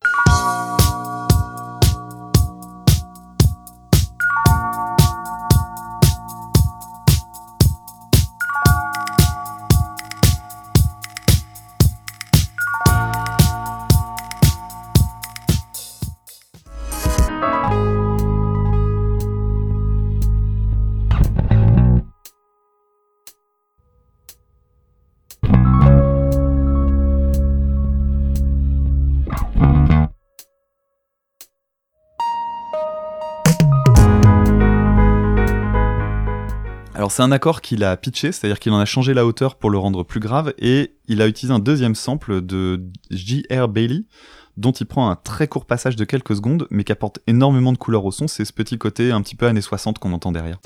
C'est 37.17 37.23
un 37.23 37.31
accord 37.31 37.61
qu'il 37.61 37.83
a 37.83 37.97
pitché, 37.97 38.31
c'est-à-dire 38.31 38.59
qu'il 38.59 38.71
en 38.73 38.77
a 38.77 38.85
changé 38.85 39.15
la 39.15 39.25
hauteur 39.25 39.55
pour 39.55 39.71
le 39.71 39.79
rendre 39.79 40.03
plus 40.03 40.19
grave, 40.19 40.53
et 40.59 40.93
il 41.07 41.19
a 41.23 41.27
utilisé 41.27 41.51
un 41.51 41.57
deuxième 41.57 41.95
sample 41.95 42.41
de 42.41 42.91
J.R. 43.09 43.67
Bailey, 43.69 44.03
dont 44.55 44.71
il 44.71 44.85
prend 44.85 45.09
un 45.09 45.15
très 45.15 45.47
court 45.47 45.65
passage 45.65 45.95
de 45.95 46.05
quelques 46.05 46.35
secondes, 46.35 46.67
mais 46.69 46.83
qui 46.83 46.91
apporte 46.91 47.17
énormément 47.25 47.73
de 47.73 47.79
couleur 47.79 48.05
au 48.05 48.11
son, 48.11 48.27
c'est 48.27 48.45
ce 48.45 48.53
petit 48.53 48.77
côté 48.77 49.09
un 49.11 49.23
petit 49.23 49.33
peu 49.33 49.47
années 49.47 49.61
60 49.61 49.97
qu'on 49.97 50.13
entend 50.13 50.31
derrière. 50.31 50.59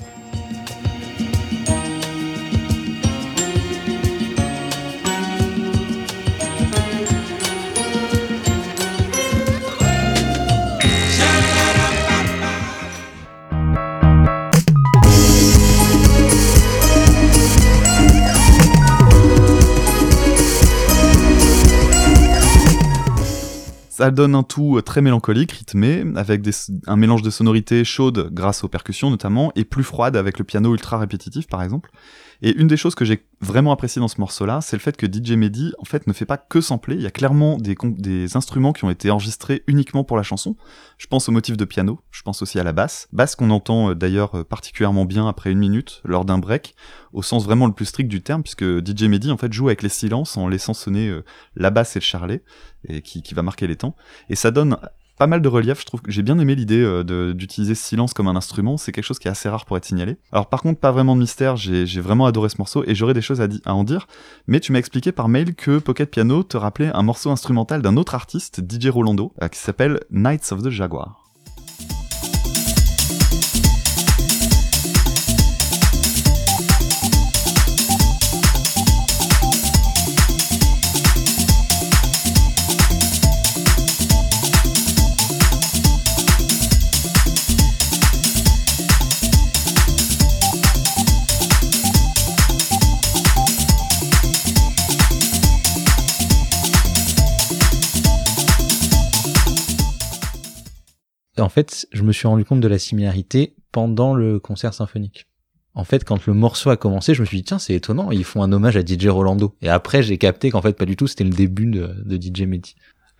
Ça 24.02 24.10
donne 24.10 24.34
un 24.34 24.42
tout 24.42 24.78
euh, 24.78 24.82
très 24.82 25.00
mélancolique, 25.00 25.52
rythmé, 25.52 26.04
avec 26.16 26.42
un 26.88 26.96
mélange 26.96 27.22
de 27.22 27.30
sonorités 27.30 27.84
chaudes 27.84 28.30
grâce 28.32 28.64
aux 28.64 28.68
percussions 28.68 29.10
notamment, 29.10 29.52
et 29.54 29.64
plus 29.64 29.84
froides 29.84 30.16
avec 30.16 30.40
le 30.40 30.44
piano 30.44 30.72
ultra 30.72 30.98
répétitif 30.98 31.46
par 31.46 31.62
exemple. 31.62 31.88
Et 32.44 32.58
une 32.58 32.66
des 32.66 32.76
choses 32.76 32.96
que 32.96 33.04
j'ai 33.04 33.24
vraiment 33.40 33.70
apprécié 33.70 34.00
dans 34.00 34.08
ce 34.08 34.20
morceau-là, 34.20 34.60
c'est 34.60 34.74
le 34.74 34.80
fait 34.80 34.96
que 34.96 35.06
DJ 35.06 35.32
Mehdi, 35.32 35.72
en 35.78 35.84
fait, 35.84 36.08
ne 36.08 36.12
fait 36.12 36.26
pas 36.26 36.36
que 36.36 36.60
sampler. 36.60 36.96
Il 36.96 37.02
y 37.02 37.06
a 37.06 37.12
clairement 37.12 37.56
des, 37.56 38.36
instruments 38.36 38.72
qui 38.72 38.84
ont 38.84 38.90
été 38.90 39.12
enregistrés 39.12 39.62
uniquement 39.68 40.02
pour 40.02 40.16
la 40.16 40.24
chanson. 40.24 40.56
Je 40.98 41.06
pense 41.06 41.28
au 41.28 41.32
motif 41.32 41.56
de 41.56 41.64
piano, 41.64 42.00
je 42.10 42.22
pense 42.22 42.42
aussi 42.42 42.58
à 42.58 42.64
la 42.64 42.72
basse. 42.72 43.08
Basse 43.12 43.36
qu'on 43.36 43.50
entend 43.50 43.90
euh, 43.90 43.94
d'ailleurs 43.94 44.34
euh, 44.34 44.44
particulièrement 44.44 45.04
bien 45.04 45.28
après 45.28 45.52
une 45.52 45.58
minute, 45.58 46.00
lors 46.04 46.24
d'un 46.24 46.38
break, 46.38 46.74
au 47.12 47.22
sens 47.22 47.44
vraiment 47.44 47.66
le 47.66 47.72
plus 47.74 47.86
strict 47.86 48.08
du 48.08 48.22
terme, 48.22 48.42
puisque 48.42 48.64
DJ 48.64 49.04
Mehdi, 49.04 49.30
en 49.30 49.36
fait, 49.36 49.52
joue 49.52 49.68
avec 49.68 49.82
les 49.82 49.88
silences 49.88 50.36
en 50.36 50.48
laissant 50.48 50.74
sonner 50.74 51.08
euh, 51.08 51.24
la 51.54 51.70
basse 51.70 51.94
et 51.94 52.00
le 52.00 52.04
charlet, 52.04 52.42
et 52.88 53.02
qui 53.02 53.22
va 53.34 53.42
marquer 53.42 53.68
les 53.68 53.76
temps. 53.76 53.94
Et 54.28 54.34
ça 54.34 54.50
donne 54.50 54.76
pas 55.22 55.28
mal 55.28 55.40
de 55.40 55.46
relief, 55.46 55.78
je 55.82 55.86
trouve 55.86 56.02
que 56.02 56.10
j'ai 56.10 56.22
bien 56.22 56.36
aimé 56.40 56.56
l'idée 56.56 56.82
euh, 56.82 57.32
d'utiliser 57.32 57.76
ce 57.76 57.84
silence 57.84 58.12
comme 58.12 58.26
un 58.26 58.34
instrument, 58.34 58.76
c'est 58.76 58.90
quelque 58.90 59.04
chose 59.04 59.20
qui 59.20 59.28
est 59.28 59.30
assez 59.30 59.48
rare 59.48 59.66
pour 59.66 59.76
être 59.76 59.84
signalé. 59.84 60.16
Alors 60.32 60.48
par 60.48 60.62
contre, 60.62 60.80
pas 60.80 60.90
vraiment 60.90 61.14
de 61.14 61.20
mystère, 61.20 61.54
j'ai 61.54 62.00
vraiment 62.00 62.26
adoré 62.26 62.48
ce 62.48 62.56
morceau 62.58 62.82
et 62.88 62.96
j'aurais 62.96 63.14
des 63.14 63.22
choses 63.22 63.40
à 63.40 63.72
en 63.72 63.84
dire, 63.84 64.08
mais 64.48 64.58
tu 64.58 64.72
m'as 64.72 64.80
expliqué 64.80 65.12
par 65.12 65.28
mail 65.28 65.54
que 65.54 65.78
Pocket 65.78 66.10
Piano 66.10 66.42
te 66.42 66.56
rappelait 66.56 66.90
un 66.92 67.02
morceau 67.04 67.30
instrumental 67.30 67.82
d'un 67.82 67.96
autre 67.96 68.16
artiste, 68.16 68.62
DJ 68.68 68.88
Rolando, 68.88 69.32
euh, 69.40 69.46
qui 69.46 69.60
s'appelle 69.60 70.00
Knights 70.10 70.50
of 70.50 70.64
the 70.64 70.70
Jaguar. 70.70 71.21
En 101.38 101.48
fait, 101.48 101.86
je 101.92 102.02
me 102.02 102.12
suis 102.12 102.28
rendu 102.28 102.44
compte 102.44 102.60
de 102.60 102.68
la 102.68 102.78
similarité 102.78 103.54
pendant 103.70 104.14
le 104.14 104.38
concert 104.38 104.74
symphonique. 104.74 105.26
En 105.74 105.84
fait, 105.84 106.04
quand 106.04 106.26
le 106.26 106.34
morceau 106.34 106.68
a 106.68 106.76
commencé, 106.76 107.14
je 107.14 107.22
me 107.22 107.26
suis 107.26 107.38
dit, 107.38 107.44
tiens, 107.44 107.58
c'est 107.58 107.74
étonnant, 107.74 108.10
ils 108.10 108.24
font 108.24 108.42
un 108.42 108.52
hommage 108.52 108.76
à 108.76 108.84
DJ 108.84 109.06
Rolando. 109.06 109.56
Et 109.62 109.70
après, 109.70 110.02
j'ai 110.02 110.18
capté 110.18 110.50
qu'en 110.50 110.60
fait, 110.60 110.76
pas 110.76 110.84
du 110.84 110.96
tout, 110.96 111.06
c'était 111.06 111.24
le 111.24 111.30
début 111.30 111.66
de, 111.66 111.94
de 112.04 112.20
DJ 112.20 112.42
Mehdi. 112.42 112.74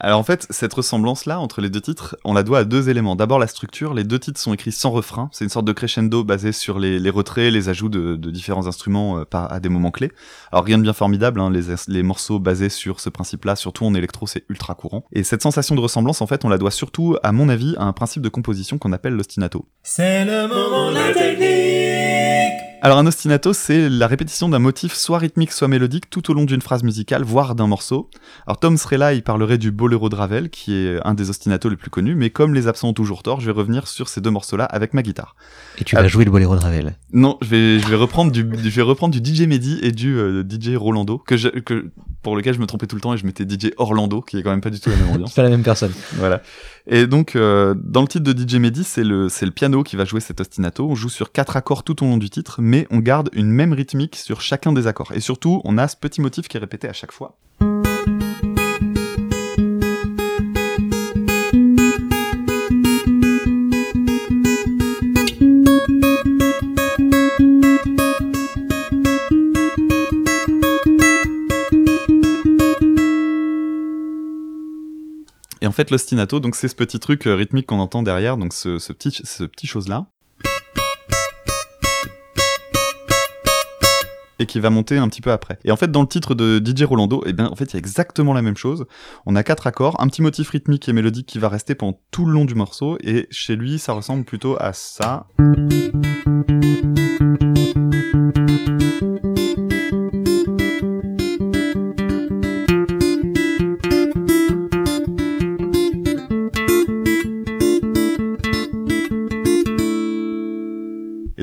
Alors 0.05 0.19
en 0.19 0.25
fait, 0.25 0.49
cette 0.51 0.75
ressemblance-là 0.75 1.39
entre 1.39 1.61
les 1.61 1.71
deux 1.71 1.81
titres, 1.81 2.17
on 2.25 2.35
la 2.35 2.43
doit 2.43 2.59
à 2.59 2.65
deux 2.65 2.89
éléments. 2.89 3.15
D'abord 3.15 3.39
la 3.39 3.47
structure, 3.47 3.95
les 3.95 4.03
deux 4.03 4.19
titres 4.19 4.41
sont 4.41 4.53
écrits 4.53 4.73
sans 4.73 4.91
refrain, 4.91 5.31
c'est 5.33 5.45
une 5.45 5.51
sorte 5.51 5.65
de 5.65 5.73
crescendo 5.73 6.25
basé 6.25 6.51
sur 6.51 6.81
les, 6.81 6.99
retraits, 7.09 7.53
les 7.53 7.69
ajouts 7.69 7.89
de, 7.89 8.17
différents 8.17 8.67
instruments 8.67 9.19
euh, 9.19 9.25
à 9.33 9.61
des 9.61 9.69
moments 9.69 9.93
clés. 9.93 10.11
Alors 10.51 10.65
rien 10.65 10.79
de 10.79 10.83
bien 10.83 10.93
formidable, 10.93 11.41
hein, 11.41 11.53
les, 11.53 11.73
les 11.87 12.03
morceaux 12.03 12.41
basés 12.41 12.69
sur 12.69 12.99
ce 12.99 13.11
principe-là, 13.11 13.55
surtout 13.55 13.85
en 13.85 13.95
électro, 13.95 14.27
c'est 14.27 14.45
ultra 14.49 14.75
courant. 14.75 15.05
Et 15.13 15.23
cette 15.23 15.43
sensation 15.43 15.77
de 15.77 15.81
ressemblance, 15.81 16.21
en 16.21 16.27
fait, 16.27 16.45
on 16.45 16.49
la 16.49 16.59
doit 16.59 16.73
surtout, 16.73 17.17
à 17.23 17.31
mon 17.31 17.49
avis, 17.49 17.77
à 17.79 17.85
un 17.85 17.93
principe 17.93 18.23
de 18.23 18.29
composition 18.29 18.79
qu'on 18.79 18.93
appelle 18.93 19.15
l'ostinato. 19.15 19.67
C'est 19.85 20.25
le 20.25 20.49
moment 20.49 20.91
de 20.91 20.97
la 20.97 21.15
technique. 21.15 21.72
Alors 22.85 22.99
un 22.99 23.07
ostinato, 23.07 23.53
c'est 23.53 23.89
la 23.89 24.09
répétition 24.09 24.49
d'un 24.49 24.59
motif 24.59 24.95
soit 24.95 25.19
rythmique, 25.19 25.53
soit 25.53 25.69
mélodique 25.69 26.11
tout 26.11 26.33
au 26.33 26.35
long 26.35 26.43
d'une 26.43 26.61
phrase 26.61 26.83
musicale, 26.83 27.23
voire 27.23 27.55
d'un 27.55 27.69
morceau. 27.69 28.11
Alors 28.45 28.59
Tom 28.59 28.77
serait 28.77 28.99
là, 28.99 29.13
il 29.13 29.23
parlerait 29.23 29.57
du 29.57 29.71
Boléro 29.71 30.09
de 30.09 30.17
Ravel, 30.17 30.51
qui 30.51 30.75
est 30.75 30.99
un 31.05 31.15
des 31.15 31.31
ostinatos 31.31 31.69
les 31.69 31.77
plus 31.77 31.91
connus, 31.91 32.17
mais 32.17 32.31
comme 32.31 32.55
les 32.55 32.67
absents 32.67 32.89
ont 32.89 32.93
toujours 32.93 33.23
tort, 33.23 33.41
je 33.41 33.47
vais 33.47 33.53
revenir 33.53 33.87
sur 33.87 34.09
ces 34.09 34.21
deux 34.21 34.33
morceaux-là 34.33 34.65
avec 34.65 34.95
ma 34.95 35.03
guitare. 35.03 35.37
Et 35.79 35.85
tu 35.85 35.95
vas 35.95 36.09
jouer 36.09 36.25
le 36.25 36.33
boléro 36.33 36.57
de 36.57 36.61
Ravel. 36.61 36.97
Non, 37.13 37.39
je 37.41 37.49
vais, 37.51 37.79
je 37.79 37.87
vais 37.87 37.95
reprendre 37.95 38.33
du, 38.33 38.45
je 38.53 38.69
vais 38.69 38.83
reprendre 38.83 39.17
du 39.17 39.33
DJ 39.33 39.43
Mehdi 39.43 39.79
et 39.81 39.93
du 39.93 40.19
euh, 40.19 40.43
DJ 40.43 40.75
Rolando, 40.75 41.19
que 41.19 41.37
je, 41.37 41.51
que 41.51 41.93
pour 42.25 42.35
lequel 42.35 42.55
je 42.55 42.59
me 42.59 42.67
trompais 42.67 42.89
tout 42.89 42.97
le 42.97 43.03
temps 43.03 43.15
et 43.15 43.17
je 43.17 43.25
mettais 43.25 43.45
DJ 43.45 43.71
Orlando, 43.77 44.23
qui 44.23 44.39
est 44.39 44.43
quand 44.43 44.51
même 44.51 44.61
pas 44.61 44.71
du 44.71 44.81
tout 44.81 44.91
la 44.91 44.97
même 44.97 45.11
ambiance. 45.13 45.31
C'est 45.31 45.37
pas 45.37 45.45
la 45.45 45.51
même 45.51 45.63
personne. 45.63 45.93
Voilà. 46.15 46.43
Et 46.87 47.07
donc, 47.07 47.37
euh, 47.37 47.75
dans 47.77 48.03
le 48.03 48.09
titre 48.09 48.25
de 48.25 48.33
DJ 48.33 48.57
Mehdi, 48.57 48.85
c'est 48.85 49.05
le, 49.05 49.29
le 49.29 49.51
piano 49.51 49.83
qui 49.83 49.97
va 49.97 50.05
jouer 50.05 50.21
cet 50.21 50.41
ostinato. 50.41 50.89
On 50.89 50.95
joue 50.95 51.09
sur 51.09 51.33
quatre 51.33 51.57
accords 51.57 51.85
tout 51.85 52.03
au 52.03 52.07
long 52.07 52.19
du 52.19 52.31
titre, 52.31 52.61
mais 52.61 52.87
on 52.91 52.99
garde 52.99 53.31
une 53.33 53.51
même 53.51 53.73
rythmique 53.73 54.17
sur 54.17 54.41
chacun 54.41 54.73
des 54.73 54.87
accords. 54.87 55.13
Et 55.13 55.21
surtout, 55.21 55.61
on 55.65 55.79
a 55.79 55.87
ce 55.89 55.97
petit 55.97 56.21
motif 56.21 56.49
qui 56.49 56.57
est 56.57 56.61
répété 56.61 56.89
à 56.89 56.93
chaque 56.93 57.13
fois. 57.13 57.37
Et 75.63 75.67
en 75.69 75.73
fait, 75.73 75.93
l'ostinato, 75.93 76.41
donc 76.41 76.57
c'est 76.57 76.67
ce 76.67 76.75
petit 76.75 76.99
truc 76.99 77.25
euh, 77.29 77.37
rythmique 77.37 77.67
qu'on 77.67 77.79
entend 77.79 78.03
derrière, 78.03 78.37
donc 78.37 78.53
ce, 78.53 78.93
petit 78.93 79.67
chose-là. 79.69 80.07
Et 84.41 84.47
qui 84.47 84.59
va 84.59 84.71
monter 84.71 84.97
un 84.97 85.09
petit 85.09 85.21
peu 85.21 85.31
après. 85.31 85.61
Et 85.65 85.71
en 85.71 85.77
fait, 85.77 85.93
dans 85.93 86.01
le 86.01 86.09
titre 86.09 86.35
de 86.35 86.59
DJ 86.59 86.83
Rolando, 86.83 87.23
eh 87.27 87.33
bien, 87.33 87.47
en 87.47 87.55
fait, 87.55 87.67
il 87.67 87.75
y 87.75 87.77
a 87.77 87.79
exactement 87.79 88.35
la 88.35 88.43
même 88.43 88.57
chose. 88.57 88.87
On 89.25 89.37
a 89.37 89.45
quatre 89.45 89.69
accords, 89.69 89.95
un 90.01 90.09
petit 90.09 90.21
motif 90.21 90.51
rythmique 90.51 90.89
et 90.89 90.93
mélodique 90.93 91.27
qui 91.27 91.39
va 91.39 91.49
rester 91.49 91.77
pendant 91.77 92.01
tout 92.11 92.27
le 92.27 92.33
long 92.33 92.45
du 92.45 92.57
morceau. 92.57 92.99
Et 93.05 93.29
chez 93.31 93.55
lui, 93.55 93.79
ça 93.79 93.93
ressemble 93.93 94.25
plutôt 94.25 94.57
à 94.59 94.73
ça. 94.73 95.29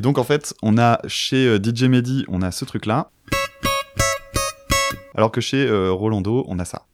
Donc 0.10 0.18
en 0.18 0.24
fait, 0.24 0.55
on 0.64 0.80
a 0.80 0.99
chez 1.05 1.45
euh, 1.45 1.60
DJ 1.64 1.84
Mehdi, 1.84 2.26
on 2.30 2.41
a 2.41 2.49
ce 2.49 2.66
truc-là. 2.66 3.12
Alors 5.14 5.32
que 5.32 5.39
chez 5.39 5.68
euh, 5.68 5.91
Rolando, 5.91 6.45
on 6.47 6.57
a 6.57 6.66
ça. 6.66 6.88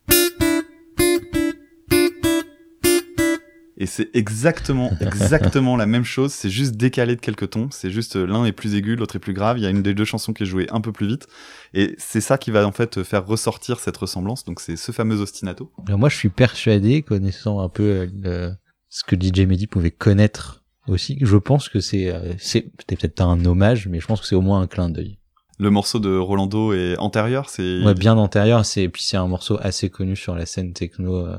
Et 3.78 3.86
c'est 3.86 4.10
exactement, 4.14 4.92
exactement 5.00 5.78
la 5.78 5.86
même 5.86 6.04
chose, 6.04 6.34
c'est 6.34 6.50
juste 6.50 6.76
décalé 6.76 7.16
de 7.16 7.22
quelques 7.22 7.52
tons, 7.52 7.70
c'est 7.72 7.90
juste 7.90 8.18
euh, 8.18 8.26
l'un 8.26 8.44
est 8.44 8.52
plus 8.52 8.76
aigu, 8.76 8.98
l'autre 8.98 9.16
est 9.16 9.20
plus 9.20 9.34
grave, 9.34 9.58
il 9.58 9.64
y 9.64 9.66
a 9.66 9.70
une 9.70 9.82
des 9.82 9.94
deux 9.94 10.04
chansons 10.04 10.34
qui 10.34 10.44
est 10.44 10.46
jouée 10.46 10.68
un 10.70 10.82
peu 10.82 10.92
plus 10.92 11.08
vite, 11.08 11.26
et 11.74 11.96
c'est 11.98 12.20
ça 12.20 12.38
qui 12.38 12.52
va 12.52 12.68
en 12.68 12.74
fait 12.74 13.02
faire 13.04 13.26
ressortir 13.26 13.80
cette 13.80 13.96
ressemblance, 13.96 14.44
donc 14.44 14.60
c'est 14.60 14.76
ce 14.76 14.92
fameux 14.92 15.22
ostinato. 15.22 15.72
Alors 15.88 16.00
moi, 16.00 16.10
je 16.10 16.18
suis 16.18 16.28
persuadé, 16.28 17.02
connaissant 17.02 17.62
un 17.62 17.70
peu 17.70 18.10
euh, 18.26 18.52
ce 18.90 19.06
que 19.06 19.16
DJ 19.16 19.48
Mehdi 19.48 19.68
pouvait 19.68 19.92
connaître 19.92 20.65
aussi, 20.88 21.18
je 21.22 21.38
pense 21.38 21.70
que 21.70 21.80
c'est 21.80 22.14
euh, 22.14 22.34
c'est 22.38 22.62
peut-être 22.86 23.22
un 23.22 23.44
hommage, 23.46 23.88
mais 23.88 24.00
je 24.00 24.08
pense 24.08 24.22
que 24.22 24.28
c'est 24.28 24.36
au 24.36 24.42
moins 24.42 24.62
un 24.62 24.68
clin 24.68 24.90
d'œil. 24.90 25.18
Le 25.58 25.70
morceau 25.70 26.00
de 26.00 26.16
Rolando 26.18 26.74
est 26.74 26.98
antérieur, 26.98 27.50
c'est... 27.50 27.82
Ouais, 27.84 27.94
bien 27.94 28.18
antérieur. 28.18 28.66
C'est 28.66 28.90
puis 28.90 29.04
c'est 29.04 29.16
un 29.16 29.28
morceau 29.28 29.58
assez 29.62 29.90
connu 29.90 30.18
sur 30.18 30.36
la 30.36 30.46
scène 30.46 30.74
techno 30.74 31.26
euh, 31.26 31.38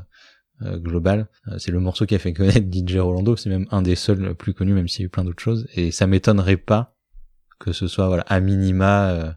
euh, 0.62 0.78
globale. 0.78 1.28
Euh, 1.48 1.58
c'est 1.58 1.70
le 1.70 1.80
morceau 1.80 2.06
qui 2.06 2.14
a 2.14 2.18
fait 2.18 2.32
connaître 2.32 2.66
DJ 2.72 2.96
Rolando. 2.96 3.36
C'est 3.36 3.50
même 3.50 3.66
un 3.70 3.82
des 3.82 3.94
seuls 3.94 4.34
plus 4.34 4.54
connus, 4.54 4.72
même 4.72 4.88
s'il 4.88 5.00
y 5.00 5.04
a 5.04 5.06
eu 5.06 5.10
plein 5.10 5.24
d'autres 5.24 5.42
choses. 5.42 5.66
Et 5.74 5.90
ça 5.90 6.06
m'étonnerait 6.06 6.56
pas 6.56 6.96
que 7.58 7.72
ce 7.72 7.86
soit 7.88 8.08
voilà 8.08 8.22
à 8.22 8.40
minima 8.40 9.10
euh, 9.10 9.32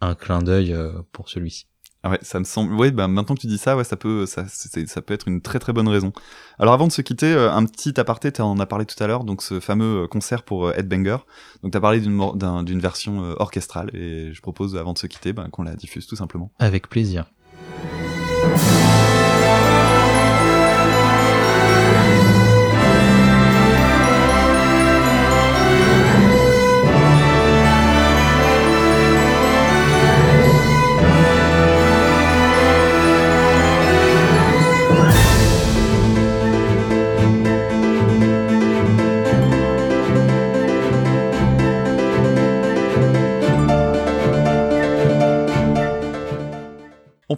un 0.00 0.14
clin 0.14 0.40
d'œil 0.40 0.74
euh, 0.74 1.02
pour 1.12 1.30
celui-ci. 1.30 1.66
Ah 2.02 2.10
ouais, 2.10 2.18
ça 2.22 2.38
me 2.38 2.44
semble. 2.44 2.72
Ouais, 2.74 2.90
bah 2.90 3.08
maintenant 3.08 3.34
que 3.34 3.40
tu 3.40 3.46
dis 3.46 3.58
ça, 3.58 3.76
ouais, 3.76 3.84
ça 3.84 3.96
peut, 3.96 4.24
ça, 4.24 4.46
ça 4.48 5.02
peut 5.02 5.12
être 5.12 5.28
une 5.28 5.42
très 5.42 5.58
très 5.58 5.74
bonne 5.74 5.88
raison. 5.88 6.12
Alors 6.58 6.72
avant 6.72 6.86
de 6.86 6.92
se 6.92 7.02
quitter, 7.02 7.30
euh, 7.30 7.52
un 7.52 7.66
petit 7.66 8.00
aparté, 8.00 8.32
tu 8.32 8.40
en 8.40 8.58
as 8.58 8.66
parlé 8.66 8.86
tout 8.86 9.02
à 9.02 9.06
l'heure, 9.06 9.24
donc 9.24 9.42
ce 9.42 9.60
fameux 9.60 10.04
euh, 10.04 10.06
concert 10.06 10.42
pour 10.42 10.68
euh, 10.68 10.72
Headbanger. 10.74 11.18
Donc 11.62 11.72
t'as 11.72 11.80
parlé 11.80 12.00
d'une 12.00 12.18
d'une 12.64 12.80
version 12.80 13.34
orchestrale, 13.38 13.90
et 13.94 14.32
je 14.32 14.40
propose 14.40 14.76
avant 14.76 14.94
de 14.94 14.98
se 14.98 15.06
quitter, 15.06 15.34
ben, 15.34 15.48
qu'on 15.50 15.62
la 15.62 15.74
diffuse 15.74 16.06
tout 16.06 16.16
simplement. 16.16 16.50
Avec 16.58 16.88
plaisir. 16.88 17.26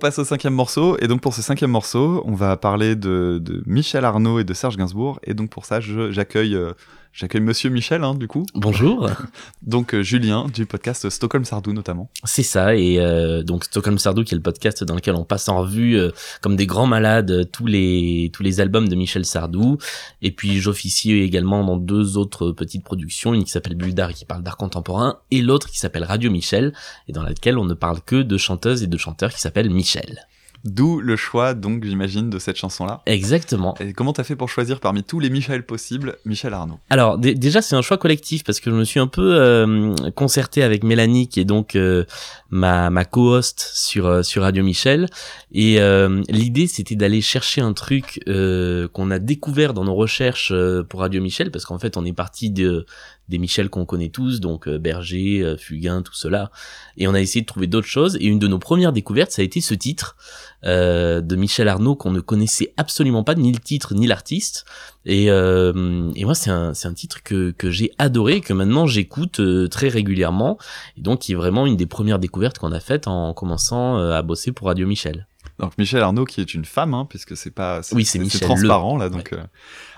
Passe 0.03 0.19
au 0.19 0.25
cinquième 0.25 0.55
morceau, 0.55 0.97
et 0.99 1.07
donc 1.07 1.21
pour 1.21 1.33
ce 1.33 1.43
cinquième 1.43 1.71
morceau, 1.71 2.25
on 2.27 2.35
va 2.35 2.57
parler 2.57 2.97
de, 2.97 3.39
de 3.41 3.63
Michel 3.67 4.05
Arnaud 4.05 4.41
et 4.41 4.45
de 4.45 4.53
Serge 4.53 4.77
Gainsbourg, 4.77 5.21
et 5.23 5.33
donc 5.33 5.49
pour 5.49 5.65
ça, 5.65 5.79
j'accueille 5.81 6.57
euh, 6.57 6.73
j'accueille 7.13 7.41
Monsieur 7.41 7.71
Michel, 7.71 8.05
hein, 8.05 8.15
du 8.15 8.27
coup, 8.27 8.47
Bonjour, 8.55 9.09
donc 9.63 9.95
euh, 9.95 10.03
Julien 10.03 10.47
du 10.53 10.67
podcast 10.67 11.09
Stockholm 11.11 11.45
Sardou 11.45 11.73
notamment. 11.73 12.11
c'est 12.25 12.43
ça, 12.43 12.75
et 12.75 12.99
euh, 12.99 13.43
donc 13.43 13.65
Stockholm 13.65 13.99
Sardou 13.99 14.25
qui 14.25 14.35
est 14.35 14.37
le 14.37 14.43
podcast 14.43 14.85
dans 14.85 14.95
lequel 14.95 15.15
on 15.15 15.25
passe 15.25 15.49
en 15.49 15.61
revue 15.61 15.97
euh, 15.97 16.11
comme 16.41 16.57
des 16.57 16.67
grands 16.67 16.87
malades 16.87 17.31
euh, 17.31 17.45
tous 17.45 17.67
les 17.67 18.31
tous 18.33 18.43
les 18.43 18.61
albums 18.61 18.89
de 18.89 18.95
Michel 18.95 19.25
Sardou, 19.25 19.79
et 20.23 20.31
puis 20.31 20.61
j'officie 20.61 21.13
également 21.13 21.65
dans 21.65 21.77
deux 21.77 22.17
autres 22.17 22.53
petites 22.53 22.85
productions, 22.85 23.35
une 23.35 23.45
qui 23.45 23.51
s'appelle 23.51 23.75
Bulldar 23.75 24.11
et 24.11 24.15
qui 24.15 24.25
parle 24.25 24.43
d'art 24.43 24.57
contemporain, 24.57 25.19
et 25.31 25.43
l'autre 25.43 25.69
qui 25.69 25.79
s'appelle 25.79 26.05
Radio 26.05 26.31
Michel, 26.31 26.73
et 27.09 27.13
dans 27.13 27.23
laquelle 27.23 27.59
on 27.59 27.65
ne 27.65 27.75
parle 27.75 28.01
que 28.01 28.23
de 28.23 28.37
chanteuses 28.39 28.83
et 28.83 28.87
de 28.87 28.97
chanteurs 28.97 29.33
qui 29.33 29.41
s'appellent 29.41 29.71
Michel. 29.71 30.27
D'où 30.65 31.01
le 31.01 31.17
choix, 31.17 31.55
donc 31.55 31.85
j'imagine, 31.85 32.31
de 32.31 32.39
cette 32.39 32.57
chanson-là. 32.57 33.03
Exactement. 33.07 33.75
Et 33.81 33.93
comment 33.93 34.13
t'as 34.13 34.23
fait 34.23 34.37
pour 34.37 34.49
choisir 34.49 34.79
parmi 34.79 35.03
tous 35.03 35.19
les 35.19 35.29
Michel 35.29 35.65
possibles, 35.67 36.17
Michel 36.25 36.55
Arnaud? 36.55 36.79
Alors 36.89 37.19
dé- 37.19 37.35
déjà 37.35 37.63
c'est 37.63 37.75
un 37.75 37.83
choix 37.83 37.99
collectif 37.99 38.45
parce 38.45 38.61
que 38.61 38.71
je 38.71 38.77
me 38.77 38.85
suis 38.85 39.01
un 39.01 39.09
peu 39.09 39.35
euh, 39.41 39.93
concerté 40.15 40.63
avec 40.63 40.85
Mélanie 40.85 41.29
qui 41.29 41.41
est 41.41 41.45
donc 41.45 41.75
euh, 41.75 42.05
ma 42.51 42.91
ma 42.91 43.05
co-host 43.05 43.71
sur 43.75 44.07
euh, 44.07 44.23
sur 44.23 44.43
Radio 44.43 44.63
Michel 44.63 45.09
et 45.51 45.81
euh, 45.81 46.23
l'idée 46.29 46.67
c'était 46.69 46.95
d'aller 46.95 47.21
chercher 47.23 47.61
un 47.61 47.73
truc 47.73 48.21
euh, 48.29 48.87
qu'on 48.89 49.11
a 49.11 49.19
découvert 49.19 49.75
dans 49.75 49.85
nos 49.85 49.95
recherches 49.95 50.53
euh, 50.53 50.85
pour 50.85 51.01
Radio 51.01 51.21
Michel 51.21 51.51
parce 51.51 51.65
qu'en 51.65 51.79
fait 51.81 51.97
on 51.97 52.05
est 52.05 52.13
parti 52.13 52.51
de 52.51 52.87
des 53.29 53.39
Michel 53.39 53.71
qu'on 53.71 53.87
connaît 53.87 54.09
tous 54.09 54.41
donc 54.41 54.69
euh, 54.69 54.79
Berger, 54.79 55.41
euh, 55.43 55.57
Fugain, 55.57 56.03
tout 56.03 56.15
cela. 56.15 56.51
Et 56.97 57.09
on 57.09 57.15
a 57.15 57.21
essayé 57.21 57.41
de 57.41 57.47
trouver 57.47 57.67
d'autres 57.67 57.87
choses. 57.87 58.17
Et 58.17 58.27
une 58.27 58.39
de 58.39 58.49
nos 58.49 58.59
premières 58.59 58.93
découvertes 58.93 59.33
ça 59.33 59.43
a 59.43 59.45
été 59.45 59.61
ce 59.61 59.75
titre 59.75 60.17
euh, 60.65 61.21
de 61.21 61.37
Michel 61.37 61.69
Arnaud 61.69 61.97
qu'on 61.97 62.11
ne 62.11 62.21
connaissait 62.21 62.75
absolument 62.77 63.25
pas 63.25 63.35
ni 63.35 63.53
le 63.53 63.59
titre 63.59 63.95
ni 63.95 64.07
l'artiste. 64.07 64.65
Et, 65.05 65.31
euh, 65.31 66.11
et 66.15 66.25
moi, 66.25 66.35
c'est 66.35 66.51
un, 66.51 66.95
titre 66.95 67.23
que, 67.23 67.55
j'ai 67.71 67.93
adoré, 67.99 68.41
que 68.41 68.53
maintenant 68.53 68.87
j'écoute 68.87 69.41
très 69.69 69.89
régulièrement, 69.89 70.59
et 70.97 71.01
donc 71.01 71.21
qui 71.21 71.33
est 71.33 71.35
vraiment 71.35 71.67
une 71.67 71.77
des 71.77 71.87
premières 71.87 72.21
découvertes 72.21 72.59
qu'on 72.59 72.71
a 72.71 72.79
faites 72.79 73.09
en 73.09 73.35
commençant 73.35 73.97
à 73.97 74.23
bosser 74.23 74.53
pour 74.53 74.69
Radio 74.69 74.87
Michel. 74.87 75.27
Donc 75.59 75.77
Michel 75.79 76.03
Arnaud 76.03 76.25
qui 76.25 76.41
est 76.41 76.55
une 76.55 76.65
femme, 76.65 76.95
hein, 76.95 77.07
puisque 77.09 77.37
c'est 77.37 77.51
pas 77.51 77.81
Oui, 77.93 78.05
c'est 78.05 78.19
transparent 78.41 78.97
là. 78.97 79.09
Donc, 79.09 79.33
euh, 79.33 79.43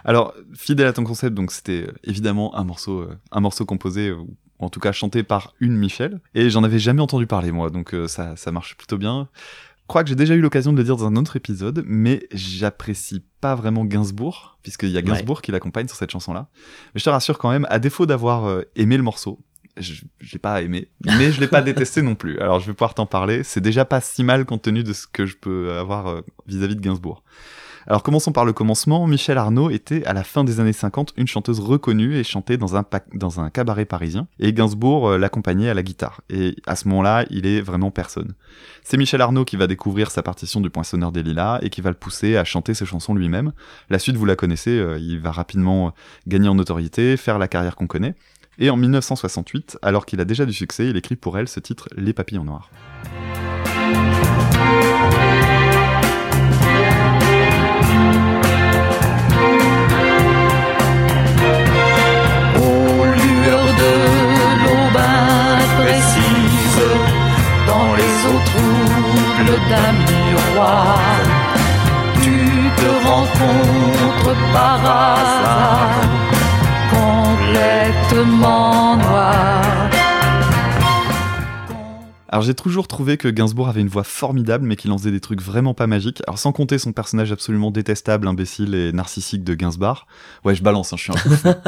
alors 0.05 0.35
fidèle 0.55 0.87
à 0.87 0.93
ton 0.93 1.05
concept, 1.05 1.35
donc 1.35 1.51
c'était 1.51 1.87
euh, 1.89 1.95
évidemment 2.05 2.55
un 2.57 2.65
morceau, 2.65 3.01
euh, 3.01 3.19
un 3.33 3.41
morceau 3.41 3.65
composé 3.65 4.13
ou 4.13 4.37
en 4.59 4.69
tout 4.69 4.81
cas 4.81 4.93
chanté 4.93 5.23
par 5.23 5.55
une 5.61 5.77
Michel. 5.77 6.21
Et 6.35 6.51
j'en 6.51 6.63
avais 6.63 6.79
jamais 6.79 7.01
entendu 7.01 7.27
parler 7.27 7.53
moi, 7.53 7.71
donc 7.71 7.95
euh, 7.95 8.07
ça, 8.07 8.37
ça 8.37 8.53
marche 8.53 8.77
plutôt 8.77 8.99
bien. 8.99 9.29
Je 9.83 9.87
crois 9.87 10.03
que 10.03 10.09
j'ai 10.09 10.15
déjà 10.15 10.35
eu 10.35 10.41
l'occasion 10.41 10.73
de 10.73 10.79
le 10.79 10.85
dire 10.85 10.97
dans 10.97 11.07
un 11.07 11.17
autre 11.17 11.37
épisode, 11.37 11.85
mais 11.87 12.27
j'apprécie 12.33 13.23
pas 13.41 13.55
vraiment 13.55 13.85
Gainsbourg, 13.85 14.59
puisqu'il 14.63 14.89
y 14.89 14.97
a 14.97 15.03
Gainsbourg 15.03 15.43
qui 15.43 15.53
l'accompagne 15.53 15.89
sur 15.89 15.97
cette 15.97 16.11
chanson-là. 16.11 16.49
Mais 16.95 17.01
je 17.01 17.05
te 17.05 17.11
rassure 17.11 17.37
quand 17.37 17.51
même, 17.51 17.67
à 17.69 17.79
défaut 17.79 18.07
d'avoir 18.07 18.63
aimé 18.77 18.97
le 18.97 19.03
morceau, 19.03 19.41
je, 19.77 20.03
je 20.21 20.33
l'ai 20.33 20.39
pas 20.39 20.63
aimé, 20.63 20.89
mais 21.05 21.33
je 21.33 21.41
l'ai 21.41 21.49
pas 21.49 21.63
détesté 21.63 22.03
non 22.03 22.15
plus. 22.15 22.39
Alors 22.39 22.61
je 22.61 22.67
vais 22.67 22.73
pouvoir 22.73 22.95
t'en 22.95 23.07
parler. 23.07 23.43
C'est 23.43 23.61
déjà 23.61 23.85
pas 23.85 24.01
si 24.01 24.25
mal 24.25 24.45
compte 24.45 24.63
tenu 24.63 24.83
de 24.83 24.93
ce 24.93 25.07
que 25.07 25.27
je 25.27 25.37
peux 25.37 25.73
avoir 25.73 26.07
euh, 26.07 26.21
vis-à-vis 26.47 26.77
de 26.77 26.81
Gainsbourg. 26.81 27.23
Alors 27.87 28.03
commençons 28.03 28.33
par 28.33 28.45
le 28.45 28.53
commencement. 28.53 29.07
Michel 29.07 29.37
Arnaud 29.37 29.69
était 29.69 30.05
à 30.07 30.15
la 30.15 30.25
fin 30.25 30.43
des 30.43 30.59
années 30.61 30.73
50 30.73 31.13
une 31.17 31.27
chanteuse 31.27 31.61
reconnue 31.61 32.17
et 32.17 32.25
chantait 32.25 32.57
dans 32.57 32.77
un, 32.77 32.85
dans 33.13 33.41
un 33.41 33.51
cabaret 33.51 33.85
parisien. 33.85 34.27
Et 34.39 34.53
Gainsbourg 34.53 35.09
euh, 35.09 35.19
l'accompagnait 35.19 35.69
à 35.69 35.75
la 35.75 35.83
guitare. 35.83 36.23
Et 36.31 36.57
à 36.67 36.77
ce 36.77 36.89
moment-là, 36.89 37.27
il 37.29 37.47
est 37.47 37.61
vraiment 37.61 37.91
personne. 37.91 38.35
C'est 38.83 38.97
Michel 38.97 39.21
Arnaud 39.21 39.45
qui 39.45 39.57
va 39.57 39.67
découvrir 39.67 40.11
sa 40.11 40.23
partition 40.23 40.61
du 40.61 40.71
Poinçonneur 40.71 41.13
des 41.13 41.23
Lilas 41.23 41.59
et 41.61 41.69
qui 41.69 41.83
va 41.83 41.91
le 41.91 41.97
pousser 41.97 42.37
à 42.37 42.45
chanter 42.45 42.73
ses 42.73 42.87
chansons 42.87 43.15
lui-même. 43.15 43.53
La 43.91 43.99
suite, 43.99 44.17
vous 44.17 44.25
la 44.25 44.37
connaissez, 44.37 44.79
euh, 44.79 44.99
il 44.99 45.21
va 45.21 45.31
rapidement 45.31 45.93
gagner 46.27 46.49
en 46.49 46.55
notoriété, 46.55 47.17
faire 47.19 47.39
la 47.39 47.49
carrière 47.49 47.77
qu'on 47.77 47.87
connaît. 47.87 48.15
Et 48.59 48.71
en 48.71 48.77
1968, 48.77 49.79
alors 49.83 50.07
qu'il 50.07 50.21
a 50.21 50.25
déjà 50.25 50.47
du 50.47 50.53
succès, 50.53 50.89
il 50.89 50.97
écrit 50.97 51.17
pour 51.17 51.39
elle 51.39 51.49
ce 51.49 51.61
titre 51.61 51.89
Les 51.97 52.13
papillons 52.13 52.45
noirs. 52.45 52.71
J'ai 82.45 82.55
toujours 82.55 82.87
trouvé 82.87 83.17
que 83.17 83.29
Gainsbourg 83.29 83.69
avait 83.69 83.81
une 83.81 83.89
voix 83.89 84.05
formidable, 84.05 84.67
mais 84.67 84.77
qu'il 84.77 84.93
en 84.93 84.99
faisait 84.99 85.11
des 85.11 85.21
trucs 85.21 85.43
vraiment 85.43 85.75
pas 85.75 85.87
magiques. 85.87 86.23
Alors 86.27 86.39
sans 86.39 86.53
compter 86.53 86.79
son 86.79 86.93
personnage 86.93 87.33
absolument 87.33 87.71
détestable, 87.71 88.29
imbécile 88.29 88.75
et 88.75 88.93
narcissique 88.93 89.43
de 89.43 89.55
Gainsbourg. 89.55 90.07
Ouais, 90.45 90.55
je 90.55 90.63
balance, 90.63 90.93
hein, 90.93 90.97
je 90.97 91.03
suis 91.03 91.13
un. 91.13 91.57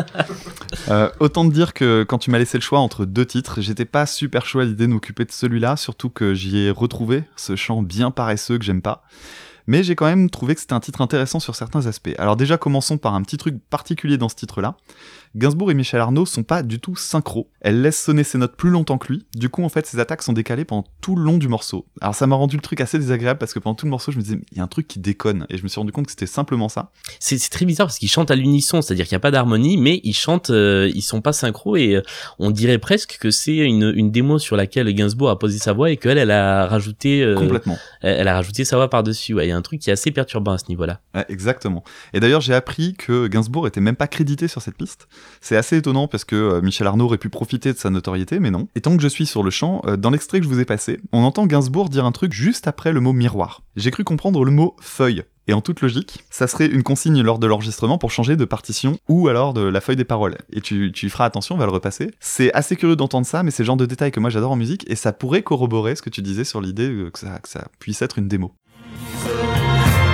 Euh, 0.89 1.11
autant 1.21 1.49
te 1.49 1.53
dire 1.53 1.75
que 1.75 2.05
quand 2.05 2.19
tu 2.19 2.31
m'as 2.31 2.39
laissé 2.39 2.59
le 2.59 2.63
choix 2.63 2.79
entre 2.79 3.07
deux 3.07 3.25
titres, 3.27 3.61
j'étais 3.61 3.85
pas 3.85 4.07
super 4.07 4.47
chaud 4.47 4.61
à 4.61 4.65
l'idée 4.65 4.87
de 4.87 4.93
m'occuper 4.93 5.25
de 5.25 5.33
celui-là, 5.33 5.77
surtout 5.77 6.11
que 6.11 6.35
j'y 6.35 6.59
ai 6.59 6.71
retrouvé 6.71 7.25
ce 7.35 7.57
chant 7.57 7.83
bien 7.83 8.11
paresseux 8.11 8.59
que 8.59 8.65
j'aime 8.65 8.83
pas. 8.83 9.03
Mais 9.67 9.83
j'ai 9.83 9.97
quand 9.97 10.07
même 10.07 10.31
trouvé 10.31 10.55
que 10.55 10.61
c'était 10.61 10.75
un 10.75 10.81
titre 10.81 11.01
intéressant 11.01 11.41
sur 11.41 11.55
certains 11.57 11.87
aspects. 11.87 12.15
Alors 12.19 12.37
déjà 12.37 12.57
commençons 12.57 12.99
par 12.99 13.15
un 13.15 13.23
petit 13.23 13.37
truc 13.37 13.57
particulier 13.69 14.17
dans 14.17 14.29
ce 14.29 14.37
titre-là. 14.37 14.77
Gainsbourg 15.37 15.71
et 15.71 15.75
Michel 15.75 16.01
Arnaud 16.01 16.25
sont 16.25 16.43
pas 16.45 16.63
du 16.63 16.81
tout 16.81 16.97
synchro. 16.97 17.51
Elle 17.61 17.83
laisse 17.83 18.03
sonner 18.03 18.25
ses 18.25 18.39
notes 18.39 18.57
plus 18.57 18.71
longtemps 18.71 18.97
que 18.97 19.13
lui. 19.13 19.27
Du 19.35 19.51
coup, 19.51 19.63
en 19.63 19.69
fait, 19.69 19.87
ses 19.87 19.99
attaques 20.01 20.23
sont 20.23 20.33
décalées 20.33 20.65
pendant 20.65 20.87
tout 21.03 21.15
le 21.15 21.23
long 21.23 21.37
du 21.37 21.47
morceau. 21.47 21.85
Alors 22.01 22.15
ça 22.15 22.27
m'a 22.27 22.37
rendu 22.37 22.57
le 22.57 22.63
truc 22.63 22.81
assez 22.81 22.99
désagréable 22.99 23.39
parce 23.39 23.53
que 23.53 23.59
pendant 23.59 23.75
tout 23.75 23.85
le 23.85 23.91
morceau, 23.91 24.13
je 24.13 24.17
me 24.17 24.23
disais, 24.23 24.39
il 24.51 24.57
y 24.57 24.61
a 24.61 24.65
un 24.65 24.69
truc 24.69 24.89
qui 24.89 24.99
déconne. 24.99 25.47
Et 25.51 25.59
je 25.59 25.63
me 25.63 25.69
suis 25.69 25.79
rendu 25.79 25.93
compte 25.93 26.07
que 26.07 26.11
c'était 26.13 26.27
simplement 26.27 26.71
ça. 26.71 26.91
C'est 27.21 27.39
très 27.51 27.67
bizarre 27.67 27.87
parce 27.89 27.99
qu'ils 27.99 28.09
chantent 28.09 28.31
à 28.31 28.35
l'unisson, 28.35 28.81
c'est-à-dire 28.81 29.05
qu'il 29.07 29.13
n'y 29.15 29.19
a 29.19 29.21
pas 29.21 29.31
d'harmonie, 29.31 29.77
mais 29.77 30.01
ils 30.05 30.15
chantent, 30.15 30.49
euh, 30.49 30.91
ils 30.95 31.03
sont 31.03 31.21
pas 31.21 31.35
synchro 31.35 31.77
et 31.77 31.97
euh, 31.97 32.03
on 32.39 32.51
dirait 32.51 32.79
presque 32.79 33.19
que 33.21 33.31
c'est 33.31 33.57
une, 33.57 33.93
une 33.95 34.11
démo 34.11 34.39
sur 34.39 34.57
laquelle 34.57 34.93
Gainsbourg 34.95 35.29
a 35.29 35.39
posé 35.39 35.59
sa 35.59 35.75
voix 35.75 35.91
et 35.91 35.99
qu'elle, 35.99 36.17
elle 36.17 36.31
a 36.31 36.67
rajouté, 36.67 37.23
euh, 37.23 37.35
Complètement. 37.35 37.77
elle, 38.01 38.21
elle 38.21 38.29
a 38.29 38.35
rajouté 38.35 38.65
sa 38.65 38.77
voix 38.77 38.89
par-dessus. 38.89 39.35
Ouais, 39.35 39.47
il 39.47 39.51
y 39.51 39.53
a 39.53 39.57
un 39.57 39.63
truc 39.63 39.81
qui 39.83 39.91
est 39.91 39.93
assez 39.93 40.11
perturbant 40.13 40.53
à 40.53 40.59
ce 40.59 40.65
niveau-là. 40.71 41.01
Ouais, 41.15 41.27
exactement. 41.29 41.85
Et 42.15 42.21
d'ailleurs, 42.21 42.41
j'ai 42.41 42.55
appris 42.55 42.95
que 42.95 43.27
Gainsbourg 43.27 43.67
était 43.67 43.83
même 43.83 43.97
pas 43.97 44.07
crédité 44.09 44.49
sur 44.49 44.63
cette 44.63 44.77
piste. 44.77 45.09
C'est 45.41 45.57
assez 45.57 45.77
étonnant 45.77 46.09
parce 46.09 46.25
que 46.25 46.37
euh, 46.37 46.61
Michel 46.61 46.87
Arnaud 46.87 47.07
aurait 47.07 47.19
pu 47.19 47.29
profiter 47.29 47.73
de 47.73 47.79
sa 47.79 47.91
notoriété, 47.91 48.39
mais 48.41 48.51
non. 48.51 48.69
Et 48.75 48.81
tant 48.81 48.97
que 48.97 49.03
je 49.03 49.09
suis 49.09 49.27
sur 49.27 49.43
le 49.43 49.51
chant, 49.51 49.83
euh, 49.87 49.97
dans 49.97 50.11
l'extrait 50.11 50.39
que 50.39 50.45
je 50.45 50.49
vous 50.49 50.61
ai 50.61 50.65
passé, 50.65 51.01
on 51.13 51.23
entend 51.23 51.47
Gainsbourg 51.47 51.89
dire 51.89 52.05
un 52.05 52.13
truc 52.13 52.33
juste 52.33 52.69
après 52.69 52.93
le 52.93 53.01
mot 53.01 53.13
miroir. 53.13 53.63
J'ai 53.77 53.91
cru 53.91 54.05
comprendre 54.05 54.45
le 54.45 54.51
mot 54.51 54.77
feuille. 54.81 55.25
Et 55.49 55.53
en 55.53 55.61
toute 55.61 55.81
logique, 55.81 56.25
ça 56.29 56.49
serait 56.49 56.67
une 56.67 56.83
consigne 56.83 57.23
lors 57.23 57.39
de 57.39 57.47
l'enregistrement 57.47 57.99
pour 57.99 58.11
changer 58.11 58.35
de 58.35 58.45
partition 58.45 58.99
ou 59.09 59.29
alors 59.29 59.55
de 59.55 59.61
la 59.61 59.81
feuille 59.81 59.97
des 59.97 60.05
paroles. 60.05 60.39
Et 60.53 60.61
tu, 60.61 60.91
y 60.91 61.09
feras 61.09 61.25
attention, 61.25 61.55
on 61.55 61.59
va 61.59 61.67
le 61.67 61.73
repasser. 61.73 62.11
C'est 62.19 62.53
assez 62.53 62.75
curieux 62.75 62.97
d'entendre 62.97 63.27
ça, 63.27 63.45
mais 63.45 63.53
c'est 63.53 63.63
le 63.63 63.67
genre 63.67 63.77
de 63.77 63.87
détails 63.87 64.11
que 64.11 64.19
moi 64.19 64.31
j'adore 64.31 64.51
en 64.51 64.57
musique 64.57 64.85
et 64.91 64.97
ça 64.97 65.13
pourrait 65.13 65.43
corroborer 65.43 65.95
ce 65.95 66.03
que 66.03 66.11
tu 66.11 66.21
disais 66.21 66.45
sur 66.45 66.61
l'idée 66.61 66.91
euh, 66.91 67.11
que 67.11 67.19
ça, 67.21 67.39
que 67.39 67.49
ça 67.49 67.69
puisse 67.79 68.03
être 68.03 68.19
une 68.19 68.27
démo. 68.27 68.55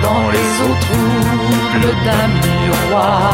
Dans 0.03 0.29
les 0.29 0.37
eaux 0.37 0.77
troubles 0.81 1.95
d'un 2.05 2.27
miroir, 2.27 3.33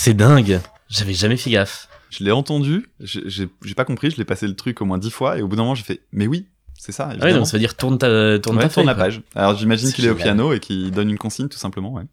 C'est 0.00 0.14
dingue. 0.14 0.60
J'avais 0.88 1.12
jamais 1.12 1.36
fait 1.36 1.50
gaffe. 1.50 1.88
Je 2.08 2.22
l'ai 2.22 2.30
entendu, 2.30 2.86
j'ai 3.00 3.74
pas 3.74 3.84
compris, 3.84 4.12
je 4.12 4.16
l'ai 4.16 4.24
passé 4.24 4.46
le 4.46 4.54
truc 4.54 4.80
au 4.80 4.84
moins 4.84 4.96
dix 4.96 5.10
fois 5.10 5.36
et 5.36 5.42
au 5.42 5.48
bout 5.48 5.56
d'un 5.56 5.62
moment 5.62 5.74
j'ai 5.74 5.82
fait 5.82 6.02
mais 6.12 6.28
oui, 6.28 6.46
c'est 6.78 6.92
ça. 6.92 7.04
Ah 7.04 7.08
oui, 7.08 7.14
évidemment. 7.16 7.36
donc 7.38 7.46
ça 7.46 7.52
veut 7.52 7.58
dire 7.58 7.76
tourne 7.76 7.98
ta, 7.98 8.38
tourne 8.38 8.56
Ouais, 8.56 8.62
ta 8.62 8.68
tourne 8.68 8.70
feuille, 8.70 8.86
la 8.86 8.94
quoi. 8.94 9.04
page. 9.04 9.20
Alors 9.34 9.56
j'imagine 9.56 9.92
qu'il 9.92 10.06
est 10.06 10.10
au 10.10 10.14
piano 10.14 10.52
et 10.52 10.60
qu'il 10.60 10.90
donne 10.90 11.10
une 11.10 11.18
consigne 11.18 11.48
tout 11.48 11.58
simplement. 11.58 11.92
Ouais. 11.92 12.04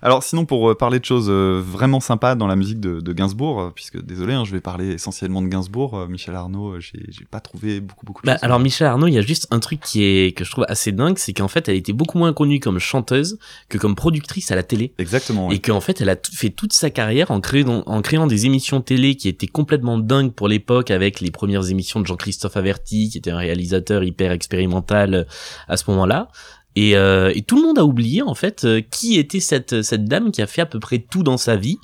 Alors 0.00 0.22
sinon 0.22 0.44
pour 0.46 0.70
euh, 0.70 0.74
parler 0.74 0.98
de 1.00 1.04
choses 1.04 1.26
euh, 1.28 1.60
vraiment 1.64 2.00
sympas 2.00 2.34
dans 2.34 2.46
la 2.46 2.56
musique 2.56 2.80
de, 2.80 3.00
de 3.00 3.12
Gainsbourg, 3.12 3.60
euh, 3.60 3.70
puisque 3.74 4.00
désolé, 4.02 4.32
hein, 4.34 4.44
je 4.44 4.52
vais 4.52 4.60
parler 4.60 4.92
essentiellement 4.92 5.42
de 5.42 5.48
Gainsbourg, 5.48 6.06
Michel 6.08 6.34
Arnaud, 6.34 6.78
j'ai 6.80 7.02
pas 7.30 7.40
trouvé 7.40 7.80
beaucoup 7.80 8.06
beaucoup 8.06 8.22
de 8.22 8.26
Bah, 8.26 8.34
choses. 8.34 8.44
alors 8.44 8.58
Michel 8.60 8.86
Arnaud, 8.86 9.08
il 9.08 9.14
y 9.14 9.18
a 9.18 9.22
juste 9.22 9.48
un 9.50 9.58
truc 9.60 9.80
qui 9.80 10.04
est 10.04 10.36
que 10.36 10.44
je 10.44 10.50
trouve 10.50 10.64
assez 10.68 10.92
dingue, 10.92 11.18
c'est 11.18 11.32
qu'en 11.32 11.48
fait, 11.48 11.68
elle 11.68 11.76
était 11.76 11.92
beaucoup 11.92 12.18
moins 12.18 12.32
connue 12.32 12.60
comme 12.60 12.78
chanteuse 12.78 13.38
que 13.68 13.78
comme 13.78 13.94
productrice 13.94 14.50
à 14.50 14.54
la 14.56 14.62
télé. 14.62 14.92
Exactement. 14.98 15.48
ouais. 15.48 15.56
Et 15.56 15.58
qu'en 15.58 15.80
fait, 15.80 16.00
elle 16.00 16.08
a 16.08 16.16
fait 16.32 16.50
toute 16.50 16.72
sa 16.72 16.90
carrière 16.90 17.30
en 17.30 17.40
créant, 17.40 17.82
en 17.86 18.02
créant 18.02 18.26
des 18.26 18.46
émissions 18.46 18.80
télé 18.80 19.16
qui 19.16 19.28
étaient 19.28 19.46
complètement 19.46 19.98
dingues 19.98 20.32
pour 20.32 20.48
l'époque, 20.48 20.90
avec 20.90 21.20
les 21.20 21.30
premières 21.30 21.68
émissions 21.70 22.00
de 22.00 22.06
Jean-Christophe 22.06 22.56
Averti, 22.56 23.10
qui 23.10 23.18
était 23.18 23.30
un 23.30 23.36
réalisateur 23.38 24.02
hyper 24.12 24.32
expérimental 24.32 25.14
euh, 25.14 25.24
à 25.68 25.76
ce 25.76 25.90
moment-là. 25.90 26.28
Et, 26.74 26.96
euh, 26.96 27.32
et 27.34 27.42
tout 27.42 27.56
le 27.56 27.62
monde 27.62 27.78
a 27.78 27.84
oublié 27.84 28.22
en 28.22 28.34
fait 28.34 28.64
euh, 28.64 28.80
qui 28.80 29.18
était 29.18 29.40
cette 29.40 29.82
cette 29.82 30.06
dame 30.06 30.32
qui 30.32 30.40
a 30.40 30.46
fait 30.46 30.62
à 30.62 30.66
peu 30.66 30.80
près 30.80 30.98
tout 30.98 31.22
dans 31.22 31.36
sa 31.36 31.56
vie 31.56 31.78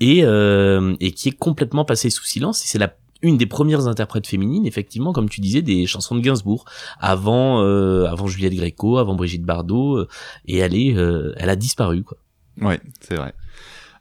et 0.00 0.24
euh, 0.24 0.96
et 1.00 1.12
qui 1.12 1.28
est 1.28 1.38
complètement 1.38 1.84
passée 1.84 2.10
sous 2.10 2.24
silence. 2.24 2.64
Et 2.64 2.66
c'est 2.66 2.78
la 2.78 2.94
une 3.22 3.38
des 3.38 3.46
premières 3.46 3.86
interprètes 3.86 4.26
féminines, 4.26 4.66
effectivement, 4.66 5.14
comme 5.14 5.30
tu 5.30 5.40
disais, 5.40 5.62
des 5.62 5.86
chansons 5.86 6.14
de 6.14 6.20
Gainsbourg, 6.20 6.66
avant 7.00 7.62
euh, 7.62 8.06
avant 8.06 8.26
Juliette 8.26 8.54
Gréco, 8.54 8.98
avant 8.98 9.14
Brigitte 9.14 9.44
Bardot, 9.44 9.98
euh, 9.98 10.08
et 10.46 10.58
elle 10.58 10.74
est 10.74 10.94
elle 11.36 11.48
a 11.48 11.56
disparu 11.56 12.02
quoi. 12.02 12.18
Ouais, 12.60 12.80
c'est 13.00 13.16
vrai. 13.16 13.34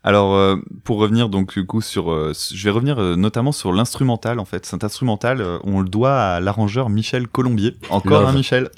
Alors, 0.03 0.35
euh, 0.35 0.57
pour 0.83 0.97
revenir 0.97 1.29
donc 1.29 1.53
du 1.53 1.65
coup 1.65 1.81
sur, 1.81 2.11
euh, 2.11 2.33
je 2.53 2.63
vais 2.63 2.69
revenir 2.71 2.99
euh, 2.99 3.15
notamment 3.15 3.51
sur 3.53 3.71
l'instrumental 3.71 4.39
en 4.39 4.45
fait. 4.45 4.65
Cet 4.65 4.83
instrumental, 4.83 5.39
euh, 5.41 5.59
on 5.63 5.79
le 5.79 5.87
doit 5.87 6.15
à 6.19 6.39
l'arrangeur 6.41 6.89
Michel 6.89 7.27
Colombier. 7.27 7.75
Encore 7.89 8.21
Love. 8.21 8.29
un 8.29 8.33
Michel. 8.33 8.69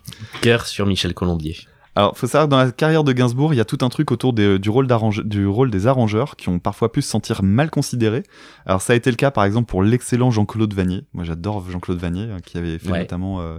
Cœur 0.42 0.66
sur 0.68 0.86
Michel 0.86 1.14
Colombier. 1.16 1.58
Alors, 1.98 2.18
faut 2.18 2.28
savoir 2.28 2.50
dans 2.50 2.58
la 2.58 2.72
carrière 2.72 3.06
de 3.06 3.14
Gainsbourg, 3.14 3.54
il 3.54 3.58
y 3.58 3.62
a 3.62 3.66
tout 3.66 3.78
un 3.82 3.88
truc 3.90 4.12
autour 4.12 4.34
des- 4.34 4.60
du, 4.60 4.70
rôle 4.70 4.86
du 5.24 5.48
rôle 5.48 5.72
des 5.72 5.88
arrangeurs 5.88 6.36
qui 6.36 6.50
ont 6.50 6.60
parfois 6.60 6.92
pu 6.92 7.02
se 7.02 7.10
sentir 7.10 7.42
mal 7.42 7.70
considérés. 7.72 8.24
Alors, 8.66 8.82
ça 8.82 8.92
a 8.94 8.96
été 8.98 9.10
le 9.10 9.16
cas 9.16 9.32
par 9.32 9.46
exemple 9.46 9.68
pour 9.70 9.82
l'excellent 9.82 10.30
Jean-Claude 10.30 10.74
Vanier. 10.74 11.06
Moi, 11.14 11.24
j'adore 11.24 11.64
Jean-Claude 11.72 11.98
Vanier, 11.98 12.30
hein, 12.32 12.38
qui 12.46 12.58
avait 12.58 12.78
fait 12.80 12.92
Ouais. 12.92 13.00
notamment. 13.00 13.40
euh, 13.40 13.58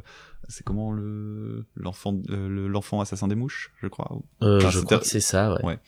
c'est 0.48 0.62
comment 0.64 0.92
le 0.92 1.64
l'enfant 1.74 2.14
euh, 2.30 2.48
le- 2.48 2.68
l'enfant 2.68 3.00
assassin 3.00 3.26
des 3.26 3.34
mouches, 3.34 3.72
je 3.82 3.88
crois. 3.88 4.16
Euh, 4.42 4.58
Enfin, 4.58 4.70
je 4.70 4.78
crois 4.80 4.98
que 4.98 5.06
c'est 5.06 5.18
ça, 5.18 5.52
ouais. 5.54 5.64
Ouais. 5.64 5.78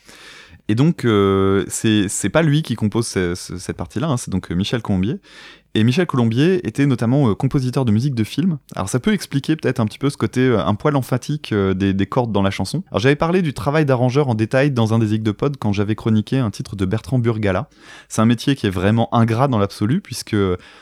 Et 0.71 0.75
donc, 0.75 1.05
euh, 1.07 1.65
c'est 1.69 2.29
pas 2.31 2.43
lui 2.43 2.63
qui 2.63 2.75
compose 2.75 3.07
ce- 3.07 3.35
ce- 3.35 3.57
cette 3.57 3.77
partie-là, 3.79 4.09
hein, 4.09 4.17
c'est 4.19 4.31
donc 4.31 4.51
euh, 4.53 4.55
Michel 4.55 4.83
Colombier. 4.83 5.19
Et 5.75 5.85
Michel 5.85 6.07
Colombier 6.07 6.67
était 6.67 6.87
notamment 6.87 7.31
euh, 7.31 7.35
compositeur 7.35 7.85
de 7.85 7.93
musique 7.93 8.15
de 8.15 8.25
film. 8.25 8.59
Alors 8.75 8.89
ça 8.89 9.01
peut 9.01 9.13
expliquer 9.13 9.55
peut-être 9.55 9.81
un 9.81 9.87
petit 9.87 9.99
peu 9.99 10.11
ce 10.11 10.17
côté 10.17 10.41
euh, 10.41 10.65
un 10.65 10.75
poil 10.75 10.97
emphatique 10.97 11.53
euh, 11.53 11.75
des, 11.75 11.93
des 11.93 12.07
cordes 12.07 12.33
dans 12.33 12.43
la 12.43 12.51
chanson. 12.51 12.83
Alors 12.91 13.01
j'avais 13.01 13.17
parlé 13.17 13.43
du 13.43 13.53
travail 13.53 13.85
d'arrangeur 13.85 14.29
en 14.29 14.35
détail 14.35 14.71
dans 14.71 14.95
un 14.95 14.99
des 14.99 15.09
Zig 15.09 15.23
de 15.23 15.31
Pod 15.31 15.57
quand 15.59 15.73
j'avais 15.73 15.95
chroniqué 15.95 16.39
un 16.39 16.51
titre 16.51 16.75
de 16.75 16.85
Bertrand 16.85 17.19
Burgala. 17.19 17.69
C'est 18.09 18.23
un 18.23 18.27
métier 18.27 18.57
qui 18.57 18.67
est 18.67 18.71
vraiment 18.71 19.15
ingrat 19.15 19.49
dans 19.49 19.59
l'absolu 19.59 20.01
puisque 20.01 20.37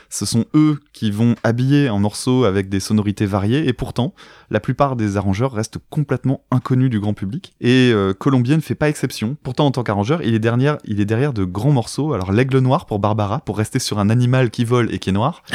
ce 0.09 0.25
sont 0.25 0.45
eux 0.55 0.79
qui 0.93 1.11
vont 1.11 1.35
habiller 1.43 1.89
un 1.89 1.99
morceau 1.99 2.45
avec 2.45 2.69
des 2.69 2.79
sonorités 2.79 3.25
variées 3.25 3.67
et 3.67 3.73
pourtant 3.73 4.13
la 4.49 4.59
plupart 4.59 4.95
des 4.95 5.17
arrangeurs 5.17 5.51
restent 5.51 5.79
complètement 5.89 6.41
inconnus 6.49 6.89
du 6.89 6.99
grand 6.99 7.13
public. 7.13 7.53
Et 7.59 7.93
Colombier 8.17 8.55
ne 8.55 8.61
fait 8.61 8.75
pas 8.75 8.87
exception. 8.87 9.35
Pourtant, 9.43 9.65
en 9.65 9.71
tant 9.71 9.83
qu'arrangeur, 9.83 10.21
il 10.21 10.37
il 10.85 11.01
est 11.01 11.05
derrière 11.05 11.33
de 11.33 11.43
grands 11.43 11.71
morceaux. 11.71 12.13
Alors, 12.13 12.31
l'aigle 12.31 12.59
noir 12.59 12.85
pour 12.85 12.99
Barbara, 12.99 13.41
pour 13.41 13.57
rester 13.57 13.79
sur 13.79 13.99
un 13.99 14.09
animal 14.09 14.49
qui 14.49 14.63
vole 14.63 14.76
et 14.91 14.99
qui 14.99 15.09
est 15.09 15.13
noir. 15.13 15.43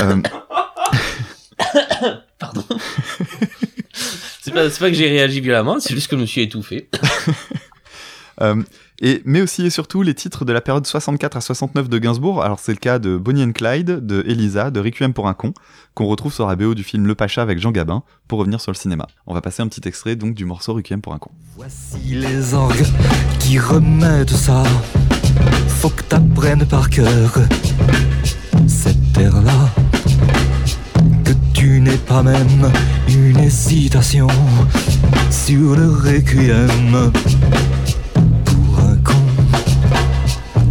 Euh, 0.00 0.22
C'est 4.48 4.54
pas, 4.54 4.70
c'est 4.70 4.78
pas 4.78 4.88
que 4.88 4.94
j'ai 4.94 5.08
réagi 5.08 5.40
violemment, 5.40 5.78
c'est 5.78 5.94
juste 5.94 6.08
que 6.08 6.16
je 6.16 6.20
me 6.22 6.26
suis 6.26 6.40
étouffé. 6.40 6.88
euh, 8.40 8.62
et, 9.00 9.20
mais 9.26 9.42
aussi 9.42 9.66
et 9.66 9.70
surtout 9.70 10.02
les 10.02 10.14
titres 10.14 10.44
de 10.44 10.52
la 10.52 10.60
période 10.60 10.86
64 10.86 11.36
à 11.36 11.40
69 11.40 11.88
de 11.88 11.98
Gainsbourg. 11.98 12.42
Alors, 12.42 12.58
c'est 12.58 12.72
le 12.72 12.78
cas 12.78 12.98
de 12.98 13.16
Bonnie 13.18 13.44
and 13.44 13.52
Clyde, 13.52 14.06
de 14.06 14.24
Elisa, 14.26 14.70
de 14.70 14.80
Requiem 14.80 15.12
pour 15.12 15.28
un 15.28 15.34
con, 15.34 15.52
qu'on 15.94 16.06
retrouve 16.06 16.32
sur 16.32 16.46
la 16.46 16.56
BO 16.56 16.74
du 16.74 16.82
film 16.82 17.06
Le 17.06 17.14
Pacha 17.14 17.42
avec 17.42 17.58
Jean 17.58 17.72
Gabin, 17.72 18.02
pour 18.26 18.38
revenir 18.38 18.60
sur 18.60 18.72
le 18.72 18.76
cinéma. 18.76 19.06
On 19.26 19.34
va 19.34 19.42
passer 19.42 19.62
un 19.62 19.68
petit 19.68 19.86
extrait 19.86 20.16
donc 20.16 20.34
du 20.34 20.46
morceau 20.46 20.72
Requiem 20.72 21.02
pour 21.02 21.12
un 21.12 21.18
con. 21.18 21.30
Voici 21.54 21.98
les 22.14 22.54
orgues 22.54 22.86
qui 23.40 23.58
remettent 23.58 24.30
ça. 24.30 24.62
Faut 25.68 25.90
que 25.90 26.02
t'apprennes 26.02 26.64
par 26.66 26.90
cœur 26.90 27.38
cette 28.66 29.12
terre-là. 29.12 29.70
Que 31.24 31.32
tu 31.52 31.80
n'aies 31.80 31.96
pas 31.96 32.22
même 32.22 32.70
une 33.08 33.38
hésitation 33.38 34.26
sur 35.30 35.76
le 35.76 35.90
requiem 35.90 37.12
pour 38.44 38.80
un 38.80 38.96
con. 38.96 39.12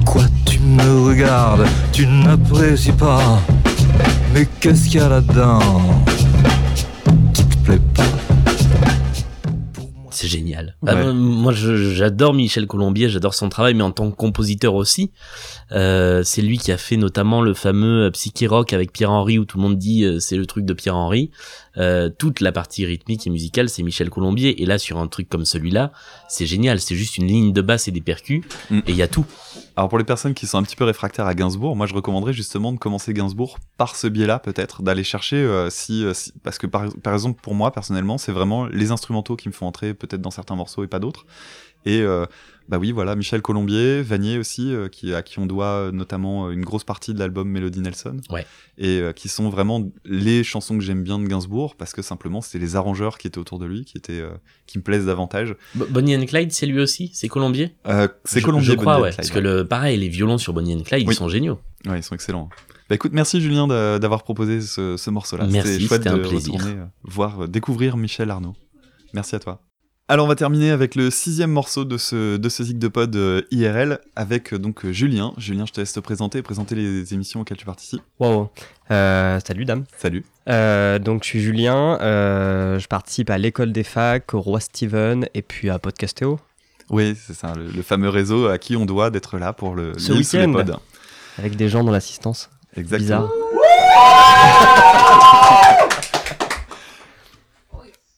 Quoi, 0.05 0.24
tu 0.45 0.60
me 0.60 1.08
regardes, 1.08 1.66
tu 1.91 2.05
n'apprécies 2.08 2.91
pas. 2.91 3.41
Mais 4.34 4.47
qu'est-ce 4.60 4.89
qu'il 4.89 4.99
y 4.99 5.03
a 5.03 5.10
là-dedans? 5.10 5.60
Qui 7.34 7.45
te 7.45 7.58
plaît 7.58 7.82
pas? 7.93 8.03
C'est 10.18 10.28
génial. 10.28 10.76
Ouais. 10.82 11.13
moi, 11.13 11.53
j'adore 11.53 12.34
Michel 12.34 12.65
Colombier, 12.65 13.07
j'adore 13.07 13.36
son 13.36 13.49
travail, 13.49 13.76
mais 13.76 13.84
en 13.84 13.91
tant 13.91 14.09
que 14.09 14.15
compositeur 14.15 14.74
aussi, 14.74 15.11
euh, 15.72 16.24
c'est 16.24 16.41
lui 16.41 16.57
qui 16.57 16.72
a 16.72 16.78
fait 16.80 16.97
notamment 16.97 17.43
le 17.43 17.53
fameux 17.53 18.07
euh, 18.07 18.09
Psyché 18.09 18.47
Rock 18.47 18.74
avec 18.74 18.91
Pierre 18.91 19.11
Henry, 19.11 19.38
où 19.38 19.45
tout 19.45 19.57
le 19.57 19.61
monde 19.61 19.78
dit 19.78 20.03
euh, 20.03 20.20
c'est 20.20 20.36
le 20.36 20.47
truc 20.47 20.65
de 20.65 20.74
Pierre 20.74 20.95
Henry. 20.95 21.30
Euh, 21.78 22.09
toute 22.09 22.41
la 22.41 22.51
partie 22.51 22.86
rythmique 22.86 23.28
et 23.28 23.30
musicale, 23.30 23.69
c'est 23.69 23.84
Michel 23.84 24.09
Colombier. 24.09 24.61
Et 24.61 24.65
là, 24.65 24.78
sur 24.80 24.97
un 24.97 25.07
truc 25.07 25.30
comme 25.30 25.45
celui-là, 25.45 25.91
c'est 26.28 26.45
génial. 26.45 26.80
C'est 26.80 26.95
juste 26.95 27.17
une 27.17 27.28
ligne 27.28 27.53
de 27.53 27.61
basse 27.61 27.88
et 27.88 27.91
des 27.91 28.01
percus, 28.01 28.43
Mm. 28.71 28.80
et 28.80 28.82
il 28.91 28.95
y 28.95 29.01
a 29.01 29.07
tout. 29.07 29.25
Alors 29.75 29.89
pour 29.89 29.97
les 29.99 30.03
personnes 30.03 30.34
qui 30.34 30.47
sont 30.47 30.57
un 30.57 30.63
petit 30.63 30.75
peu 30.75 30.86
réfractaires 30.86 31.28
à 31.28 31.36
Gainsbourg, 31.36 31.75
moi 31.75 31.86
je 31.86 31.93
recommanderais 31.93 32.34
justement 32.34 32.71
de 32.73 32.78
commencer 32.80 33.13
Gainsbourg 33.13 33.59
par 33.78 33.95
ce 33.95 34.07
biais-là 34.07 34.39
peut-être, 34.39 34.82
d'aller 34.82 35.03
chercher 35.03 35.36
euh, 35.38 35.69
si, 35.69 36.03
euh, 36.03 36.15
si- 36.15 36.34
parce 36.43 36.57
que 36.57 36.65
par, 36.65 36.86
par 37.03 37.13
exemple 37.13 37.39
pour 37.43 37.53
moi 37.53 37.71
personnellement 37.71 38.17
c'est 38.17 38.32
vraiment 38.32 38.65
les 38.65 38.89
instrumentaux 38.91 39.36
qui 39.36 39.47
me 39.49 39.53
font 39.53 39.67
entrer 39.67 39.93
peut-être 39.93 40.21
dans 40.21 40.32
certains 40.32 40.55
morceaux 40.55 40.84
et 40.84 40.88
pas 40.88 40.97
d'autres. 40.99 41.28
Et 41.88 42.01
euh, 42.01 42.25
bah 42.69 42.77
oui 42.79 42.91
voilà 42.91 43.15
Michel 43.15 43.41
Colombier, 43.41 44.01
Vanier 44.01 44.38
aussi 44.38 44.73
euh, 44.73 44.89
qui 44.89 45.13
à 45.13 45.21
qui 45.21 45.39
on 45.39 45.45
doit 45.45 45.65
euh, 45.67 45.91
notamment 45.93 46.51
une 46.51 46.65
grosse 46.65 46.83
partie 46.83 47.13
de 47.13 47.19
l'album 47.19 47.47
Mélodie 47.47 47.79
Nelson. 47.79 48.17
Ouais. 48.29 48.45
Et 48.77 48.99
euh, 48.99 49.13
qui 49.13 49.29
sont 49.29 49.49
vraiment 49.49 49.89
les 50.03 50.43
chansons 50.43 50.77
que 50.77 50.83
j'aime 50.83 51.01
bien 51.01 51.17
de 51.17 51.25
Gainsbourg 51.27 51.75
parce 51.77 51.93
que 51.93 52.01
simplement 52.01 52.41
c'était 52.41 52.59
les 52.59 52.75
arrangeurs 52.75 53.17
qui 53.19 53.27
étaient 53.27 53.38
autour 53.38 53.57
de 53.59 53.65
lui 53.65 53.85
qui 53.85 53.97
étaient 53.97 54.19
euh, 54.19 54.31
qui 54.65 54.77
me 54.79 54.83
plaisent 54.83 55.05
davantage. 55.05 55.55
Bo- 55.75 55.88
Bonnie 55.89 56.17
and 56.17 56.25
Clyde, 56.25 56.51
c'est 56.51 56.65
lui 56.65 56.81
aussi? 56.81 57.09
C'est 57.13 57.29
Colombier? 57.29 57.73
C'est 58.25 58.41
Colombier 58.41 58.65
Je 58.67 58.73
crois, 58.73 58.95
Bonnie 58.95 58.99
and 58.99 59.03
ouais. 59.03 59.09
Clyde, 59.11 59.15
Parce 59.17 59.29
que 59.29 59.39
le, 59.39 59.65
pareil, 59.65 59.97
les 59.97 60.09
violons 60.09 60.38
sur 60.38 60.51
Bonnie 60.51 60.75
and 60.75 60.81
Clyde, 60.83 61.07
Oui. 61.07 61.13
ils 61.13 61.17
sont 61.17 61.29
géniaux. 61.29 61.59
Ouais, 61.88 61.99
ils 61.99 62.03
sont 62.03 62.15
excellents. 62.15 62.49
Bah 62.89 62.95
écoute, 62.95 63.11
merci 63.13 63.39
Julien 63.39 63.67
d'a- 63.67 63.97
d'avoir 63.99 64.23
proposé 64.23 64.59
ce, 64.59 64.97
ce 64.97 65.09
morceau-là. 65.09 65.47
Merci, 65.49 65.88
C'était 65.88 66.09
un 66.09 66.17
plaisir. 66.19 66.53
retourner 66.53 66.75
voir, 67.03 67.47
découvrir 67.47 67.95
Michel 67.95 68.29
Arnaud. 68.29 68.55
Merci 69.13 69.35
à 69.35 69.39
toi. 69.39 69.61
Alors 70.10 70.24
on 70.26 70.30
va 70.30 70.36
terminer 70.36 70.72
avec 70.72 70.95
le 70.95 71.12
sixième 71.12 71.51
morceau 71.51 71.84
de 71.84 71.97
ce, 71.97 72.38
de 72.38 72.47
ce 72.49 72.64
zig 72.64 72.80
de 72.80 72.88
pod 72.88 73.14
euh, 73.18 73.41
IRL 73.51 73.99
avec 74.16 74.53
euh, 74.53 74.58
donc 74.58 74.86
euh, 74.86 74.93
Julien. 74.93 75.34
Julien, 75.38 75.66
je 75.66 75.74
te 75.74 75.82
laisse 75.82 75.91
te 75.91 75.99
présenter 75.99 76.38
et 76.38 76.41
présenter 76.41 76.76
les 76.76 77.14
émissions 77.14 77.41
auxquelles 77.41 77.58
tu 77.58 77.66
participes. 77.66 78.01
Wow. 78.22 78.49
Euh, 78.89 79.38
salut 79.45 79.66
dame. 79.66 79.84
Salut. 79.97 80.24
Donc 80.47 81.24
je 81.24 81.28
suis 81.28 81.41
Julien, 81.41 81.97
je 81.99 82.88
participe 82.88 83.30
à 83.30 83.38
l'école 83.38 83.74
des 83.74 83.84
facs, 83.84 84.34
au 84.34 84.39
Roi 84.39 84.62
Steven 84.62 85.28
et 85.34 85.41
puis 85.41 85.70
à 85.70 85.78
Podcastéo. 85.78 86.39
Oui, 86.89 87.18
c'est 87.22 87.34
ça, 87.34 87.53
le, 87.53 87.68
le 87.68 87.82
fameux 87.82 88.08
réseau 88.08 88.47
à 88.47 88.58
qui 88.58 88.78
on 88.78 88.86
doit 88.86 89.10
d'être 89.10 89.38
là 89.38 89.51
pour 89.51 89.76
le 89.76 89.91
Ce 89.99 90.14
week-end. 90.14 90.53
pods. 90.53 90.80
Avec 91.38 91.58
des 91.58 91.68
gens 91.68 91.84
dans 91.84 91.91
l'assistance. 91.91 92.49
Exactement. 92.78 93.28
Bizarre. 93.28 93.30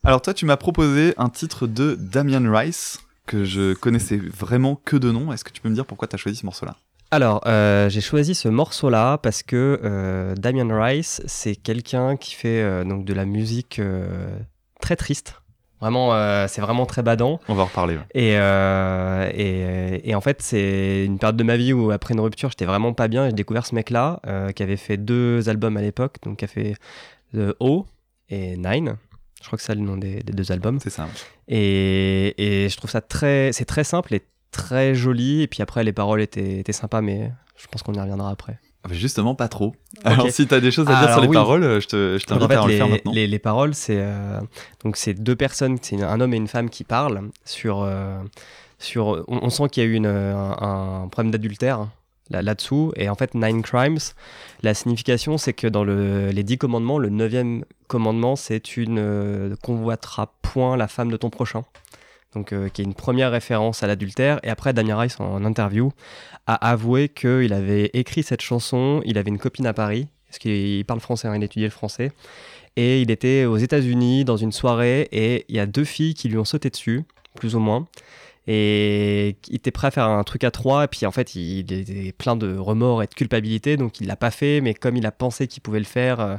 Alors 0.05 0.21
toi, 0.21 0.33
tu 0.33 0.45
m'as 0.45 0.57
proposé 0.57 1.13
un 1.17 1.29
titre 1.29 1.67
de 1.67 1.95
Damian 1.99 2.51
Rice 2.51 2.99
que 3.25 3.43
je 3.43 3.73
connaissais 3.73 4.17
vraiment 4.17 4.75
que 4.75 4.95
de 4.95 5.11
nom. 5.11 5.33
Est-ce 5.33 5.43
que 5.43 5.51
tu 5.51 5.61
peux 5.61 5.69
me 5.69 5.75
dire 5.75 5.85
pourquoi 5.85 6.07
tu 6.07 6.15
as 6.15 6.17
choisi 6.17 6.37
ce 6.37 6.45
morceau-là? 6.45 6.77
Alors, 7.11 7.41
euh, 7.47 7.89
j'ai 7.89 8.01
choisi 8.01 8.33
ce 8.33 8.47
morceau-là 8.47 9.17
parce 9.17 9.43
que 9.43 9.79
euh, 9.83 10.35
Damian 10.35 10.69
Rice, 10.71 11.21
c'est 11.25 11.55
quelqu'un 11.55 12.15
qui 12.15 12.33
fait 12.35 12.61
euh, 12.61 12.83
donc 12.85 13.03
de 13.03 13.13
la 13.13 13.25
musique 13.25 13.81
très 14.79 14.95
triste. 14.95 15.41
Vraiment, 15.81 16.11
c'est 16.47 16.59
vraiment 16.61 16.85
très 16.85 17.03
badant. 17.03 17.39
On 17.47 17.55
va 17.55 17.63
en 17.63 17.65
reparler. 17.65 17.95
ouais. 17.95 18.03
Et, 18.13 18.33
et, 19.41 20.09
et 20.09 20.15
en 20.15 20.21
fait, 20.21 20.41
c'est 20.41 21.05
une 21.05 21.17
période 21.19 21.37
de 21.37 21.43
ma 21.43 21.55
vie 21.55 21.71
où, 21.71 21.91
après 21.91 22.13
une 22.13 22.19
rupture, 22.19 22.49
j'étais 22.49 22.65
vraiment 22.65 22.93
pas 22.93 23.07
bien. 23.07 23.27
J'ai 23.27 23.33
découvert 23.33 23.65
ce 23.65 23.75
mec-là 23.75 24.19
qui 24.55 24.63
avait 24.63 24.75
fait 24.75 24.97
deux 24.97 25.47
albums 25.47 25.77
à 25.77 25.81
l'époque, 25.81 26.17
donc 26.23 26.39
qui 26.39 26.45
a 26.45 26.47
fait 26.49 26.75
The 27.33 27.55
O 27.61 27.85
et 28.29 28.57
Nine. 28.57 28.97
Je 29.41 29.47
crois 29.47 29.57
que 29.57 29.63
c'est 29.63 29.73
le 29.75 29.81
nom 29.81 29.97
des, 29.97 30.21
des 30.21 30.33
deux 30.33 30.51
albums. 30.51 30.79
C'est 30.81 30.89
ça. 30.89 31.07
Et, 31.47 32.35
et 32.65 32.69
je 32.69 32.77
trouve 32.77 32.89
ça 32.89 33.01
très, 33.01 33.51
c'est 33.53 33.65
très 33.65 33.83
simple 33.83 34.13
et 34.13 34.21
très 34.51 34.95
joli. 34.95 35.41
Et 35.41 35.47
puis 35.47 35.61
après, 35.61 35.83
les 35.83 35.93
paroles 35.93 36.21
étaient, 36.21 36.59
étaient 36.59 36.71
sympas, 36.73 37.01
mais 37.01 37.31
je 37.57 37.67
pense 37.67 37.81
qu'on 37.83 37.93
y 37.93 37.99
reviendra 37.99 38.29
après. 38.31 38.59
Ah 38.83 38.89
Justement, 38.91 39.35
pas 39.35 39.47
trop. 39.49 39.75
Alors, 40.05 40.29
si 40.29 40.47
tu 40.47 40.53
as 40.53 40.61
des 40.61 40.71
choses 40.71 40.87
à 40.87 40.91
dire 40.91 40.97
Alors, 40.99 41.11
sur 41.13 41.21
les 41.21 41.27
oui. 41.27 41.33
paroles, 41.35 41.63
euh, 41.63 41.79
je 41.81 41.87
te- 41.87 42.17
je 42.17 42.25
Donc, 42.27 42.39
t'invite 42.39 42.43
en 42.43 42.47
fait, 42.47 42.55
à 42.55 42.61
en 42.61 42.65
le 42.67 42.71
les, 42.71 42.77
faire 42.77 42.87
maintenant. 42.87 43.11
Les, 43.11 43.27
les 43.27 43.39
paroles, 43.39 43.73
c'est 43.73 43.97
euh, 43.99 44.39
donc 44.85 44.95
c'est 44.95 45.13
deux 45.13 45.35
personnes, 45.35 45.77
c'est 45.81 46.01
un 46.01 46.21
homme 46.21 46.33
et 46.33 46.37
une 46.37 46.47
femme 46.47 46.69
qui 46.69 46.85
parlent 46.85 47.29
sur 47.43 47.81
euh, 47.81 48.17
sur. 48.77 49.25
On, 49.27 49.39
on 49.43 49.49
sent 49.49 49.63
qu'il 49.69 49.83
y 49.83 49.85
a 49.85 49.89
eu 49.89 49.95
une, 49.95 50.05
un, 50.05 50.51
un 51.03 51.07
problème 51.09 51.31
d'adultère 51.31 51.79
là- 51.79 51.89
là-dessous. 52.29 52.91
et 52.95 53.09
en 53.09 53.15
fait, 53.15 53.33
nine 53.35 53.61
crimes, 53.61 53.97
la 54.63 54.73
signification, 54.73 55.37
c'est 55.37 55.53
que 55.53 55.67
dans 55.67 55.83
le, 55.83 56.29
les 56.29 56.43
dix 56.43 56.57
commandements, 56.57 56.97
le 56.97 57.09
neuvième 57.09 57.63
commandement, 57.87 58.35
c'est 58.35 58.59
tu 58.59 58.87
ne 58.87 59.55
convoiteras 59.63 60.27
point 60.41 60.77
la 60.77 60.87
femme 60.87 61.11
de 61.11 61.17
ton 61.17 61.29
prochain. 61.29 61.65
Donc, 62.35 62.53
euh, 62.53 62.69
qui 62.69 62.81
est 62.81 62.85
une 62.85 62.93
première 62.93 63.31
référence 63.31 63.81
à 63.81 63.87
l'adultère. 63.87 64.39
Et 64.43 64.49
après, 64.49 64.71
Damien 64.71 64.99
Rice, 64.99 65.19
en 65.19 65.43
interview, 65.43 65.91
a 66.45 66.53
avoué 66.53 67.09
qu'il 67.09 67.53
avait 67.53 67.89
écrit 67.93 68.21
cette 68.21 68.41
chanson. 68.41 69.01
Il 69.05 69.17
avait 69.17 69.29
une 69.29 69.39
copine 69.39 69.65
à 69.65 69.73
Paris, 69.73 70.07
parce 70.27 70.37
qu'il 70.37 70.85
parle 70.85 70.99
français, 70.99 71.27
hein, 71.27 71.35
il 71.35 71.43
étudiait 71.43 71.67
le 71.67 71.71
français. 71.71 72.11
Et 72.75 73.01
il 73.01 73.09
était 73.09 73.45
aux 73.45 73.57
États-Unis 73.57 74.25
dans 74.25 74.37
une 74.37 74.51
soirée, 74.51 75.09
et 75.11 75.45
il 75.49 75.55
y 75.55 75.59
a 75.59 75.65
deux 75.65 75.83
filles 75.83 76.13
qui 76.13 76.29
lui 76.29 76.37
ont 76.37 76.45
sauté 76.45 76.69
dessus, 76.69 77.03
plus 77.35 77.55
ou 77.55 77.59
moins. 77.59 77.87
Et 78.47 79.37
il 79.47 79.55
était 79.55 79.71
prêt 79.71 79.87
à 79.87 79.91
faire 79.91 80.07
un 80.07 80.23
truc 80.23 80.43
à 80.43 80.49
trois, 80.49 80.85
et 80.85 80.87
puis 80.87 81.05
en 81.05 81.11
fait, 81.11 81.35
il 81.35 81.71
était 81.71 82.11
plein 82.13 82.35
de 82.35 82.57
remords 82.57 83.03
et 83.03 83.07
de 83.07 83.13
culpabilité, 83.13 83.77
donc 83.77 84.01
il 84.01 84.07
l'a 84.07 84.15
pas 84.15 84.31
fait, 84.31 84.59
mais 84.61 84.73
comme 84.73 84.95
il 84.95 85.05
a 85.05 85.11
pensé 85.11 85.47
qu'il 85.47 85.61
pouvait 85.61 85.79
le 85.79 85.85
faire, 85.85 86.19
euh, 86.19 86.37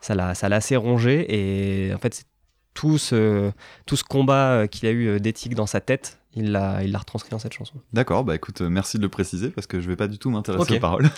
ça 0.00 0.14
l'a 0.14 0.34
ça 0.34 0.48
l'a 0.48 0.56
assez 0.56 0.76
rongé. 0.76 1.26
Et 1.28 1.92
en 1.94 1.98
fait, 1.98 2.14
c'est 2.14 2.24
tout 2.72 2.96
ce, 2.98 3.50
tout 3.84 3.96
ce 3.96 4.04
combat 4.04 4.52
euh, 4.52 4.66
qu'il 4.68 4.88
a 4.88 4.90
eu 4.90 5.06
euh, 5.08 5.18
d'éthique 5.18 5.54
dans 5.54 5.66
sa 5.66 5.80
tête, 5.80 6.18
il 6.34 6.52
l'a 6.52 6.82
il 6.82 6.92
l'a 6.92 6.98
retranscrit 6.98 7.30
dans 7.30 7.38
cette 7.38 7.52
chanson. 7.52 7.74
D'accord, 7.92 8.24
bah 8.24 8.34
écoute, 8.34 8.62
merci 8.62 8.96
de 8.96 9.02
le 9.02 9.08
préciser 9.10 9.50
parce 9.50 9.66
que 9.66 9.80
je 9.80 9.88
vais 9.88 9.96
pas 9.96 10.08
du 10.08 10.18
tout 10.18 10.30
m'intéresser 10.30 10.76
aux 10.76 10.80
paroles. 10.80 11.10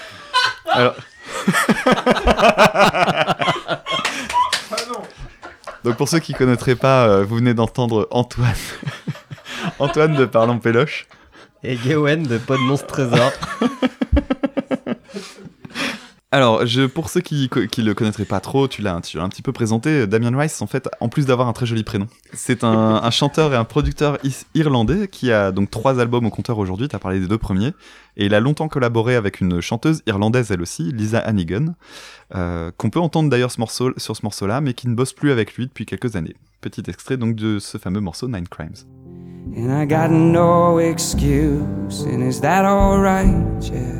Alors. 0.70 0.94
Donc 5.84 5.96
pour 5.96 6.08
ceux 6.08 6.18
qui 6.18 6.32
connaîtraient 6.32 6.76
pas, 6.76 7.22
vous 7.22 7.36
venez 7.36 7.52
d'entendre 7.52 8.08
Antoine. 8.10 8.54
Antoine 9.78 10.14
de 10.14 10.24
Parlant 10.24 10.58
Péloche. 10.58 11.06
Et 11.62 11.76
Gawain 11.76 12.18
de 12.18 12.38
Pod 12.38 12.60
Monstre 12.60 12.86
Trésor. 12.86 13.32
Alors, 16.32 16.66
je, 16.66 16.82
pour 16.82 17.08
ceux 17.08 17.20
qui, 17.20 17.48
qui 17.70 17.82
le 17.82 17.94
connaîtraient 17.94 18.24
pas 18.26 18.40
trop, 18.40 18.68
tu 18.68 18.82
l'as 18.82 18.94
un 18.94 19.00
petit 19.00 19.42
peu 19.42 19.52
présenté. 19.52 20.06
Damien 20.06 20.36
Rice, 20.36 20.60
en 20.60 20.66
fait, 20.66 20.88
en 21.00 21.08
plus 21.08 21.24
d'avoir 21.24 21.48
un 21.48 21.52
très 21.52 21.66
joli 21.66 21.82
prénom, 21.82 22.08
c'est 22.34 22.62
un, 22.64 22.68
un 23.02 23.10
chanteur 23.10 23.54
et 23.54 23.56
un 23.56 23.64
producteur 23.64 24.18
is- 24.22 24.44
irlandais 24.54 25.08
qui 25.08 25.32
a 25.32 25.50
donc 25.52 25.70
trois 25.70 25.98
albums 26.00 26.26
au 26.26 26.30
compteur 26.30 26.58
aujourd'hui. 26.58 26.88
Tu 26.88 26.96
as 26.96 26.98
parlé 26.98 27.20
des 27.20 27.26
deux 27.28 27.38
premiers. 27.38 27.72
Et 28.16 28.26
il 28.26 28.34
a 28.34 28.40
longtemps 28.40 28.68
collaboré 28.68 29.14
avec 29.14 29.40
une 29.40 29.60
chanteuse 29.60 30.02
irlandaise, 30.06 30.50
elle 30.50 30.60
aussi, 30.62 30.90
Lisa 30.92 31.20
Hannigan, 31.20 31.74
euh, 32.34 32.70
qu'on 32.76 32.90
peut 32.90 33.00
entendre 33.00 33.30
d'ailleurs 33.30 33.52
ce 33.52 33.60
morceau, 33.60 33.92
sur 33.96 34.16
ce 34.16 34.20
morceau-là, 34.24 34.60
mais 34.60 34.74
qui 34.74 34.88
ne 34.88 34.94
bosse 34.94 35.12
plus 35.12 35.30
avec 35.30 35.54
lui 35.54 35.66
depuis 35.68 35.86
quelques 35.86 36.16
années. 36.16 36.34
Petit 36.60 36.82
extrait 36.88 37.16
donc 37.16 37.36
de 37.36 37.58
ce 37.60 37.78
fameux 37.78 38.00
morceau 38.00 38.26
Nine 38.28 38.48
Crimes. 38.48 38.74
And 39.54 39.72
I 39.72 39.84
got 39.84 40.10
no 40.10 40.78
excuse, 40.78 42.02
and 42.02 42.20
is 42.22 42.40
that 42.40 42.64
alright? 42.64 43.32
Yeah. 43.62 43.92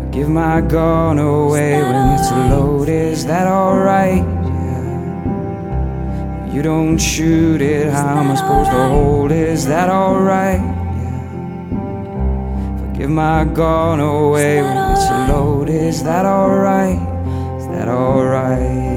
I 0.00 0.06
give 0.10 0.30
my 0.30 0.62
gun 0.62 1.18
away 1.18 1.82
when 1.82 2.18
it's 2.18 2.30
loaded, 2.32 3.12
is 3.12 3.26
that 3.26 3.46
alright? 3.46 4.24
Yeah. 4.24 5.34
You 6.50 6.62
don't 6.62 6.96
shoot 6.98 7.60
it, 7.60 7.92
how 7.92 8.16
am 8.16 8.30
I 8.30 8.34
supposed 8.36 8.70
to 8.70 8.88
hold 8.88 9.30
it? 9.30 9.48
Is 9.50 9.66
that 9.66 9.90
alright? 9.90 10.60
Yeah. 10.60 11.66
If 12.74 12.82
I 12.82 12.92
give 12.96 13.10
my 13.10 13.44
gun 13.44 14.00
away 14.00 14.62
when 14.62 14.76
it's 14.92 15.10
loaded, 15.30 15.74
is 15.74 16.02
that 16.04 16.24
alright? 16.24 16.98
Is 17.60 17.66
that 17.68 17.88
alright? 17.88 18.93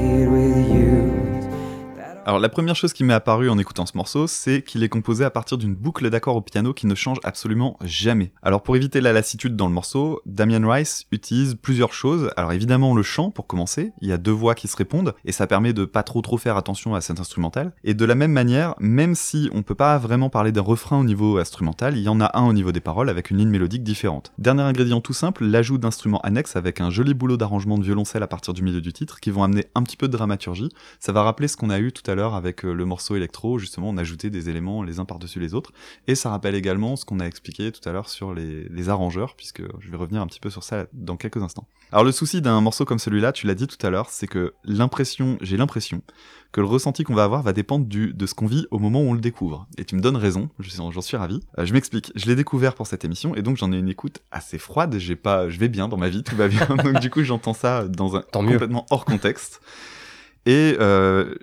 Alors 2.28 2.40
la 2.40 2.50
première 2.50 2.76
chose 2.76 2.92
qui 2.92 3.04
m'est 3.04 3.14
apparue 3.14 3.48
en 3.48 3.56
écoutant 3.56 3.86
ce 3.86 3.96
morceau, 3.96 4.26
c'est 4.26 4.60
qu'il 4.60 4.82
est 4.82 4.90
composé 4.90 5.24
à 5.24 5.30
partir 5.30 5.56
d'une 5.56 5.74
boucle 5.74 6.10
d'accords 6.10 6.36
au 6.36 6.42
piano 6.42 6.74
qui 6.74 6.86
ne 6.86 6.94
change 6.94 7.16
absolument 7.24 7.78
jamais. 7.82 8.32
Alors 8.42 8.62
pour 8.62 8.76
éviter 8.76 9.00
la 9.00 9.14
lassitude 9.14 9.56
dans 9.56 9.66
le 9.66 9.72
morceau, 9.72 10.20
Damien 10.26 10.70
Rice 10.70 11.06
utilise 11.10 11.54
plusieurs 11.54 11.94
choses. 11.94 12.30
Alors 12.36 12.52
évidemment 12.52 12.94
le 12.94 13.02
chant 13.02 13.30
pour 13.30 13.46
commencer, 13.46 13.92
il 14.02 14.08
y 14.10 14.12
a 14.12 14.18
deux 14.18 14.30
voix 14.30 14.54
qui 14.54 14.68
se 14.68 14.76
répondent 14.76 15.14
et 15.24 15.32
ça 15.32 15.46
permet 15.46 15.72
de 15.72 15.86
pas 15.86 16.02
trop 16.02 16.20
trop 16.20 16.36
faire 16.36 16.58
attention 16.58 16.94
à 16.94 17.00
cet 17.00 17.18
instrumental. 17.18 17.72
Et 17.82 17.94
de 17.94 18.04
la 18.04 18.14
même 18.14 18.32
manière, 18.32 18.74
même 18.78 19.14
si 19.14 19.48
on 19.54 19.62
peut 19.62 19.74
pas 19.74 19.96
vraiment 19.96 20.28
parler 20.28 20.52
d'un 20.52 20.60
refrain 20.60 21.00
au 21.00 21.04
niveau 21.04 21.38
instrumental, 21.38 21.96
il 21.96 22.02
y 22.02 22.10
en 22.10 22.20
a 22.20 22.38
un 22.38 22.46
au 22.46 22.52
niveau 22.52 22.72
des 22.72 22.80
paroles 22.80 23.08
avec 23.08 23.30
une 23.30 23.38
ligne 23.38 23.48
mélodique 23.48 23.84
différente. 23.84 24.32
Dernier 24.36 24.64
ingrédient 24.64 25.00
tout 25.00 25.14
simple, 25.14 25.46
l'ajout 25.46 25.78
d'instruments 25.78 26.20
annexes 26.20 26.56
avec 26.56 26.82
un 26.82 26.90
joli 26.90 27.14
boulot 27.14 27.38
d'arrangement 27.38 27.78
de 27.78 27.84
violoncelle 27.84 28.22
à 28.22 28.28
partir 28.28 28.52
du 28.52 28.62
milieu 28.62 28.82
du 28.82 28.92
titre 28.92 29.18
qui 29.18 29.30
vont 29.30 29.44
amener 29.44 29.64
un 29.74 29.82
petit 29.82 29.96
peu 29.96 30.08
de 30.08 30.12
dramaturgie. 30.12 30.68
Ça 31.00 31.12
va 31.12 31.22
rappeler 31.22 31.48
ce 31.48 31.56
qu'on 31.56 31.70
a 31.70 31.78
eu 31.78 31.90
tout 31.90 32.02
à 32.10 32.14
l'heure 32.14 32.17
l'heure 32.18 32.34
avec 32.34 32.64
euh, 32.64 32.72
le 32.72 32.84
morceau 32.84 33.16
électro, 33.16 33.58
justement, 33.58 33.88
on 33.88 33.96
ajoutait 33.96 34.30
des 34.30 34.50
éléments 34.50 34.82
les 34.82 34.98
uns 35.00 35.04
par-dessus 35.04 35.40
les 35.40 35.54
autres. 35.54 35.72
Et 36.06 36.14
ça 36.14 36.30
rappelle 36.30 36.54
également 36.54 36.96
ce 36.96 37.04
qu'on 37.04 37.20
a 37.20 37.24
expliqué 37.24 37.72
tout 37.72 37.86
à 37.88 37.92
l'heure 37.92 38.08
sur 38.08 38.34
les, 38.34 38.68
les 38.68 38.88
arrangeurs, 38.88 39.34
puisque 39.36 39.62
je 39.78 39.90
vais 39.90 39.96
revenir 39.96 40.20
un 40.20 40.26
petit 40.26 40.40
peu 40.40 40.50
sur 40.50 40.62
ça 40.62 40.86
dans 40.92 41.16
quelques 41.16 41.42
instants. 41.42 41.66
Alors 41.90 42.04
le 42.04 42.12
souci 42.12 42.42
d'un 42.42 42.60
morceau 42.60 42.84
comme 42.84 42.98
celui-là, 42.98 43.32
tu 43.32 43.46
l'as 43.46 43.54
dit 43.54 43.66
tout 43.66 43.84
à 43.86 43.88
l'heure, 43.88 44.10
c'est 44.10 44.26
que 44.26 44.52
l'impression, 44.64 45.38
j'ai 45.40 45.56
l'impression 45.56 46.02
que 46.52 46.60
le 46.60 46.66
ressenti 46.66 47.04
qu'on 47.04 47.14
va 47.14 47.24
avoir 47.24 47.42
va 47.42 47.52
dépendre 47.52 47.86
du, 47.86 48.12
de 48.12 48.26
ce 48.26 48.34
qu'on 48.34 48.46
vit 48.46 48.66
au 48.70 48.78
moment 48.78 49.00
où 49.00 49.08
on 49.08 49.14
le 49.14 49.20
découvre. 49.20 49.66
Et 49.78 49.84
tu 49.84 49.96
me 49.96 50.00
donnes 50.00 50.16
raison, 50.16 50.48
j'en 50.58 51.00
suis 51.00 51.16
ravi. 51.16 51.40
Euh, 51.58 51.64
je 51.66 51.72
m'explique, 51.72 52.12
je 52.14 52.26
l'ai 52.26 52.34
découvert 52.36 52.74
pour 52.74 52.86
cette 52.86 53.04
émission 53.04 53.34
et 53.34 53.42
donc 53.42 53.56
j'en 53.56 53.72
ai 53.72 53.78
une 53.78 53.88
écoute 53.88 54.18
assez 54.30 54.58
froide. 54.58 54.96
J'ai 54.98 55.16
pas, 55.16 55.48
je 55.48 55.58
vais 55.58 55.68
bien 55.68 55.88
dans 55.88 55.96
ma 55.96 56.08
vie, 56.08 56.22
tout 56.22 56.36
va 56.36 56.48
bien. 56.48 56.66
donc 56.84 57.00
du 57.00 57.10
coup 57.10 57.22
j'entends 57.22 57.54
ça 57.54 57.86
dans 57.86 58.16
un 58.16 58.22
Tant 58.32 58.42
mieux. 58.42 58.52
complètement 58.52 58.86
hors 58.90 59.04
contexte. 59.04 59.60
Et 60.48 60.78
euh, 60.80 61.34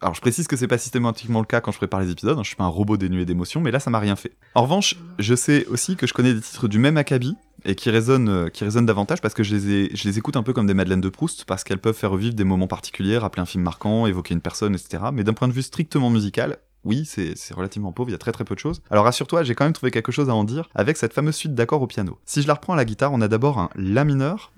alors 0.00 0.14
je 0.14 0.20
précise 0.20 0.46
que 0.46 0.56
c'est 0.56 0.68
pas 0.68 0.78
systématiquement 0.78 1.40
le 1.40 1.44
cas 1.44 1.60
quand 1.60 1.72
je 1.72 1.76
prépare 1.76 1.98
les 1.98 2.12
épisodes. 2.12 2.38
hein, 2.38 2.44
je 2.44 2.46
suis 2.46 2.56
pas 2.56 2.62
un 2.62 2.68
robot 2.68 2.96
dénué 2.96 3.24
d'émotions, 3.24 3.60
mais 3.60 3.72
là 3.72 3.80
ça 3.80 3.90
m'a 3.90 3.98
rien 3.98 4.14
fait. 4.14 4.36
En 4.54 4.62
revanche, 4.62 4.94
je 5.18 5.34
sais 5.34 5.66
aussi 5.66 5.96
que 5.96 6.06
je 6.06 6.14
connais 6.14 6.32
des 6.32 6.40
titres 6.40 6.68
du 6.68 6.78
même 6.78 6.96
acabit 6.96 7.34
et 7.64 7.74
qui 7.74 7.90
résonnent, 7.90 8.28
euh, 8.28 8.48
qui 8.50 8.62
résonnent 8.62 8.86
davantage 8.86 9.20
parce 9.20 9.34
que 9.34 9.42
je 9.42 9.56
les, 9.56 10.18
écoute 10.18 10.36
un 10.36 10.44
peu 10.44 10.52
comme 10.52 10.68
des 10.68 10.74
Madeleines 10.74 11.00
de 11.00 11.08
Proust 11.08 11.46
parce 11.46 11.64
qu'elles 11.64 11.80
peuvent 11.80 11.96
faire 11.96 12.12
revivre 12.12 12.34
des 12.34 12.44
moments 12.44 12.68
particuliers, 12.68 13.18
rappeler 13.18 13.42
un 13.42 13.46
film 13.46 13.64
marquant, 13.64 14.06
évoquer 14.06 14.34
une 14.34 14.40
personne, 14.40 14.76
etc. 14.76 15.02
Mais 15.12 15.24
d'un 15.24 15.32
point 15.32 15.48
de 15.48 15.52
vue 15.52 15.62
strictement 15.62 16.08
musical, 16.08 16.58
oui, 16.84 17.04
c'est 17.06 17.36
c'est 17.36 17.54
relativement 17.54 17.90
pauvre, 17.90 18.10
il 18.10 18.12
y 18.12 18.14
a 18.14 18.18
très 18.18 18.30
très 18.30 18.44
peu 18.44 18.54
de 18.54 18.60
choses. 18.60 18.82
Alors 18.88 19.04
rassure-toi, 19.04 19.42
j'ai 19.42 19.56
quand 19.56 19.64
même 19.64 19.72
trouvé 19.72 19.90
quelque 19.90 20.12
chose 20.12 20.30
à 20.30 20.34
en 20.36 20.44
dire 20.44 20.68
avec 20.76 20.96
cette 20.96 21.12
fameuse 21.12 21.34
suite 21.34 21.56
d'accords 21.56 21.82
au 21.82 21.88
piano. 21.88 22.20
Si 22.24 22.40
je 22.40 22.46
la 22.46 22.54
reprends 22.54 22.74
à 22.74 22.76
la 22.76 22.84
guitare, 22.84 23.12
on 23.12 23.20
a 23.20 23.26
d'abord 23.26 23.58
un 23.58 23.70
La 23.74 24.04
mineur, 24.04 24.52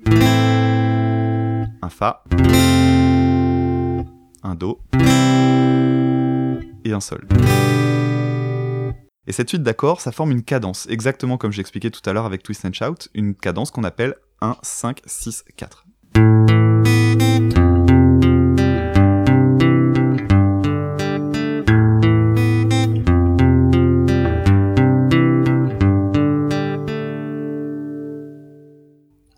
un 1.80 1.88
Fa, 1.88 2.24
un 4.46 4.54
Do 4.54 4.80
et 6.84 6.92
un 6.92 7.00
Sol. 7.00 7.26
Et 9.26 9.32
cette 9.32 9.48
suite 9.48 9.64
d'accords, 9.64 10.00
ça 10.00 10.12
forme 10.12 10.30
une 10.30 10.44
cadence, 10.44 10.86
exactement 10.88 11.36
comme 11.36 11.50
j'expliquais 11.50 11.90
tout 11.90 12.08
à 12.08 12.12
l'heure 12.12 12.26
avec 12.26 12.44
Twist 12.44 12.64
and 12.64 12.72
Shout, 12.72 13.08
une 13.14 13.34
cadence 13.34 13.72
qu'on 13.72 13.84
appelle 13.84 14.14
1, 14.40 14.56
5, 14.62 15.02
6, 15.04 15.44
4. 15.56 15.84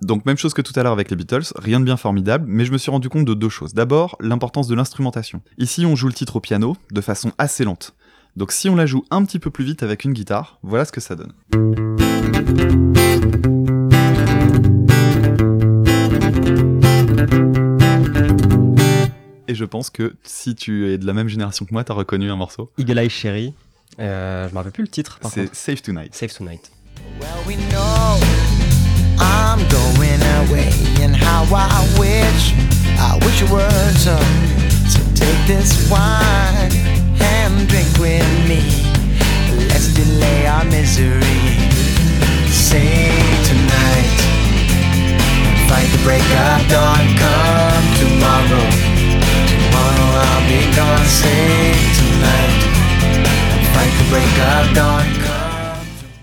Donc 0.09 0.25
même 0.25 0.39
chose 0.39 0.55
que 0.55 0.63
tout 0.63 0.73
à 0.75 0.83
l'heure 0.83 0.95
avec 0.95 1.11
les 1.11 1.17
Beatles, 1.17 1.53
rien 1.57 1.81
de 1.81 1.85
bien 1.85 1.99
formidable, 1.99 2.47
mais 2.49 2.65
je 2.65 2.73
me 2.73 2.79
suis 2.79 2.91
rendu 2.91 3.11
compte 3.11 3.27
de 3.27 3.35
deux 3.35 3.51
choses. 3.51 3.75
D'abord, 3.75 4.17
l'importance 4.21 4.67
de 4.67 4.75
l'instrumentation. 4.75 5.43
Ici, 5.59 5.85
on 5.85 5.97
joue 5.97 6.07
le 6.07 6.15
titre 6.15 6.37
au 6.37 6.41
piano 6.41 6.79
de 6.91 7.03
façon 7.03 7.33
assez 7.37 7.63
lente. 7.63 7.95
Donc 8.35 8.51
si 8.51 8.71
on 8.71 8.75
la 8.75 8.87
joue 8.87 9.05
un 9.11 9.23
petit 9.27 9.39
peu 9.39 9.51
plus 9.51 9.67
vite 9.67 9.83
avec 9.83 10.05
une 10.05 10.15
guitare, 10.15 10.61
voilà 10.63 10.87
ce 10.87 10.93
que 10.93 11.03
ça 11.03 11.15
donne. 11.15 11.35
Et 19.47 19.55
je 19.55 19.65
pense 19.67 19.91
que 19.91 20.15
si 20.23 20.55
tu 20.55 20.89
es 20.89 20.97
de 20.97 21.05
la 21.05 21.13
même 21.13 21.29
génération 21.29 21.67
que 21.67 21.75
moi, 21.75 21.85
t'as 21.85 21.93
reconnu 21.93 22.31
un 22.31 22.37
morceau. 22.37 22.73
Eagle 22.79 22.99
Eye 22.99 23.11
Cherry. 23.11 23.53
Euh, 24.01 24.49
je 24.49 24.53
me 24.55 24.57
rappelle 24.57 24.73
plus 24.73 24.85
le 24.85 24.89
titre 24.89 25.21
C'est. 25.29 25.55
Safe 25.55 25.83
Tonight. 25.83 26.15
Safe 26.15 26.33
Tonight. 26.33 26.71
Well, 27.21 27.29
we 27.47 27.57
know 27.57 28.48
I'm 29.21 29.61
going 29.69 30.23
away, 30.43 30.71
and 31.03 31.15
how 31.15 31.45
I 31.51 31.83
wish, 31.99 32.55
I 32.99 33.19
wish 33.25 33.41
you 33.41 33.49
were 33.53 33.91
so. 33.95 34.17
So 34.89 35.01
take 35.15 35.41
this 35.47 35.91
wine 35.91 36.73
and 37.21 37.69
drink 37.69 37.89
with 37.99 38.27
me. 38.49 38.63
Let's 39.69 39.93
delay 39.95 40.47
our 40.47 40.65
misery. 40.65 41.43
Say 42.49 43.11
tonight, 43.45 44.19
fight 45.69 45.89
the 45.91 46.01
break 46.05 46.23
of 46.23 46.61
dawn. 46.69 47.05
Come 47.19 47.87
tomorrow, 48.03 48.67
tomorrow 49.51 50.11
I'll 50.27 50.45
be 50.49 50.63
gone. 50.75 51.07
Say 51.07 51.75
tonight, 51.99 52.61
fight 53.75 53.93
the 53.99 54.07
break 54.11 54.35
of 54.53 54.75
dawn. 54.75 55.38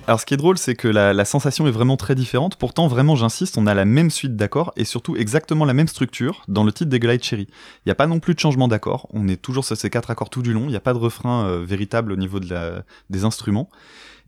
Alors 0.08 0.20
ce 0.20 0.26
qui 0.28 0.36
est 0.36 0.38
drôle, 0.38 0.60
c'est 0.60 0.76
que 0.76 0.88
la, 0.88 1.26
sensation 1.26 1.66
est 1.68 1.72
vraiment 1.72 1.98
très 1.98 2.14
différente. 2.14 2.58
Pourtant, 2.58 2.88
vraiment, 2.88 3.16
j'insiste, 3.16 3.58
on 3.58 3.66
a 3.66 3.74
la 3.74 3.86
même 3.86 4.12
suite 4.12 4.36
d'accords 4.36 4.72
et 4.76 4.86
surtout 4.86 5.16
exactement 5.16 5.66
la 5.66 5.74
même 5.74 5.88
structure 5.88 6.44
dans 6.48 6.64
le 6.64 6.72
titre 6.72 6.92
des 6.92 7.00
Glide 7.00 7.24
Cherry. 7.24 7.48
Il 7.50 7.88
n'y 7.88 7.92
a 7.92 7.96
pas 7.96 8.06
non 8.06 8.20
plus 8.20 8.36
de 8.36 8.40
changement 8.40 8.68
d'accords. 8.68 9.08
On 9.14 9.28
est 9.28 9.42
toujours 9.42 9.66
sur 9.66 9.76
ces 9.76 9.90
quatre 9.90 10.12
accords 10.12 10.30
tout 10.30 10.44
du 10.44 10.54
long. 10.54 10.66
Il 10.66 10.70
n'y 10.70 10.76
a 10.76 10.82
pas 10.82 10.94
de 10.94 11.00
refrain 11.00 11.48
euh, 11.48 11.66
véritable 11.66 12.12
au 12.12 12.18
niveau 12.18 12.40
des 12.40 13.26
instruments. 13.26 13.68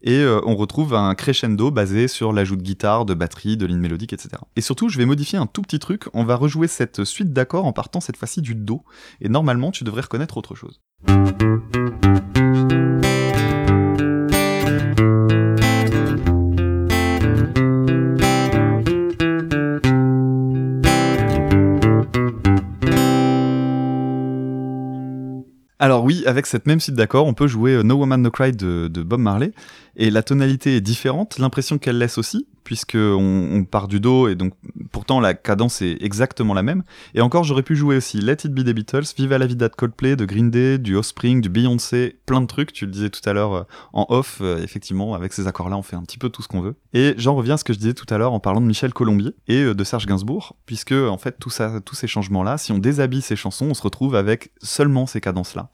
Et 0.02 0.18
euh, 0.18 0.40
on 0.46 0.56
retrouve 0.56 0.96
un 0.96 1.14
crescendo 1.14 1.70
basé 1.70 2.08
sur 2.08 2.34
l'ajout 2.34 2.56
de 2.56 2.64
guitare, 2.64 3.06
de 3.06 3.14
batterie, 3.14 3.56
de 3.56 3.68
ligne 3.68 3.80
mélodique, 3.80 4.14
etc. 4.14 4.30
Et 4.56 4.62
surtout, 4.62 4.90
je 4.90 4.98
vais 4.98 5.06
modifier 5.06 5.38
un 5.38 5.46
tout 5.46 5.62
petit 5.62 5.80
truc. 5.80 6.06
On 6.14 6.24
va 6.24 6.38
rejouer 6.38 6.68
cette 6.68 7.04
suite 7.04 7.34
d'accords 7.34 7.66
en 7.66 7.74
partant 7.74 8.00
cette 8.00 8.18
fois-ci 8.18 8.42
du 8.42 8.56
Do. 8.56 8.82
Et 9.22 9.30
normalement, 9.30 9.70
tu 9.70 9.84
devrais 9.84 10.02
reconnaître 10.02 10.38
autre 10.38 10.56
chose. 10.56 10.82
Alors 25.80 26.04
oui, 26.04 26.24
avec 26.26 26.48
cette 26.48 26.66
même 26.66 26.80
suite 26.80 26.96
d'accords, 26.96 27.28
on 27.28 27.34
peut 27.34 27.48
jouer 27.48 27.74
euh, 27.74 27.84
No 27.84 27.96
Woman 27.96 28.22
No 28.22 28.32
Cry 28.32 28.52
de, 28.52 28.88
de 28.88 29.04
Bob 29.04 29.20
Marley, 29.20 29.52
et 29.96 30.10
la 30.10 30.24
tonalité 30.24 30.76
est 30.78 30.82
différente, 30.82 31.38
l'impression 31.38 31.78
qu'elle 31.78 32.00
laisse 32.00 32.18
aussi, 32.18 32.48
puisque 32.68 32.98
on, 32.98 33.64
part 33.64 33.88
du 33.88 34.02
do, 34.02 34.28
et 34.28 34.36
donc 34.36 34.52
pourtant 34.92 35.22
la 35.22 35.34
cadence 35.34 35.82
est 35.82 36.04
exactement 36.04 36.54
la 36.54 36.64
même. 36.64 36.84
Et 37.16 37.22
encore, 37.22 37.46
j'aurais 37.46 37.64
pu 37.64 37.78
jouer 37.78 37.96
aussi 37.96 38.20
Let 38.20 38.40
It 38.44 38.52
Be 38.52 38.60
des 38.60 38.74
Beatles, 38.74 39.06
Viva 39.18 39.38
la 39.38 39.48
Vida 39.48 39.70
de 39.70 39.74
Coldplay, 39.74 40.18
de 40.18 40.26
Green 40.26 40.52
Day, 40.52 40.78
du 40.78 40.98
Offspring, 40.98 41.40
du 41.40 41.48
Beyoncé, 41.48 42.20
plein 42.26 42.42
de 42.42 42.46
trucs, 42.46 42.74
tu 42.74 42.86
le 42.86 42.92
disais 42.92 43.10
tout 43.10 43.22
à 43.24 43.32
l'heure 43.32 43.54
euh, 43.54 43.64
en 43.94 44.06
off, 44.10 44.40
euh, 44.42 44.62
effectivement, 44.62 45.14
avec 45.14 45.32
ces 45.32 45.48
accords-là, 45.48 45.78
on 45.78 45.82
fait 45.82 45.96
un 45.96 46.02
petit 46.02 46.18
peu 46.18 46.28
tout 46.28 46.42
ce 46.42 46.50
qu'on 46.50 46.60
veut. 46.60 46.76
Et 46.94 47.14
j'en 47.16 47.36
reviens 47.36 47.54
à 47.54 47.58
ce 47.58 47.64
que 47.64 47.72
je 47.72 47.78
disais 47.78 47.94
tout 47.94 48.14
à 48.14 48.18
l'heure 48.18 48.34
en 48.34 48.42
parlant 48.42 48.60
de 48.60 48.66
Michel 48.66 48.92
Colombier 48.92 49.32
et 49.48 49.62
euh, 49.62 49.74
de 49.74 49.84
Serge 49.86 50.06
Gainsbourg, 50.06 50.58
puisque 50.66 50.92
en 50.92 51.18
fait, 51.18 51.38
tous 51.40 51.50
ces 51.50 52.08
changements-là, 52.08 52.58
si 52.58 52.74
on 52.74 52.80
déshabille 52.80 53.22
ces 53.22 53.38
chansons, 53.38 53.68
on 53.70 53.76
se 53.76 53.82
retrouve 53.82 54.14
avec 54.14 54.52
seulement 54.62 55.06
ces 55.06 55.22
cadences-là. 55.22 55.70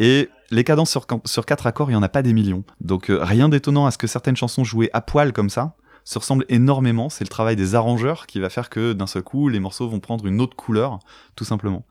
Et 0.00 0.28
les 0.50 0.64
cadences 0.64 0.90
sur, 1.26 1.46
quatre 1.46 1.68
accords, 1.68 1.90
il 1.90 1.92
n'y 1.92 1.98
en 1.98 2.02
a 2.02 2.08
pas 2.08 2.22
des 2.22 2.32
millions. 2.32 2.64
Donc 2.80 3.06
rien 3.08 3.48
d'étonnant 3.48 3.86
à 3.86 3.92
ce 3.92 3.98
que 3.98 4.08
certaines 4.08 4.36
chansons 4.36 4.64
jouées 4.64 4.90
à 4.92 5.00
poil 5.00 5.32
comme 5.32 5.48
ça 5.48 5.76
se 6.04 6.18
ressemblent 6.18 6.46
énormément. 6.48 7.08
C'est 7.08 7.24
le 7.24 7.28
travail 7.28 7.56
des 7.56 7.74
arrangeurs 7.74 8.26
qui 8.26 8.40
va 8.40 8.50
faire 8.50 8.70
que 8.70 8.92
d'un 8.92 9.06
seul 9.06 9.22
coup, 9.22 9.48
les 9.48 9.60
morceaux 9.60 9.88
vont 9.88 10.00
prendre 10.00 10.26
une 10.26 10.40
autre 10.40 10.56
couleur, 10.56 10.98
tout 11.36 11.44
simplement. 11.44 11.84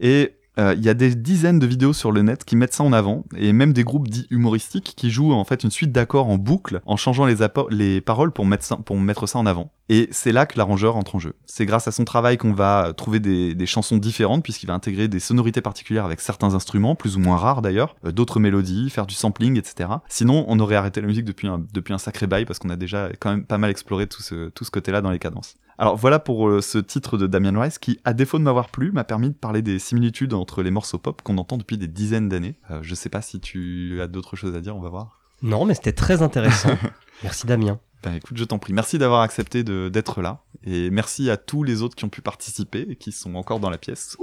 Et 0.00 0.34
euh, 0.58 0.74
il 0.76 0.84
y 0.84 0.88
a 0.88 0.94
des 0.94 1.14
dizaines 1.14 1.58
de 1.58 1.66
vidéos 1.66 1.92
sur 1.92 2.12
le 2.12 2.22
net 2.22 2.44
qui 2.44 2.56
mettent 2.56 2.74
ça 2.74 2.84
en 2.84 2.92
avant, 2.92 3.24
et 3.36 3.52
même 3.52 3.72
des 3.72 3.84
groupes 3.84 4.08
dits 4.08 4.26
humoristiques 4.30 4.94
qui 4.96 5.10
jouent 5.10 5.32
en 5.32 5.44
fait 5.44 5.64
une 5.64 5.70
suite 5.70 5.92
d'accords 5.92 6.28
en 6.28 6.38
boucle 6.38 6.80
en 6.86 6.96
changeant 6.96 7.26
les, 7.26 8.00
paroles 8.00 8.32
pour 8.32 8.46
mettre, 8.46 8.64
ça, 8.64 8.76
pour 8.76 8.98
mettre 8.98 9.26
ça 9.26 9.38
en 9.38 9.46
avant. 9.46 9.72
Et 9.88 10.08
c'est 10.12 10.32
là 10.32 10.46
que 10.46 10.56
l'arrangeur 10.56 10.96
entre 10.96 11.16
en 11.16 11.18
jeu. 11.18 11.34
C'est 11.44 11.66
grâce 11.66 11.88
à 11.88 11.92
son 11.92 12.04
travail 12.04 12.38
qu'on 12.38 12.52
va 12.52 12.92
trouver 12.96 13.20
des, 13.20 13.66
chansons 13.66 13.96
différentes, 13.96 14.42
puisqu'il 14.42 14.66
va 14.66 14.74
intégrer 14.74 15.08
des 15.08 15.20
sonorités 15.20 15.60
particulières 15.60 16.04
avec 16.04 16.20
certains 16.20 16.54
instruments, 16.54 16.94
plus 16.94 17.16
ou 17.16 17.20
moins 17.20 17.36
rares 17.36 17.62
d'ailleurs, 17.62 17.96
euh, 18.04 18.12
d'autres 18.12 18.40
mélodies, 18.40 18.90
faire 18.90 19.06
du 19.06 19.14
sampling, 19.14 19.58
etc. 19.58 19.90
Sinon, 20.08 20.44
on 20.48 20.60
aurait 20.60 20.76
arrêté 20.76 21.00
la 21.00 21.06
musique 21.06 21.24
depuis 21.24 21.48
un, 21.48 21.98
sacré 21.98 22.26
bail, 22.26 22.44
parce 22.44 22.58
qu'on 22.58 22.70
a 22.70 22.76
déjà 22.76 23.10
quand 23.20 23.30
même 23.30 23.44
pas 23.44 23.58
mal 23.58 23.70
exploré 23.70 24.06
tout 24.06 24.22
ce, 24.22 24.48
tout 24.50 24.64
ce 24.64 24.70
côté-là 24.70 25.00
dans 25.00 25.10
les 25.10 25.18
cadences. 25.18 25.56
Alors 25.78 25.96
voilà 25.96 26.18
pour 26.18 26.48
euh, 26.48 26.60
ce 26.60 26.78
titre 26.78 27.18
de 27.18 27.26
Damien 27.26 27.60
Rice 27.60 27.78
qui, 27.78 27.98
à 28.04 28.12
défaut 28.12 28.38
de 28.38 28.44
m'avoir 28.44 28.68
plu, 28.68 28.92
m'a 28.92 29.04
permis 29.04 29.30
de 29.30 29.34
parler 29.34 29.60
des 29.60 29.78
similitudes 29.78 30.32
entre 30.32 30.62
les 30.62 30.70
morceaux 30.70 30.98
pop 30.98 31.20
qu'on 31.22 31.36
entend 31.38 31.56
depuis 31.56 31.78
des 31.78 31.88
dizaines 31.88 32.28
d'années. 32.28 32.54
Euh, 32.70 32.78
je 32.82 32.94
sais 32.94 33.08
pas 33.08 33.22
si 33.22 33.40
tu 33.40 34.00
as 34.00 34.06
d'autres 34.06 34.36
choses 34.36 34.54
à 34.54 34.60
dire, 34.60 34.76
on 34.76 34.80
va 34.80 34.88
voir. 34.88 35.20
Non, 35.42 35.64
mais 35.64 35.74
c'était 35.74 35.92
très 35.92 36.22
intéressant. 36.22 36.70
Merci 37.22 37.46
Damien. 37.46 37.80
Ben 38.04 38.14
écoute, 38.14 38.36
je 38.36 38.44
t'en 38.44 38.58
prie. 38.58 38.72
Merci 38.72 38.98
d'avoir 38.98 39.22
accepté 39.22 39.64
d'être 39.64 40.20
là. 40.20 40.42
Et 40.62 40.90
merci 40.90 41.30
à 41.30 41.38
tous 41.38 41.62
les 41.62 41.80
autres 41.80 41.96
qui 41.96 42.04
ont 42.04 42.10
pu 42.10 42.20
participer 42.20 42.86
et 42.90 42.96
qui 42.96 43.12
sont 43.12 43.34
encore 43.34 43.60
dans 43.60 43.70
la 43.70 43.78
pièce. 43.78 44.18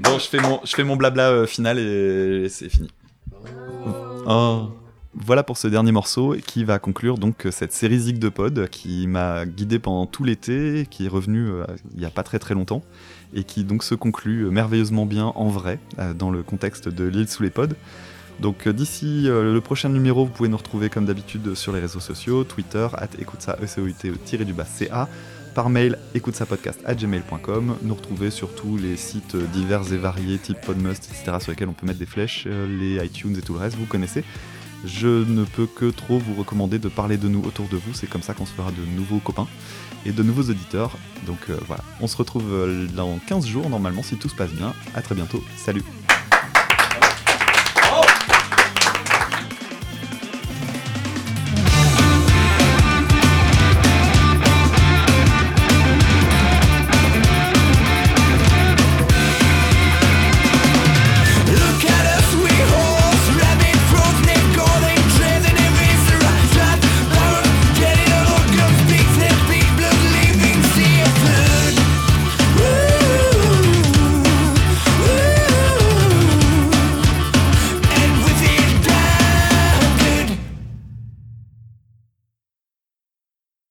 Bon, 0.00 0.18
je 0.18 0.26
fais 0.28 0.38
mon, 0.38 0.60
je 0.64 0.74
fais 0.74 0.82
mon 0.82 0.96
blabla 0.96 1.30
euh, 1.30 1.46
final 1.46 1.78
et 1.78 2.48
c'est 2.48 2.68
fini. 2.68 2.90
Oh. 4.26 4.70
Voilà 5.18 5.42
pour 5.42 5.56
ce 5.56 5.66
dernier 5.66 5.92
morceau 5.92 6.36
qui 6.46 6.62
va 6.62 6.78
conclure 6.78 7.16
donc 7.16 7.46
euh, 7.46 7.50
cette 7.50 7.72
série 7.72 7.98
Zig 7.98 8.18
de 8.18 8.28
Pod 8.28 8.68
qui 8.68 9.06
m'a 9.06 9.46
guidé 9.46 9.78
pendant 9.78 10.04
tout 10.04 10.24
l'été, 10.24 10.86
qui 10.90 11.06
est 11.06 11.08
revenu 11.08 11.48
euh, 11.48 11.64
il 11.94 12.02
y 12.02 12.04
a 12.04 12.10
pas 12.10 12.22
très 12.22 12.38
très 12.38 12.52
longtemps 12.52 12.84
et 13.32 13.42
qui 13.42 13.64
donc 13.64 13.82
se 13.82 13.94
conclut 13.94 14.42
euh, 14.42 14.50
merveilleusement 14.50 15.06
bien 15.06 15.32
en 15.34 15.48
vrai 15.48 15.78
dans 16.18 16.30
le 16.30 16.42
contexte 16.42 16.90
de 16.90 17.04
l'île 17.04 17.28
sous 17.28 17.42
les 17.42 17.50
pods. 17.50 17.74
Donc 18.40 18.68
d'ici 18.68 19.22
le 19.28 19.58
prochain 19.60 19.88
numéro, 19.88 20.26
vous 20.26 20.30
pouvez 20.30 20.50
nous 20.50 20.58
retrouver 20.58 20.90
comme 20.90 21.06
d'habitude 21.06 21.54
sur 21.54 21.72
les 21.72 21.80
réseaux 21.80 22.00
sociaux, 22.00 22.44
Twitter, 22.44 22.86
at 22.92 23.08
écoute 23.18 23.40
ça, 23.40 23.56
e 23.62 23.66
c 23.66 23.80
o 23.80 23.86
u 23.86 23.94
t 23.94 24.10
e 24.10 24.14
ca, 24.66 25.08
par 25.54 25.70
mail 25.70 25.96
écoute 26.14 26.34
sa 26.34 26.44
podcast 26.44 26.78
à 26.84 26.94
gmail.com, 26.94 27.76
nous 27.80 27.94
retrouver 27.94 28.30
sur 28.30 28.54
tous 28.54 28.76
les 28.76 28.98
sites 28.98 29.36
divers 29.54 29.90
et 29.90 29.96
variés, 29.96 30.36
type 30.36 30.60
Podmust, 30.60 31.08
etc., 31.10 31.38
sur 31.40 31.52
lesquels 31.52 31.70
on 31.70 31.72
peut 31.72 31.86
mettre 31.86 31.98
des 31.98 32.04
flèches, 32.04 32.46
les 32.46 33.02
iTunes 33.02 33.34
et 33.38 33.40
tout 33.40 33.54
le 33.54 33.60
reste, 33.60 33.78
vous 33.78 33.86
connaissez. 33.86 34.22
Je 34.86 35.08
ne 35.08 35.44
peux 35.44 35.66
que 35.66 35.90
trop 35.90 36.18
vous 36.18 36.34
recommander 36.34 36.78
de 36.78 36.88
parler 36.88 37.16
de 37.16 37.28
nous 37.28 37.42
autour 37.42 37.66
de 37.68 37.76
vous, 37.76 37.92
c'est 37.92 38.06
comme 38.06 38.22
ça 38.22 38.34
qu'on 38.34 38.46
se 38.46 38.52
fera 38.52 38.70
de 38.70 38.86
nouveaux 38.96 39.18
copains 39.18 39.48
et 40.06 40.12
de 40.12 40.22
nouveaux 40.22 40.48
auditeurs. 40.48 40.92
Donc 41.26 41.38
euh, 41.50 41.58
voilà, 41.66 41.82
on 42.00 42.06
se 42.06 42.16
retrouve 42.16 42.52
euh, 42.52 42.86
dans 42.94 43.18
15 43.26 43.46
jours 43.46 43.68
normalement 43.68 44.04
si 44.04 44.16
tout 44.16 44.28
se 44.28 44.36
passe 44.36 44.52
bien. 44.52 44.72
À 44.94 45.02
très 45.02 45.16
bientôt, 45.16 45.42
salut 45.56 45.82